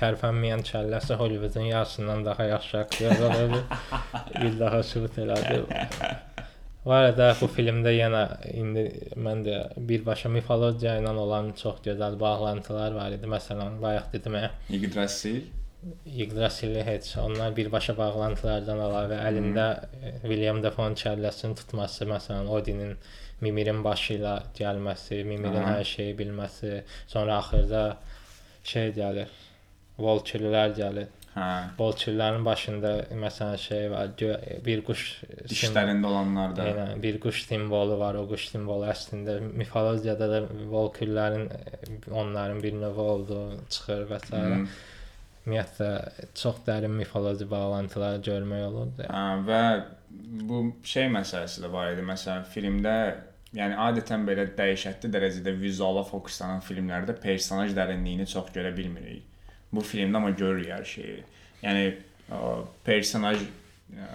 [0.00, 3.62] tərpənməyən kəlləsi Hollywoodun yarısından daha yaxşı aktyor oldu.
[4.42, 5.62] Bir daha sübut elədi.
[6.84, 8.22] Bu arada bu filmdə yenə
[8.58, 9.58] indi mən də
[9.90, 13.30] birbaşa mifologiya ilə olan çox gözəl bağlantılar var idi.
[13.30, 14.50] Məsələn, bayaq dedim ya,
[16.06, 16.76] Yggdrasil.
[16.86, 19.66] Heç onlar birbaşa bağlantılardan əlavə əlində
[20.22, 22.92] William Dafoe'nun kəlləsini tutması, məsələn, Odinin
[23.42, 27.82] Mimir'in başı ilə gəlməsi, Mimir'in hər şeyi bilməsi, sonra axırda
[28.74, 29.34] şey gəlir.
[29.98, 31.10] Volkirlər gəlir.
[31.32, 31.48] Hə.
[31.78, 34.10] Volkirlərin başında məsələn şey var,
[34.66, 35.04] bir quş
[35.48, 36.66] Dişlərində olanlar da.
[36.68, 38.20] Eynən, bir quş simvolu var.
[38.20, 41.48] O quş simvolu əslində mifologiyada da Volkirlərin
[42.12, 44.42] onların bir növü olduğu çıxır və s.
[45.42, 45.90] Ümumiyyətlə
[46.38, 49.08] çox dərin mifoloji bağlantılar görmək olurdu.
[49.10, 49.62] Hə, və
[50.48, 52.04] bu şey məsələsi də var idi.
[52.06, 52.94] Məsələn, filmdə
[53.56, 59.26] yəni adətən belə dəhşətli dərəcədə vizuala fokuslanan filmlərdə personaj dərinliyini çox görə bilmirik.
[59.72, 61.18] Bu filmdə amma görürük hər şeyi.
[61.64, 61.84] Yəni
[62.32, 62.54] o,
[62.86, 64.08] personaj ə,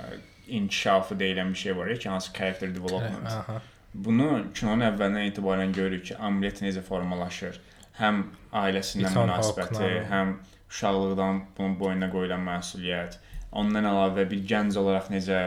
[0.48, 3.28] inkişafı deyilən bir şey var ya ki, hansı character development.
[3.28, 3.62] Aha.
[3.94, 7.60] Bunu kinonun əvvəlindən etibarən görürük ki, Amlet necə formalaşır.
[7.98, 10.38] Həm ailəsindən münasibəti, həm
[10.70, 13.18] uşaqlıqdan bunun boynuna qoyulan məsuliyyət,
[13.52, 15.40] ondan əlavə bir gənc olaraq necə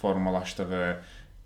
[0.00, 0.88] formalaşdığı,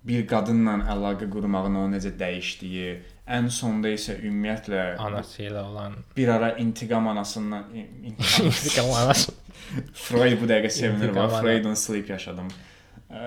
[0.03, 2.89] bir qadınla əlaqə qurmağın onu necə dəyişdiyi,
[3.37, 7.87] ən sonda isə ümumiyyətlə Anası ilə olan bir ara intiqam anasından in-
[8.49, 9.31] intiqam anası.
[9.93, 11.29] Freud bu dəqiqə sevinir və.
[11.39, 12.51] Freudun sleep yaşadım.
[13.13, 13.23] Ə,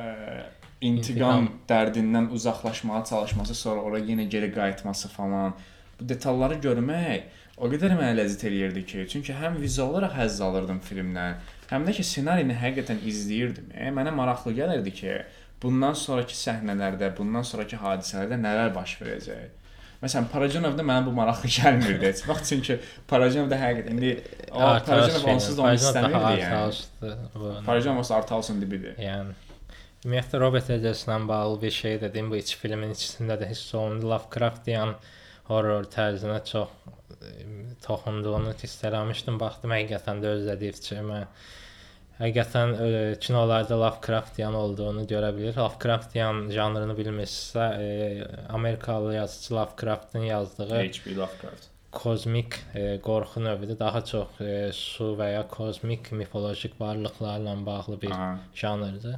[0.85, 1.49] İntiqam.
[1.69, 5.55] dərdindən uzaqlaşmağa çalışması, sonra ora yenə geri qayıtması falan.
[6.01, 7.23] Bu detalları görmək
[7.57, 11.39] o qədər mənə ləzzət eləyirdi ki, çünki həm vizual olaraq həzz alırdım filmdən,
[11.71, 13.71] həm də ki ssenarini həqiqətən izləyirdim.
[13.73, 15.15] E, mənə maraqlı gəlirdi ki,
[15.63, 19.47] bundan sonrakı səhnələrdə, bundan sonrakı hadisələrdə nələr baş verəcək.
[20.03, 22.77] Məsələn, Parajonovda mənə bu maraqlı gəlmirdi heç vaxt, çünki
[23.09, 24.13] Parajonovda həqiqətən indi
[24.53, 27.65] o Parajonov onsuz da onu istəmirdi yəni.
[27.65, 28.99] Parajon olsa Artalsın dibidir.
[29.01, 29.33] Yəni
[30.05, 32.29] ümumiyyətlə Robert Eggers-lə bağlı bir şey dedim.
[32.31, 34.07] Bu iki filmin ikisində də hiss olundu.
[34.13, 34.93] Lovecraftian
[35.49, 36.69] horror tərzinə çox
[37.87, 39.39] toxunduğunu hiss eləmişdim.
[39.41, 41.21] Baxdım həqiqətən də özlədiyi fikrimə.
[42.21, 45.57] Həqiqətən e, kinolarda Lovecraftian olduğunu görə bilir.
[45.61, 47.87] Lovecraftian janrını bilmirsə, e,
[48.49, 51.15] Amerikalı yazıcı Lovecraftın yazdığı H.P.
[51.17, 51.65] Lovecraft.
[51.93, 53.79] kozmik e, qorxu növüdür.
[53.79, 58.39] Daha çox e, su və ya kozmik mifolojik varlıqlarla bağlı bir Aha.
[58.55, 59.17] janrdır.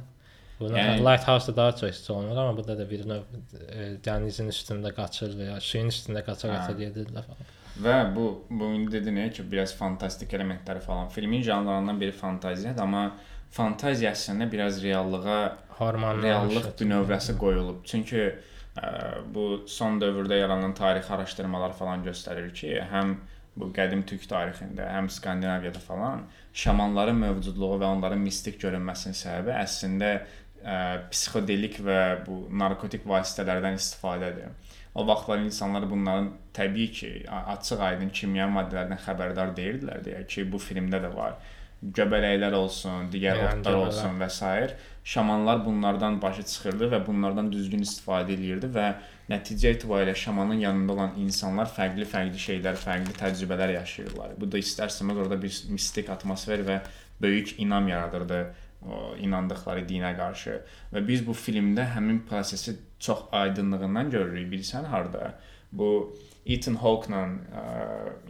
[0.59, 3.21] Bunu Yəni- Lighthouse-da daha çox hiss olunur, amma burada da bir növ
[3.69, 6.79] e, dənizin üstündə qaçır və ya suyun üstündə qaça-qaça Hə.
[6.83, 7.47] gedirlər falan.
[7.79, 11.09] Və bu bu indi dedin ki, biraz fantastik elementləri falan.
[11.09, 13.03] Filmin janrlarından biri fantaziyadır, amma
[13.51, 15.41] fantaziya əslində biraz reallığa
[15.79, 17.83] Hormonlar reallıq bünövrəsi qoyulub.
[17.87, 18.89] Çünki ə,
[19.33, 23.15] bu son dövrdə yaranan tarixi araşdırmalar falan göstərir ki, həm
[23.59, 30.11] bu qədim türk tarixində, həm Skandinaviyada falan şamanların mövcudluğu və onların mistik görünməsinin səbəbi əslində
[30.19, 30.77] ə,
[31.11, 34.51] psixodelik və bu narkotik vasitələrdən istifadədir.
[34.99, 37.11] O vaxtlar insanlar bunların təbii ki,
[37.55, 41.37] açıq-aydın kimya maddələrdən xəbərdar deyildilər deyə ki, bu filmdə də var.
[41.79, 43.85] Göbələklər olsun, digər Yəni, otlar göbələk.
[43.87, 44.73] olsun və s.
[45.13, 48.87] şamanlar bunlardan başı çıxırdı və bunlardan düzgün istifadə eləyirdi və
[49.31, 54.35] nəticə etibarilə şamanın yanında olan insanlar fərqli-fərqli şeylər, fərqli təcrübələr yaşayırlar.
[54.41, 56.81] Bu da istərsəməz orada bir mistik atmosfer və
[57.21, 58.41] böyük inam yaradırdı
[58.85, 60.59] o inandıqları dinə qarşı.
[60.93, 64.51] Və biz bu filmdə həmin prosesi çox aydınlığından görürük.
[64.53, 65.33] Bilirsən harda?
[65.71, 66.15] Bu
[66.45, 67.25] Ethan Hawke-la,
[67.61, 67.63] ə,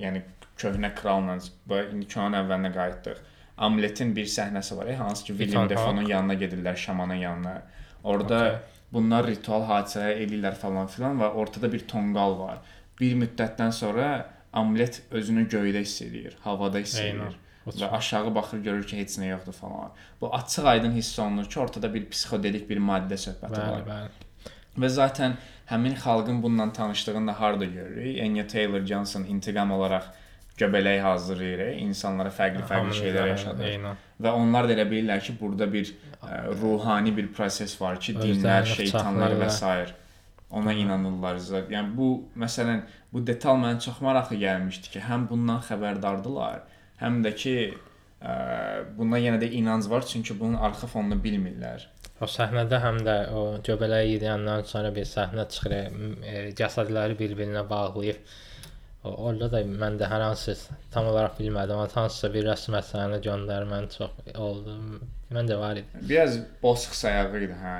[0.01, 0.23] yəni
[0.59, 1.37] köhnə kralla
[1.69, 3.21] və indi kinonun əvvəlinə qayıtdıq.
[3.67, 7.61] Amletin bir səhnəsi var, e, hansı ki William Defoe'nun yanına gedirlər şamanın yanına.
[8.03, 8.59] Orada Okay.
[8.93, 12.61] bunlar ritual hadisələr eləyirlər falan filan və ortada bir tonqal var.
[12.99, 14.07] Bir müddətdən sonra
[14.53, 19.17] Amlet özünü göydə hiss edir, havada hiss edir O və aşağı baxır görür ki, heç
[19.21, 19.91] nə yoxdur falan.
[20.21, 23.85] Bu açıq-aydın hiss olunur ki, ortada bir psixodelik bir maddə söhbəti Bəli, var.
[23.89, 24.25] bəli.
[24.79, 25.37] Və zaten
[25.69, 28.21] həmin xalqın bununla tanışdığını da harda görürük?
[28.23, 30.03] Anya Taylor-Johnson intiqam olaraq
[30.59, 33.67] göbələk hazırlayır, e, insanlara fərqli-fərqli şeylər yaşadır.
[33.73, 33.99] Eynən.
[34.21, 38.65] Və onlar da elə bilirlər ki, burada bir ə, ruhani bir proses var ki, dinlər,
[38.65, 39.93] Özlərini şeytanlar və s.
[40.49, 41.39] ona inanırlar.
[41.71, 42.09] Yəni bu
[42.39, 46.65] məsələn bu detal mənə çox maraqlı gəlmişdi ki, həm bundan xəbərdardılar,
[46.99, 48.33] həm də ki ə,
[48.97, 51.87] buna yenə də inanc var, çünki bunun arxa fonunu bilmirlər.
[52.19, 58.33] O səhnədə həm də o göbələyi yeyəndən sonra bir səhnə çıxır, e, cəsədləri bir-birinə bağlayıb.
[59.03, 60.57] O, orada da mən də hər hansı
[60.91, 64.75] tam olaraq bilmədim, amma hansısa bir rəsm əsərinə göndərmən çox oldu.
[65.29, 65.99] Mən də var idi.
[66.09, 67.73] Biraz bosq sayağı idi, hə.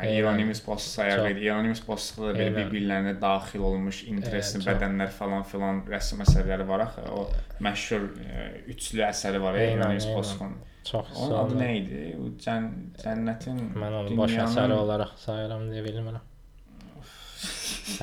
[0.68, 1.32] Bosq sayağı Çox.
[1.32, 1.40] idi.
[1.48, 7.08] İronimus bosqda da belə bir-birlərinə daxil olmuş interesli bədənlər falan filan rəsm əsərləri var axı.
[7.10, 7.24] O
[7.66, 9.98] məşhur ə, üçlü əsəri var, eynən.
[10.16, 10.54] bosqun.
[10.90, 12.04] Çox Onun adı sonra nə idi?
[12.22, 12.68] O cən
[13.02, 16.26] cənnətin mən onu dünyanın- əsəri olaraq sayıram deyə bilmirəm.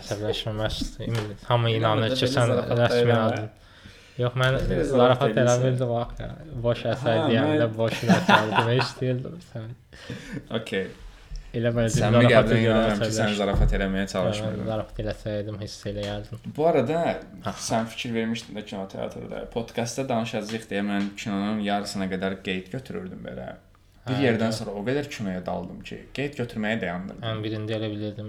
[0.03, 1.30] Əsəbləşməmək istəyirəm.
[1.47, 3.14] Hamı inanır ki, sən eləmə.
[3.30, 3.49] adın.
[4.16, 4.54] Yox, mən
[4.90, 6.20] zarafat eləmirdim bax.
[6.20, 6.28] ya.
[6.66, 9.74] Boş əsər deyəndə mən- boş əsər demək istəyirdim sən.
[10.60, 10.86] Okay.
[11.56, 14.64] Elə belə Sən zarafat mi qəbul edirəm ki, sən zarafat eləməyə çalışmırdın?
[14.68, 16.40] Zarafat eləsəydim hiss eləyərdim.
[16.56, 16.98] Bu arada
[17.68, 19.44] sən fikir vermişdin də kino teatrda.
[19.54, 23.54] Podkastda danışacağıq deyə mən kinonun yarısına qədər qeyd götürürdüm belə.
[24.07, 24.57] Bir Hə, yerdən gör.
[24.59, 27.22] sonra o qədər kinoya daldım ki, qeyd götürməyə dayandırdım.
[27.26, 28.28] Mən birində elə bilirdim,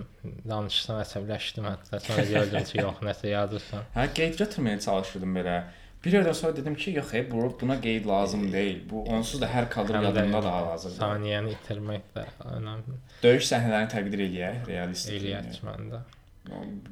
[0.50, 2.00] danışsan əsəbləşdim hətta.
[2.06, 3.84] Sonra gördüm ki, yox, nəsə yazırsan.
[3.96, 5.58] Hə, qeyd götürməyə çalışırdım belə.
[6.06, 8.82] Bir yerdən sonra dedim ki, yox, ey, bu buna qeyd lazım deyil.
[8.90, 10.98] Bu onsuz da hər kadr Həm də yadımda da hal-hazırda.
[11.04, 12.26] Saniyəni itirmək də
[12.58, 12.98] önəmli.
[13.24, 15.10] Döyüş səhnələrini təqdir eləyək, realist.
[15.14, 16.04] Eləyək məndə.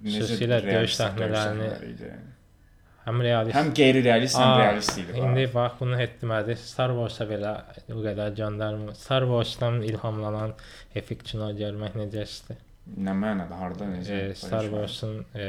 [0.05, 2.15] Xüsusilə döyüş səhnələrini-?
[3.05, 3.53] Həm realist.
[3.53, 5.15] Həm qeyri-realist, həm realist idi.
[5.21, 6.55] İndi bax bunu etmədi.
[6.57, 7.51] Star Wars-a belə
[7.93, 8.95] o qədər göndərmə.
[8.97, 10.55] Star Wars-dan ilhamlanan
[10.97, 12.63] epik kino görmək necə istəyir?
[12.85, 14.17] Nə mənada, harda necə?
[14.29, 15.45] E, Star Wars-un e,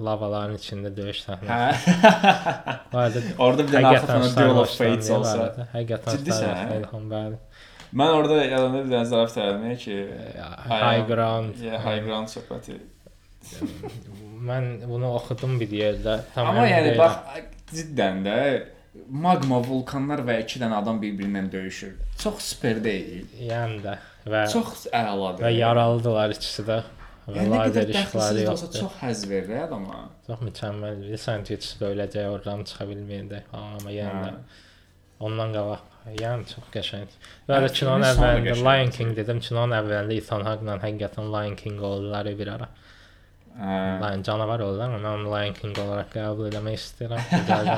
[0.00, 1.96] lavaların içində döyüş səhnəsi.
[2.04, 2.76] Hə.
[2.92, 5.68] Arada Orada bir dənə arxa həqiqətən fona Star Duel of Fates olsa.
[5.74, 6.54] Həqiqətən Star hə?
[6.54, 7.40] Wars ilham bəli.
[8.00, 9.98] Mən orada yadımda bir dənə zarafat elədim ki,
[10.72, 11.60] High ground.
[11.60, 12.78] Yeah, high ground söhbəti.
[14.42, 16.16] Mən bunu oxudum bir yerdə.
[16.34, 16.98] Tam Amma yəni deyiləm.
[16.98, 18.38] bax ciddən də
[19.24, 21.92] magma vulkanlar və iki dənə adam bir-birindən döyüşür.
[22.22, 23.22] Çox super deyil.
[23.50, 23.94] yəni də
[24.32, 25.44] və Çox əladır.
[25.46, 26.80] və yaralıdılar ikisi də.
[27.28, 28.80] Və Yəni lazer olsa yoxdur.
[28.80, 30.00] çox həzz verir adama.
[30.26, 30.96] Çox mükəmməl.
[31.04, 33.42] Bilirsən ki, ikisi də öləcək, oradan çıxa bilməyəcək.
[33.54, 34.32] Amma də Hə.
[35.20, 35.84] ondan qabaq.
[36.18, 37.06] Yəni çox qəşəng.
[37.48, 38.56] Və də Hə, kinonun da əvvəlində.
[38.66, 39.38] Lion King dedim.
[39.38, 42.68] Kinonun əvvəlində Ethan Hawke-la həqiqətən Lion King oldular bir ara.
[43.56, 47.24] Lion canavar oldular, amma mən onu Lion King olaraq qəbul etmək istəyirəm.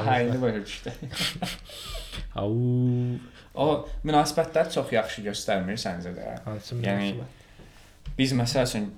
[0.08, 0.92] Haydi başa düşdü.
[2.38, 2.52] Au.
[3.54, 3.66] O
[4.06, 6.36] münasibətləri çox yaxşı göstərmir səncə də?
[6.46, 7.26] Hansı Yəni?
[8.18, 8.88] Biz məsəl üçün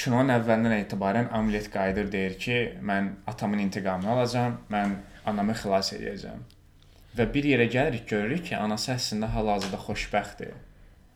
[0.00, 4.94] kinonun əvvəlindən etibarən Amlet qayıdır deyir ki, mən atamın intiqamını alacağam, mən
[5.28, 6.44] anamı xilas edəcəm.
[7.18, 10.56] Və bir yerə gəlirik, görürük ki, anası əslində hal-hazırda xoşbəxtdir.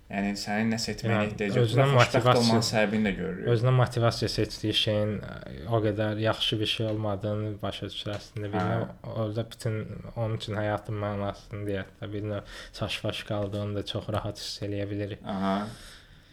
[0.09, 3.49] Yəni sənin nəsə etməyə Yəni, ehtiyacın özünə motivasiya- olmanın səbəbini də görürük.
[3.53, 5.35] Özünə motivasiya seçdiyi şeyin ə,
[5.69, 8.49] o qədər yaxşı bir şey olmadığını başa düşür əslində.
[8.55, 8.71] Bir Hə.
[8.71, 9.77] növ orada bütün
[10.17, 12.41] onun üçün həyatın mənasını deyək də bir növ
[12.79, 15.21] çaş-baş qaldığını da çox rahat hiss eləyə bilirik.
[15.27, 15.59] Aha.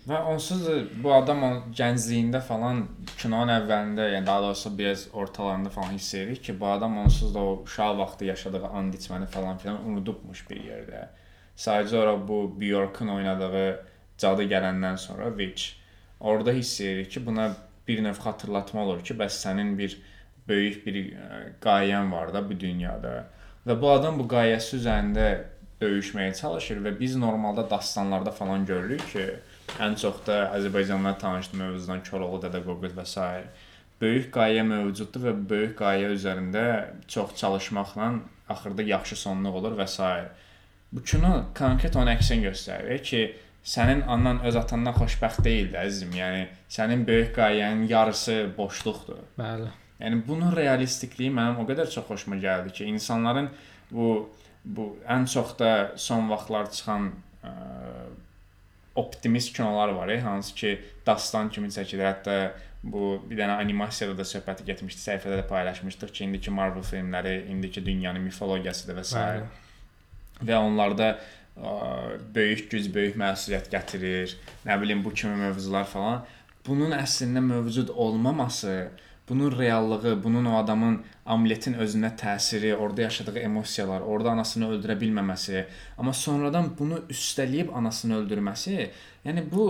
[0.07, 0.73] Və onsuz da
[1.03, 2.83] bu adam o gəncliyində falan
[3.17, 7.39] kinonun əvvəlində, yəni daha doğrusu biraz ortalarında falan hiss edirik ki, bu adam onsuz da
[7.39, 11.07] o uşaq vaxtı yaşadığı and içməni falan filan unudubmuş bir yerdə.
[11.57, 13.67] Sadəcə ora bu Bjork'un oynadığı
[14.17, 15.71] cadı gələndən sonra Witch
[16.19, 17.55] orada hiss edirik ki, buna
[17.87, 19.97] bir növ xatırlatma olur ki, bəs sənin bir
[20.47, 23.25] böyük bir ə, qayən var da bu dünyada.
[23.65, 25.27] Və bu adam bu qayəsi üzərində
[25.81, 29.25] döyüşməyə çalışır və biz normalda dastanlarda falan görürük ki,
[29.81, 33.27] ən çox da Azərbaycanlılar tanışdı mövzudan Koroğlu Dədə Qorqud və s.
[34.01, 36.65] Böyük qayə mövcuddur və böyük qayə üzərində
[37.07, 38.13] çox çalışmaqla
[38.49, 40.09] axırda yaxşı sonluq olur və s.
[40.95, 43.21] Bu kino konkret onun əksini göstərir ki,
[43.67, 46.13] sənin anan öz atandan xoşbəxt deyildi əzizim.
[46.15, 49.19] Yəni sənin böyük qayənin yarısı boşluqdur.
[49.39, 49.67] Bəli.
[49.99, 53.49] Yəni bunun realistikliyi mənim o qədər çox xoşuma gəldi ki, insanların
[53.91, 54.29] bu
[54.65, 57.11] bu ən çox da son vaxtlar çıxan
[57.45, 57.51] ə,
[58.95, 60.71] optimist kinolar var, e, hansı ki,
[61.05, 62.07] dastan kimi çəkilir.
[62.07, 62.37] Hətta
[62.83, 67.85] bu bir dənə animasiyada da söhbəti getmişdi, səhifədə də paylaşmışdıq ki, indiki Marvel filmləri, indiki
[67.85, 69.27] dünyanın mifologiyasıdır və s.
[70.41, 71.73] və onlarda ə,
[72.35, 74.35] böyük güc, böyük məsuliyyət gətirir.
[74.65, 76.25] Nə bilim bu kimi mövzular falan.
[76.65, 78.89] Bunun əslində mövcud olmaması
[79.29, 85.63] bunun reallığı, bunun o adamın Amletin özünə təsiri, orada yaşadığı emosiyalar, orada anasını öldürə bilməməsi,
[85.97, 88.89] amma sonradan bunu üstələyib anasını öldürməsi,
[89.25, 89.65] yəni bu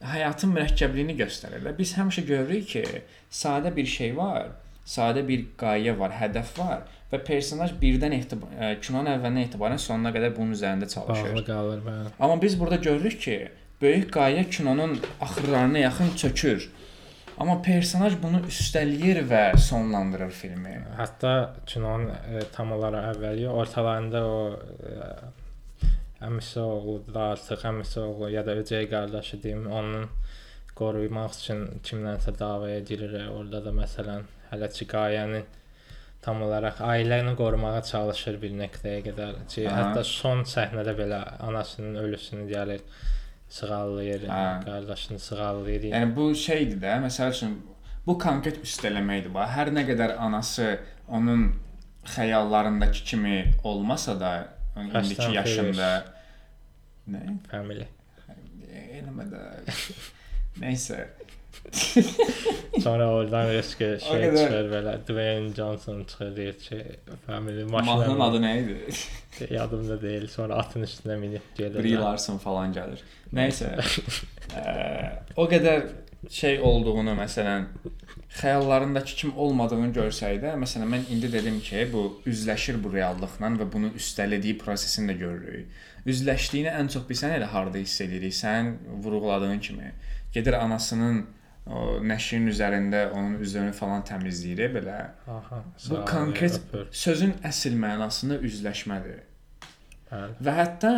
[0.00, 1.66] həyatın mürəkkəbliyini göstərir.
[1.78, 2.84] Biz həmişə görürük ki,
[3.30, 4.52] sadə bir şey var,
[4.86, 10.34] sadə bir qayə var, hədəf var və personaj birdən etibar kinonun əvvəlindən etibarən sonuna qədər
[10.36, 11.32] bunun üzərində çalışır.
[11.34, 12.12] Bağlı qalır, bəli.
[12.20, 13.38] Amma biz burada görürük ki,
[13.82, 16.70] böyük qayə kinonun axırlarına yaxın çökür.
[17.40, 20.74] Amma personaj bunu üstələyir və sonlandırır filmi.
[20.98, 21.30] Hətta
[21.66, 24.40] kinonun e, tam olaraq əvvəli, ortalarında o
[24.84, 25.06] e,
[26.28, 30.10] əmisi oğlu da artıq əmisi oğlu ya da öcəy qardaşı deyim, onun
[30.76, 33.16] qorumaq üçün kimlənsə davaya girir.
[33.32, 35.42] Orada da məsələn hələ ki qayəni
[36.24, 39.38] tam olaraq ailəni qorumağa çalışır bir nöqtəyə qədər.
[39.48, 39.78] Ki, Aha.
[39.80, 42.84] hətta son səhnədə belə anasının ölüsünü gəlir
[43.50, 44.44] sığallayır, Hə.
[44.66, 45.88] qardaşını sığallayır.
[45.94, 47.56] Yəni bu şeydir də, məsəl üçün
[48.06, 49.32] bu konkret üstələməkdir.
[49.34, 50.68] Bax, hər nə qədər anası
[51.08, 51.48] onun
[52.14, 54.32] xəyallarındakı kimi olmasa da,
[54.76, 55.90] indiki yaşında
[57.10, 57.24] nə?
[57.50, 57.88] Family.
[59.00, 59.42] Eləmə də.
[60.60, 61.00] Nəysə.
[62.82, 66.82] Sonra oradan qədər- çıxır belə Dwayne Johnson çıxır deyir ki,
[67.26, 69.54] family Mahnının maşına adı nə idi?
[69.54, 70.26] yadımda deyil.
[70.28, 71.82] Sonra atın üstünə minib gedir.
[71.84, 73.02] Brie Larson falan gəlir.
[73.34, 73.74] Nəysə.
[74.56, 75.86] ə, o qədər
[76.30, 77.64] şey olduğunu, məsələn,
[78.40, 83.92] xəyallarındakı kimi olmadığını görsəydə, məsələn, mən indi dedim ki, bu üzləşir bu reallıqla və bunu
[83.98, 85.66] üstələdiyi prosesini də görürük.
[86.06, 88.34] Üzləşdiyini ən çox bilsən elə harda hiss edirik?
[88.34, 88.74] Sən
[89.04, 89.92] vurğuladığın kimi.
[90.32, 91.26] Gedir anasının
[91.70, 94.98] o nəşrin üzərində onun üzünü falan təmizləyir belə.
[95.30, 95.62] Aha.
[95.88, 96.88] Bu konkret öpür.
[96.90, 99.20] sözün əsl mənasında üzləşmədir.
[100.10, 100.38] Bəli.
[100.42, 100.94] Və hətta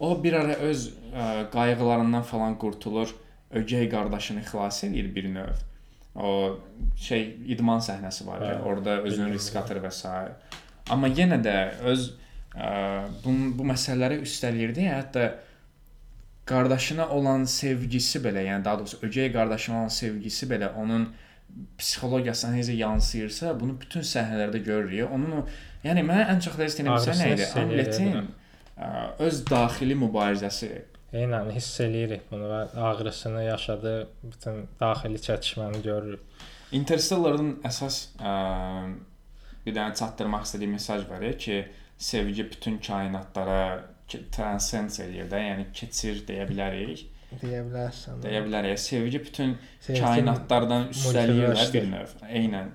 [0.00, 3.12] o bir ara öz ə, qayğılarından falan qurtulur,
[3.50, 5.66] ögey qardaşını xilas edir bir növ.
[6.14, 6.58] O
[6.96, 10.08] şey idman səhnəsi var ya, Hə, orada özünü bildim, risk atır və s.
[10.90, 11.58] Amma yenə də
[11.92, 12.08] öz
[12.56, 12.70] ə,
[13.24, 14.88] bu bu məsələləri üstəlirdi.
[14.88, 15.28] Hətta
[16.48, 21.08] qardaşına olan sevgisi belə, yəni daha doğrusu ögey qardaşına olan sevgisi belə onun
[21.78, 25.10] psixologiyasına necə yansıyırsa, bunu bütün səhnələrdə görürük.
[25.14, 25.46] Onun o,
[25.84, 27.48] yəni mənə ən çox dəstəkləyə Ağrısını bilsən nə idi?
[27.54, 28.30] Hamletin
[29.28, 30.70] öz daxili mübarizəsi.
[31.18, 33.92] Eynən hiss eləyirik bunu və ağrısını yaşadı,
[34.22, 36.20] bütün daxili çatışmanı görürük.
[36.76, 38.32] Interstellar-ın əsas ə,
[39.64, 41.62] bir dənə çatdırmaq istədiyi mesaj var ya ki,
[41.98, 43.62] sevgi bütün kainatlara
[44.08, 47.06] ki, transcend eləyir də, yəni keçir deyə bilərik.
[47.42, 48.20] Deyə bilərsən.
[48.24, 48.78] Deyə bilərik.
[48.80, 52.14] Sevgi bütün Sevgi kainatlardan üstələyir də bir növ.
[52.28, 52.70] Eynən.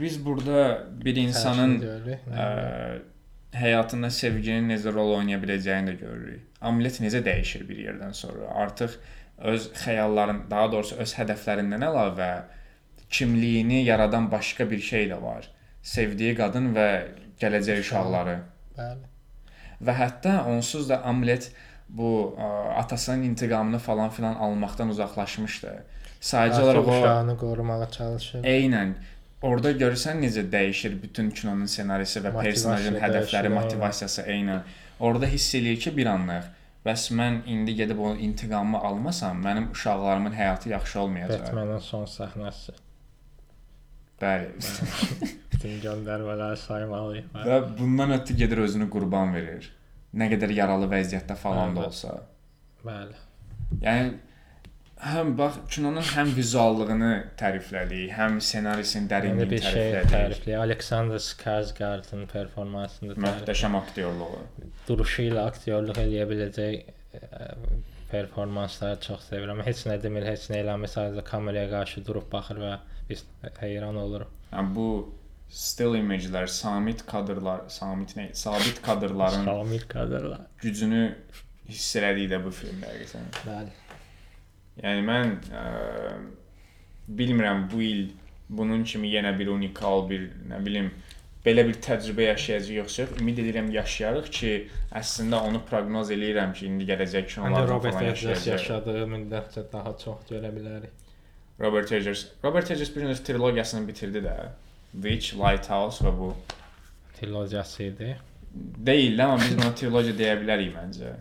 [0.00, 0.60] Biz burada
[1.04, 2.46] bir insanın ə,
[3.52, 6.48] həyatında sevginin necə rol oynaya biləcəyini də görürük.
[6.64, 8.48] Amulet necə dəyişir bir yerdən sonra.
[8.64, 8.96] Artıq
[9.52, 12.30] öz xəyalların, daha doğrusu öz hədəflərindən əlavə
[13.10, 15.50] kimliyini yaradan başqa bir şey də var.
[15.82, 16.88] Sevdiyi qadın və
[17.40, 18.38] gələcək uşaqları.
[18.78, 19.13] Bəli.
[19.82, 21.50] Və hətta onsuz da Amulet
[21.88, 22.50] bu ə,
[22.82, 25.74] atasının intiqamını falan filan almaqdan uzaqlaşmışdı.
[26.20, 28.44] Sadəcə olaraq o uşağını qorumağa çalışır.
[28.44, 28.94] Eynən.
[29.44, 33.58] Orada görürsən necə dəyişir bütün kinonun ssenarisi və personajın dəyişir, hədəfləri, eynən.
[33.60, 34.62] motivasiyası eynən.
[35.00, 36.48] Orada hiss eləyir ki, bir anlıq
[36.86, 41.46] bəs mən indi gedib o intiqamımı almasam, mənim uşaqlarımın həyatı yaxşı olmayacaq.
[41.46, 42.74] Batman'ın son səhnəsi.
[44.24, 44.50] Bəli.
[45.54, 47.30] Bütün göndərmələri saymalıyıq.
[47.46, 49.70] və bundan ötürü gedir özünü qurban verir.
[50.14, 51.90] Nə qədər yaralı vəziyyətdə falan da Bəli.
[51.90, 52.14] olsa.
[52.84, 53.16] Bəli.
[53.82, 54.12] Yəni
[55.04, 57.08] həm bax kinonun həm vizuallığını
[57.40, 60.12] təriflədik, həm ssenarisinin dərinliyini bir şey təriflədik.
[60.14, 60.54] tərifli.
[60.66, 63.16] Alexander Skarsgård'ın performansını.
[63.26, 64.44] Möhtəşəm aktyorluğu.
[64.88, 67.50] Duruşu ilə aktyorluq eləyə biləcək ə,
[68.12, 69.62] performansları çox sevirəm.
[69.66, 72.74] Heç nə demir, heç nə eləmir, sadəcə kameraya qarşı durub baxır və
[73.08, 73.24] biz
[73.60, 74.30] heyran oluruq.
[74.52, 74.88] Yəni bu
[75.48, 78.28] still imagelər, samit kadrlar, samit nə?
[78.34, 80.40] Sabit kadrların Şamil kadrlar.
[80.62, 81.02] gücünü
[81.68, 83.28] hiss elədik də bu filmdə həqiqətən.
[83.46, 83.74] Bəli.
[84.82, 85.64] Yəni mən ə,
[87.08, 88.06] bilmirəm bu il
[88.48, 90.90] bunun kimi yenə bir unikal bir, nə bilim,
[91.46, 93.14] belə bir təcrübə yaşayacağıq yoxsa yox.
[93.20, 94.52] Ümid edirəm yaşayarıq ki,
[95.00, 98.52] əslində onu proqnoz eləyirəm ki, indi gələcək kinolarda Robert falan yaşayacağıq.
[98.58, 100.92] yaşadığı müddətcə daha çox görə bilərik.
[101.60, 102.26] Robert Eggers.
[102.44, 104.34] Robert Eggers bir növ trilogiyasını bitirdi də.
[104.92, 106.32] Witch, Lighthouse və bu.
[107.20, 108.16] Trilogiyası idi.
[108.86, 111.14] Deyil, amma biz buna trilogiya deyə bilərik məncə.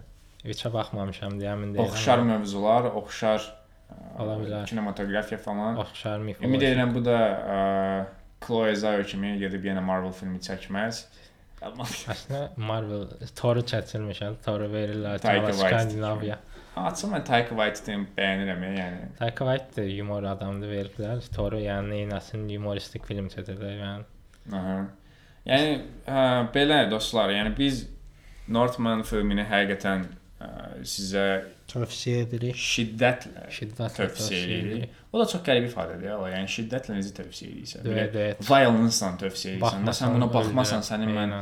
[0.46, 1.90] Üçə baxmamışam deyə əmin deyiləm.
[1.94, 4.66] Oxşar mövzular, oxşar ə, Ola bilər.
[4.70, 5.78] kinematografiya falan.
[5.86, 6.50] Oxşar mifologiya.
[6.50, 7.18] Ümid edirəm bu da
[7.58, 7.60] ə,
[8.46, 11.06] Chloe Zhao kimi gedib yenə Marvel filmi çəkməz.
[11.64, 13.06] Amma Əslində Marvel
[13.40, 14.34] Thor-u çəkilmişəm.
[14.44, 15.22] Thor-u verirlər
[15.62, 16.38] Skandinaviya.
[16.80, 19.08] Açıq mən Taika Waititi-ni bəyənirəm yəni.
[19.20, 21.22] Taika Waititi də yumor adamdır veriblər.
[21.36, 24.06] Thor-u yəni neynəsin humoristik film çəkəcək yəni.
[24.60, 24.78] Aha.
[25.48, 25.74] Yəni
[26.08, 26.20] ə,
[26.56, 27.86] belə dostlar, yəni biz
[28.48, 30.06] Northman filmini həqiqətən
[30.44, 30.50] ə,
[30.88, 31.26] sizə
[31.74, 32.58] Tövsiyə edirik.
[32.60, 34.98] şiddətlə Şiddətlə tövsiyə edirik.
[35.14, 36.18] O da çox qəribə ifadədir ya.
[36.36, 37.88] Yəni şiddətlə necə tövsiyə edirsən?
[37.88, 38.44] Evet, evet.
[38.50, 39.90] Violence-la tövsiyə edirsən.
[40.00, 41.38] Sən buna baxmasan sənin mən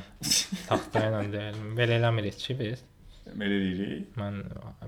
[0.68, 1.74] taxta ilə deyirəm.
[1.80, 2.84] Belə eləmirik ki biz.
[3.30, 4.08] Belə deyirik.
[4.20, 4.40] Mən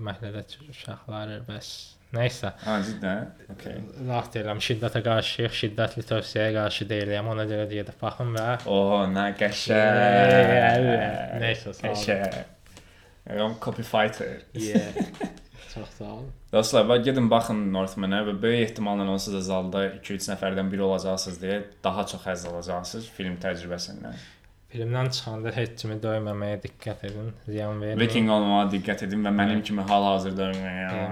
[0.07, 1.69] məhlələt uşaqları bəs
[2.13, 2.53] nəysə.
[2.63, 3.29] Ha, cidden.
[3.55, 3.79] Okay.
[4.07, 7.29] Laf deyirəm, şiddətə qarşıyıq, şiddətli tövsiyəyə qarşı deyiləm.
[7.33, 10.89] Ona görə deyir, baxın və Oho, nə qəşəng.
[11.43, 11.95] neysə, sağ olun.
[11.95, 12.41] Qəşəng.
[13.33, 14.41] I'm copy fighter.
[14.53, 14.91] Yeah.
[15.73, 16.25] Çox sağ ol.
[16.53, 21.39] Dostlar, bax gedin baxın Northman-ə və böyük ehtimalla onsuz da zalda 2-3 nəfərdən biri olacaqsınız
[21.41, 24.19] deyə daha çox həzz alacaqsınız film təcrübəsindən.
[24.73, 27.99] Filmdən çıxanda heç kimi döyməməyə diqqət edin, ziyan verməyin.
[28.01, 30.47] Viking olmağa diqqət edin və mənim kimi hal-hazırda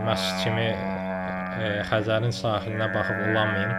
[0.07, 3.73] Məşq kimi e, Xəzərin sahilinə baxıb ulamayın.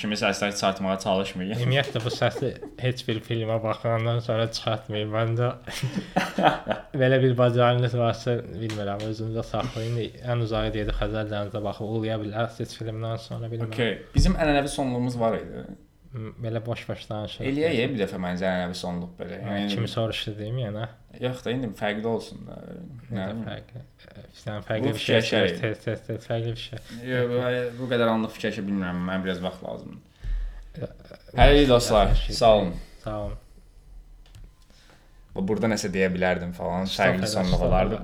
[0.00, 1.54] kimi səslər çıxartmağa çalışmayın.
[1.58, 2.50] Ümumiyyətlə bu səsi
[2.80, 5.12] heç bir filmə baxandan sonra çıxartmayın.
[5.14, 5.50] Məncə
[7.02, 10.00] belə bir bacarığınız varsa, bilmirəm, özünüzdə saxlayın.
[10.34, 13.74] Ən uzağa deyək Xəzər dənizə baxıb ulaya bilərsiniz filmdən sonra bilmirəm.
[13.74, 13.98] Okay.
[14.16, 15.66] Bizim ənənəvi sonluğumuz var idi.
[16.14, 17.46] Belə boş-boş danışırıq.
[17.50, 19.38] Eləyək bir dəfə məncə ənənəvi sonluq belə.
[19.42, 20.84] Yəni kimi soruşdu deyim yenə.
[21.20, 22.58] yox da indi fərqli olsun da.
[23.16, 23.82] Nə fərqli?
[24.38, 25.24] Sən fərqli bir şey
[25.58, 26.78] tez tez tez fərqli bir şey.
[27.10, 29.00] Yox, bu- qədər anlıq fikirləşə bilmirəm.
[29.10, 30.92] Mən biraz vaxt lazımdır.
[31.34, 32.72] Hələlik dostlar, sağ olun.
[33.02, 33.38] Sağ olun.
[35.50, 36.86] Burada nəsə deyə bilərdim falan.
[36.86, 37.98] Fərqli sonluq olardı.